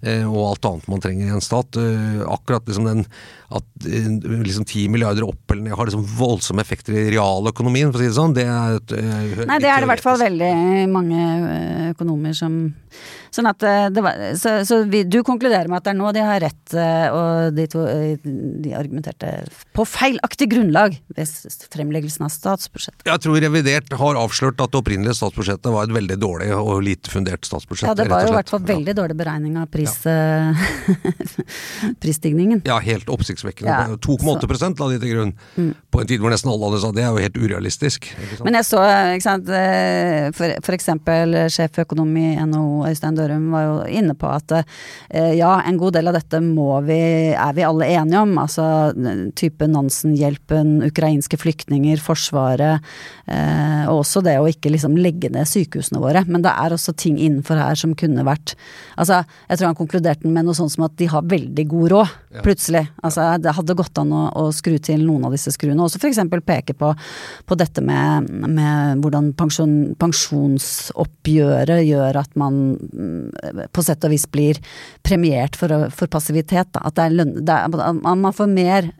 Eh, 0.02 0.24
og 0.26 0.48
alt 0.48 0.66
annet 0.66 0.88
man 0.90 1.02
trenger 1.02 1.28
i 1.28 1.34
en 1.36 1.44
stat. 1.44 1.78
Eh, 1.78 2.22
akkurat 2.26 2.66
liksom 2.66 2.88
den 2.88 3.04
at 3.52 3.86
eh, 3.86 4.08
liksom 4.42 4.64
10 4.66 4.88
milliarder 4.90 5.26
opp 5.28 5.52
eller 5.52 5.68
ned 5.68 5.76
har 5.78 5.86
liksom 5.86 6.06
voldsomme 6.18 6.64
effekter 6.64 6.96
i 6.96 7.08
realøkonomien, 7.14 7.92
for 7.92 8.00
å 8.00 8.02
si 8.02 8.10
det 8.10 8.18
sånn. 8.18 8.34
Det 8.34 8.46
er 8.48 8.80
Nei, 9.46 9.60
det 9.62 9.70
er 9.70 9.82
det 9.82 9.86
i 9.86 9.92
hvert 9.92 10.04
fall 10.04 10.18
veldig 10.22 10.52
mange 10.90 11.26
økonomer 11.92 12.34
som 12.36 12.64
Sånn 13.32 13.48
at 13.48 13.62
det 13.62 14.02
var, 14.04 14.18
Så, 14.38 14.58
så 14.68 14.82
vi, 14.88 15.02
du 15.08 15.22
konkluderer 15.24 15.70
med 15.70 15.80
at 15.80 15.86
det 15.86 15.92
er 15.94 15.98
nå 15.98 16.10
de 16.12 16.24
har 16.24 16.42
rett, 16.42 16.74
og 17.12 17.54
de 17.56 17.66
to 17.70 17.84
de 18.22 18.72
argumenterte 18.76 19.30
på 19.76 19.84
feilaktig 19.88 20.48
grunnlag 20.52 20.96
ved 21.16 21.30
fremleggelsen 21.72 22.26
av 22.26 22.32
statsbudsjettet. 22.32 23.04
Jeg 23.08 23.22
tror 23.24 23.38
revidert 23.42 23.94
har 23.98 24.18
avslørt 24.20 24.60
at 24.62 24.72
det 24.72 24.80
opprinnelige 24.80 25.16
statsbudsjettet 25.18 25.72
var 25.72 25.88
et 25.88 25.94
veldig 25.96 26.18
dårlig 26.20 26.50
og 26.56 26.82
lite 26.84 27.12
fundert 27.12 27.46
statsbudsjett. 27.48 27.88
Ja, 27.88 27.96
det 27.98 28.08
var 28.10 28.26
jo 28.26 28.32
i 28.32 28.36
hvert 28.36 28.52
fall 28.52 28.64
veldig 28.68 28.96
dårlig 28.98 29.16
beregning 29.18 29.56
av 29.60 29.68
pris 29.72 29.94
ja. 30.06 30.52
prisstigningen. 32.02 32.62
Ja, 32.68 32.78
helt 32.84 33.10
oppsiktsvekkende. 33.12 33.72
Ja, 33.72 33.98
2,8 34.02 34.72
la 34.80 34.90
de 34.92 35.00
til 35.02 35.14
grunn. 35.14 35.34
Mm. 35.56 35.72
På 35.92 36.02
en 36.02 36.10
tid 36.10 36.22
hvor 36.22 36.32
nesten 36.32 36.52
alle 36.52 36.68
andre 36.68 36.82
sa 36.82 36.92
det 36.94 37.04
er 37.04 37.10
jo 37.12 37.22
helt 37.22 37.38
urealistisk. 37.40 38.10
Men 38.44 38.58
jeg 38.60 38.68
så, 38.68 38.82
ikke 39.16 39.26
sant, 39.26 39.50
eh, 39.52 40.28
for, 40.36 40.56
for 40.64 40.76
eksempel 40.76 41.36
sjeføkonom 41.52 42.12
i 42.20 42.28
NHO, 42.42 42.82
Øystein 42.90 43.18
Dørum, 43.22 43.48
var 43.54 43.66
jo 43.68 43.76
inne 44.02 44.16
på 44.18 44.28
at 44.30 44.56
eh, 44.58 45.32
ja, 45.38 45.54
en 45.62 45.78
god 45.80 45.96
del 45.96 46.10
av 46.10 46.18
dette 46.18 46.42
må 46.44 46.80
vi, 46.86 47.00
er 47.32 47.56
vi 47.56 47.66
alle 47.66 47.88
enige 47.94 48.22
om. 48.26 48.34
Altså 48.42 48.66
type 49.38 49.68
Nansen-hjelpen, 49.70 50.80
ukrainske 50.90 51.38
flyktninger, 51.40 52.02
Forsvaret. 52.02 52.82
Eh, 53.26 53.84
og 53.88 54.02
også 54.02 54.22
det 54.26 54.36
å 54.40 54.48
ikke 54.50 54.72
liksom 54.72 54.98
legge 55.00 55.30
ned 55.32 55.48
sykehusene 55.48 56.02
våre. 56.02 56.24
Men 56.28 56.44
det 56.44 56.52
er 56.52 56.74
også 56.74 56.94
ting 56.98 57.18
innenfor 57.20 57.60
her 57.60 57.78
som 57.78 57.96
kunne 57.98 58.26
vært 58.26 58.56
Altså, 59.00 59.22
jeg 59.48 59.58
tror 59.58 59.70
han 59.70 59.76
konkluderte 59.78 60.28
med 60.28 60.46
noe 60.46 60.56
sånt 60.56 60.74
som 60.74 60.84
at 60.86 60.94
de 61.00 61.06
har 61.10 61.24
veldig 61.26 61.64
god 61.70 61.92
råd, 61.92 62.10
ja. 62.34 62.42
plutselig. 62.44 62.82
Altså 63.04 63.24
det 63.42 63.54
hadde 63.56 63.76
gått 63.78 63.98
an 64.00 64.12
å, 64.14 64.22
å, 64.38 64.44
skru 64.54 64.76
til 64.82 65.04
noen 65.06 65.26
av 65.26 65.34
disse 65.34 65.52
skruene. 65.54 65.80
Også 65.84 66.00
f.eks. 66.00 66.20
peke 66.46 66.76
på, 66.78 66.92
på, 67.48 67.58
dette 67.58 67.84
med, 67.84 68.28
med 68.30 69.02
hvordan 69.02 69.32
pensjon, 69.38 69.76
pensjonsoppgjøret 70.00 71.84
gjør 71.86 72.20
at 72.22 72.36
man 72.40 72.60
på 73.72 73.84
sett 73.84 74.04
og 74.06 74.12
vis 74.14 74.26
blir 74.30 74.58
premiert 75.06 75.58
for, 75.58 75.88
for 75.94 76.10
passivitet. 76.12 76.72
Da. 76.74 76.84
At 76.88 76.98
det 76.98 77.06
er 77.06 77.16
lønn, 77.20 77.38
det 77.42 77.56
er, 77.56 77.94
man 78.02 78.34
får 78.34 78.50
mer 78.50 78.92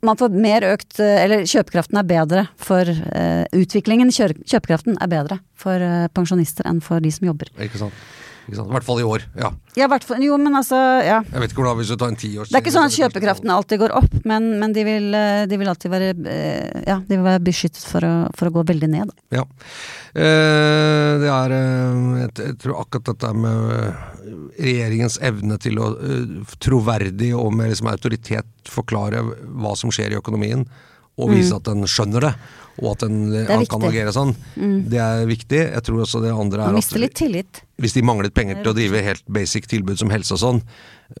man 0.00 0.16
får 0.16 0.32
mer 0.32 0.64
økt 0.64 1.00
Eller 1.04 1.42
kjøpekraften 1.44 1.98
er 2.00 2.06
bedre 2.08 2.44
for 2.56 2.88
uh, 2.88 3.44
utviklingen. 3.52 4.08
Kjøpekraften 4.14 4.96
er 5.02 5.10
bedre 5.12 5.40
for 5.58 5.82
uh, 5.82 6.06
pensjonister 6.16 6.68
enn 6.70 6.80
for 6.84 7.02
de 7.04 7.12
som 7.12 7.28
jobber. 7.28 7.50
Ikke 7.60 7.82
sant. 7.82 8.06
I 8.46 8.54
hvert 8.54 8.86
fall 8.86 9.00
i 9.02 9.04
år. 9.06 9.24
Ja. 9.34 9.50
Ja, 9.76 9.88
fall, 9.90 10.22
jo, 10.22 10.36
men 10.38 10.54
altså, 10.54 10.78
ja. 11.04 11.18
Jeg 11.26 11.42
vet 11.42 11.52
ikke 11.52 11.64
hvordan 11.64 11.80
hvis 11.80 11.90
du 11.90 11.96
tar 11.98 12.12
en 12.12 12.18
tiårs 12.20 12.52
Det 12.52 12.56
er 12.56 12.62
ikke 12.62 12.72
sånn 12.72 12.86
at 12.86 12.94
kjøpekraften 12.94 13.50
alltid 13.52 13.80
går 13.82 13.94
opp, 13.98 14.14
men, 14.28 14.52
men 14.60 14.74
de, 14.76 14.84
vil, 14.86 15.08
eh, 15.18 15.42
de 15.50 15.58
vil 15.60 15.70
alltid 15.72 15.92
være 15.92 16.12
eh, 16.30 16.84
Ja, 16.86 17.00
de 17.02 17.18
vil 17.18 17.26
være 17.26 17.42
beskyttet 17.44 17.82
for 17.84 18.06
å, 18.06 18.14
for 18.38 18.48
å 18.48 18.54
gå 18.54 18.64
veldig 18.70 18.90
ned. 18.92 19.10
Ja. 19.34 19.42
Eh, 20.14 21.12
det 21.24 21.32
er 21.32 21.56
jeg, 21.56 22.54
tror 22.62 22.80
akkurat 22.84 23.10
dette 23.10 23.32
med 23.34 24.56
regjeringens 24.62 25.18
evne 25.26 25.58
til 25.60 25.82
å 25.82 25.90
troverdig 26.62 27.32
og 27.36 27.50
med 27.58 27.72
liksom 27.72 27.90
autoritet 27.90 28.70
forklare 28.70 29.20
hva 29.26 29.74
som 29.78 29.92
skjer 29.94 30.14
i 30.14 30.20
økonomien, 30.20 30.64
og 31.16 31.32
vise 31.32 31.56
at 31.56 31.66
den 31.66 31.86
skjønner 31.88 32.28
det, 32.28 32.32
og 32.82 32.90
at 32.94 33.06
den 33.06 33.68
kan 33.68 33.86
agere 33.88 34.12
sånn. 34.12 34.34
Det 34.56 35.00
er 35.00 35.28
viktig. 35.28 35.62
Jeg 35.72 35.84
tror 35.86 36.02
også 36.04 36.20
det 36.24 36.32
andre 36.32 36.66
Man 36.66 36.76
er 36.76 36.80
mister 36.80 37.00
litt 37.00 37.16
tillit. 37.16 37.65
Hvis 37.82 37.96
de 37.96 38.04
manglet 38.06 38.32
penger 38.36 38.62
til 38.62 38.72
å 38.72 38.76
drive 38.76 39.02
helt 39.04 39.26
basic 39.28 39.66
tilbud 39.68 39.98
som 40.00 40.12
helse 40.12 40.32
og 40.36 40.40
sånn, 40.40 40.60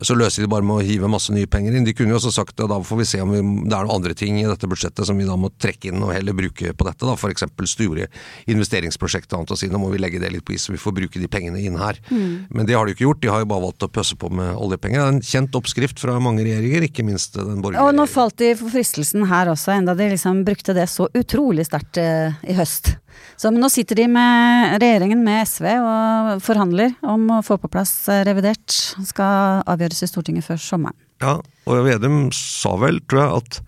så 0.02 0.16
løser 0.18 0.42
de 0.42 0.46
det 0.46 0.50
bare 0.50 0.66
med 0.66 0.80
å 0.80 0.84
hive 0.86 1.08
masse 1.10 1.30
nye 1.34 1.46
penger 1.50 1.76
inn. 1.76 1.84
De 1.86 1.92
kunne 1.94 2.14
jo 2.14 2.18
også 2.18 2.32
sagt 2.34 2.56
at 2.58 2.70
da 2.70 2.78
får 2.82 3.00
vi 3.02 3.06
se 3.06 3.20
om 3.22 3.30
vi, 3.34 3.42
det 3.68 3.76
er 3.76 3.86
noen 3.86 3.94
andre 3.98 4.16
ting 4.18 4.40
i 4.40 4.46
dette 4.48 4.68
budsjettet 4.70 5.06
som 5.06 5.20
vi 5.20 5.28
da 5.28 5.36
må 5.38 5.52
trekke 5.62 5.92
inn 5.92 6.02
og 6.02 6.14
heller 6.16 6.34
bruke 6.36 6.72
på 6.72 6.88
dette. 6.88 7.06
da, 7.06 7.14
F.eks. 7.14 7.46
store 7.70 8.08
investeringsprosjekter 8.50 9.36
og 9.36 9.44
annet 9.44 9.54
og 9.54 9.60
si 9.60 9.70
nå 9.70 9.80
må 9.82 9.92
vi 9.92 10.00
legge 10.02 10.22
det 10.22 10.32
litt 10.32 10.46
på 10.48 10.56
is 10.56 10.66
så 10.66 10.74
vi 10.74 10.80
får 10.80 10.96
bruke 10.96 11.22
de 11.22 11.30
pengene 11.30 11.62
inn 11.62 11.78
her. 11.78 12.00
Men 12.10 12.66
det 12.66 12.74
har 12.74 12.86
de 12.86 12.94
jo 12.94 12.98
ikke 12.98 13.06
gjort, 13.06 13.22
de 13.22 13.32
har 13.34 13.44
jo 13.44 13.50
bare 13.52 13.66
valgt 13.68 13.86
å 13.86 13.92
pøsse 13.92 14.18
på 14.18 14.32
med 14.32 14.56
oljepenger. 14.56 14.98
Det 14.98 15.06
er 15.06 15.14
en 15.14 15.24
kjent 15.30 15.60
oppskrift 15.60 16.02
fra 16.02 16.18
mange 16.24 16.42
regjeringer, 16.46 16.88
ikke 16.88 17.06
minst 17.06 17.36
den 17.38 17.60
borgerlige. 17.60 17.84
Og 17.84 17.94
nå 18.00 18.08
falt 18.10 18.40
de 18.42 18.54
for 18.58 18.72
fristelsen 18.72 19.28
her 19.30 19.52
også, 19.52 19.76
enda 19.76 19.94
de 19.94 20.10
liksom 20.16 20.42
brukte 20.46 20.74
det 20.76 20.88
så 20.90 21.10
utrolig 21.14 21.68
sterkt 21.68 22.00
eh, 22.02 22.34
i 22.48 22.56
høst. 22.58 22.96
Så 23.36 23.50
men 23.52 23.60
nå 23.60 23.68
sitter 23.72 24.00
de 24.00 24.06
med 24.08 24.76
regjeringen 24.80 25.22
med 25.24 25.44
SV 25.48 25.66
og 25.76 26.30
forhandler 26.46 26.94
om 27.06 27.28
å 27.34 27.42
få 27.44 27.58
på 27.60 27.70
plass 27.72 27.92
eh, 28.12 28.24
revidert. 28.26 28.72
Skal 29.06 29.62
avgjøres 29.66 30.04
i 30.04 30.10
Stortinget 30.10 30.46
før 30.46 30.60
sommeren. 30.62 30.98
Ja, 31.22 31.38
og 31.40 31.86
Vedum 31.86 32.28
sa 32.36 32.74
vel, 32.80 33.00
tror 33.08 33.22
jeg, 33.22 33.40
at, 33.40 33.60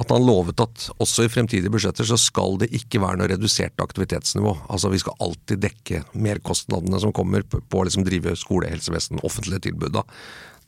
at 0.00 0.14
han 0.14 0.24
lovet 0.24 0.62
at 0.64 0.86
også 1.02 1.26
i 1.26 1.32
fremtidige 1.32 1.72
budsjetter 1.72 2.08
så 2.08 2.16
skal 2.20 2.56
det 2.62 2.70
ikke 2.78 3.02
være 3.02 3.20
noe 3.20 3.28
redusert 3.34 3.82
aktivitetsnivå. 3.84 4.54
Altså 4.72 4.92
vi 4.92 5.02
skal 5.02 5.18
alltid 5.24 5.60
dekke 5.66 6.04
merkostnadene 6.16 7.02
som 7.02 7.12
kommer 7.16 7.44
på 7.44 7.60
å 7.82 7.84
liksom 7.88 8.06
drive 8.08 8.34
skole, 8.40 8.70
helsevesen, 8.72 9.20
offentlige 9.26 9.68
tilbud. 9.68 9.92
Da. 9.98 10.06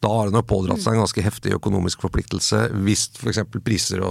Da 0.05 0.11
har 0.13 0.29
han 0.29 0.37
jo 0.37 0.43
pådratt 0.47 0.83
seg 0.85 0.95
en 0.99 1.03
ganske 1.03 1.25
heftig 1.25 1.55
økonomisk 1.57 2.05
forpliktelse 2.05 2.61
hvis 2.85 3.07
f.eks. 3.17 3.41
priser 3.65 4.05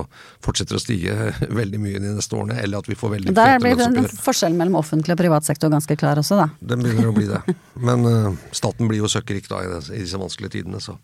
fortsetter 0.44 0.80
å 0.80 0.82
stige 0.82 1.32
veldig 1.62 1.82
mye 1.84 2.02
de 2.02 2.16
neste 2.18 2.38
årene, 2.40 2.58
eller 2.64 2.82
at 2.82 2.90
vi 2.90 2.98
får 2.98 3.14
veldig 3.18 3.36
Der 3.38 3.60
blir 3.62 3.78
den 3.80 4.00
forskjellen 4.10 4.58
mellom 4.60 4.80
offentlig 4.82 5.14
og 5.16 5.22
privat 5.22 5.46
sektor 5.48 5.70
ganske 5.74 5.98
klar 6.00 6.20
også, 6.22 6.40
da. 6.42 6.50
Den 6.74 6.82
begynner 6.86 7.12
å 7.12 7.16
bli 7.16 7.30
det. 7.30 7.42
Men 7.78 8.08
uh, 8.10 8.32
staten 8.56 8.90
blir 8.90 9.04
jo 9.04 9.12
søkkrik 9.12 9.50
da 9.52 9.62
i, 9.64 9.70
det, 9.72 9.84
i 9.94 10.02
disse 10.06 10.20
vanskelige 10.22 10.58
tidene, 10.60 10.82
så 10.84 10.98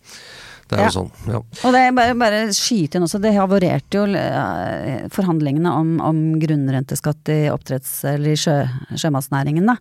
det 0.70 0.78
er 0.78 0.82
Ja. 0.84 0.88
jo 0.90 0.96
sånn. 1.00 1.12
Ja. 1.26 1.38
Og 1.66 1.72
det 1.74 1.80
er 1.82 1.94
bare, 1.96 2.16
bare 2.18 2.40
skyte 2.54 2.98
inn 2.98 3.06
også, 3.06 3.18
det 3.22 3.32
havarerte 3.34 3.98
jo 3.98 4.04
eh, 4.14 5.06
forhandlingene 5.10 5.70
om, 5.74 5.96
om 6.06 6.20
grunnrenteskatt 6.38 7.30
i 7.34 7.38
oppdretts- 7.50 8.04
eller 8.12 8.38
sjø, 8.38 8.54
sjømatsnæringen, 8.94 9.66
da. 9.66 9.74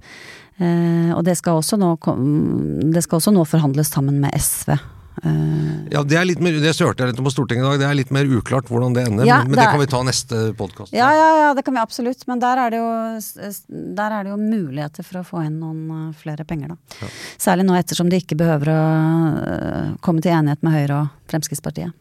Eh, 0.60 1.12
og 1.14 1.22
det 1.28 1.38
skal, 1.38 1.62
også 1.62 1.78
nå, 1.80 1.92
det 2.90 3.04
skal 3.06 3.22
også 3.22 3.36
nå 3.36 3.46
forhandles 3.48 3.94
sammen 3.94 4.18
med 4.24 4.34
SV. 4.34 4.74
Eh, 5.24 5.92
Ja, 5.92 6.04
det 6.06 6.18
er 6.20 6.26
litt 6.26 6.40
mer, 6.40 6.52
det 6.62 6.72
hørte 6.78 7.02
jeg 7.04 7.12
litt 7.12 7.20
om 7.20 7.26
på 7.26 7.32
Stortinget 7.34 7.66
i 7.66 7.70
dag, 7.70 7.80
det 7.82 7.88
er 7.90 7.96
litt 7.98 8.12
mer 8.14 8.26
uklart 8.30 8.68
hvordan 8.70 8.94
det 8.94 9.08
ender, 9.08 9.26
Ja, 9.26 9.40
men, 9.42 9.52
men 9.52 9.58
det 9.60 9.66
er- 9.66 9.72
kan 9.72 9.80
vi 9.80 9.88
ta 9.90 10.02
neste 10.06 10.42
podkast. 10.56 10.94
ja, 10.94 11.10
ja, 11.12 11.30
ja, 11.48 11.54
det 11.58 11.64
kan 11.66 11.74
vi 11.74 11.80
absolutt, 11.82 12.28
men 12.28 12.40
der 12.40 12.58
er 12.58 12.70
det 12.70 12.78
jo, 12.80 12.90
der 13.96 14.12
er 14.20 14.24
det 14.24 14.30
jo 14.32 14.38
muligheter 14.38 15.04
for 15.04 15.20
å 15.22 15.26
få 15.26 15.46
inn 15.46 15.60
noen 15.60 16.10
eh, 16.10 16.14
flere 16.14 16.46
penger, 16.46 16.76
da. 16.76 17.08
Særlig 17.38 17.66
nå 17.66 17.74
ettersom 17.80 18.10
de 18.10 18.20
ikke 18.22 18.38
behøver 18.38 18.70
å 18.70 18.84
eh, 19.42 19.96
komme 20.02 20.22
til 20.22 20.32
enighet 20.32 20.62
med 20.64 20.74
Høyre 20.78 21.02
og 21.02 21.10
Fremskrittspartiet. 21.32 21.92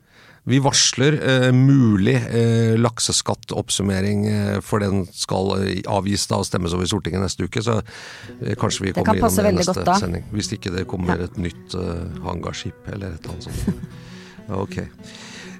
Vi 0.48 0.58
varsler 0.64 1.18
eh, 1.20 1.50
mulig 1.52 2.14
eh, 2.16 2.74
lakseskattoppsummering, 2.80 4.26
eh, 4.32 4.60
for 4.64 4.80
den 4.80 5.02
skal 5.12 5.52
eh, 5.58 5.82
avgis 5.92 6.24
da 6.30 6.38
og 6.40 6.46
stemmes 6.48 6.72
over 6.72 6.86
i 6.86 6.88
Stortinget 6.88 7.20
neste 7.20 7.44
uke, 7.44 7.60
så 7.64 7.80
eh, 7.82 8.54
kanskje 8.56 8.86
vi 8.86 8.94
kommer 8.96 9.20
innom 9.20 9.34
det 9.36 9.52
neste 9.58 9.74
godt 9.82 10.00
sending. 10.00 10.24
Hvis 10.32 10.48
ikke 10.56 10.72
det 10.72 10.86
kommer 10.88 11.20
et 11.26 11.36
nytt 11.36 11.76
eh, 11.76 12.06
hangarskip 12.24 12.88
eller 12.94 13.18
et 13.18 13.26
eller 13.28 13.36
annet 13.36 13.50
sånt. 13.50 13.98
Ok. 14.48 14.78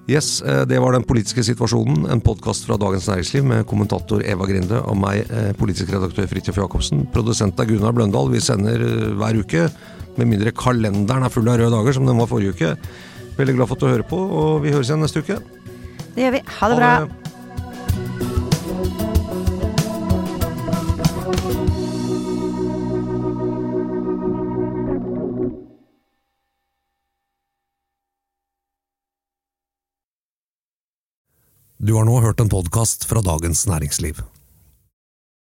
Yes, 0.09 0.39
det 0.64 0.78
var 0.80 0.95
Den 0.97 1.05
politiske 1.05 1.43
situasjonen, 1.45 2.07
en 2.09 2.22
podkast 2.24 2.64
fra 2.64 2.78
Dagens 2.80 3.05
Næringsliv 3.11 3.45
med 3.45 3.66
kommentator 3.68 4.22
Eva 4.24 4.47
Grinde 4.49 4.78
og 4.80 4.97
meg, 4.97 5.28
politisk 5.61 5.93
redaktør 5.93 6.30
Fridtjof 6.30 6.57
Jacobsen. 6.62 7.03
Produsent 7.12 7.61
er 7.61 7.68
Gunnar 7.68 7.93
Bløndal. 7.93 8.32
Vi 8.32 8.41
sender 8.41 8.80
hver 9.20 9.43
uke, 9.43 9.66
med 10.16 10.32
mindre 10.32 10.55
kalenderen 10.57 11.28
er 11.28 11.34
full 11.36 11.53
av 11.53 11.61
røde 11.61 11.74
dager, 11.76 11.99
som 11.99 12.09
den 12.09 12.16
var 12.16 12.32
forrige 12.32 12.57
uke. 12.57 12.72
Veldig 13.39 13.55
glad 13.55 13.68
for 13.70 13.78
at 13.78 13.82
du 13.84 13.86
hører 13.86 14.03
på, 14.03 14.18
og 14.18 14.62
vi 14.64 14.74
høres 14.74 14.91
igjen 14.91 15.05
neste 15.05 15.22
uke. 15.22 15.39
Det 16.16 16.24
gjør 16.24 16.32
vi. 16.34 16.43
Ha 16.59 16.68
det 16.72 16.78
bra. 16.80 16.93
Du 31.78 31.95
har 31.95 32.05
nå 32.05 32.18
hørt 32.20 32.43
en 32.43 32.51
podkast 32.51 33.07
fra 33.07 33.22
Dagens 33.22 33.62
Næringsliv. 33.70 34.18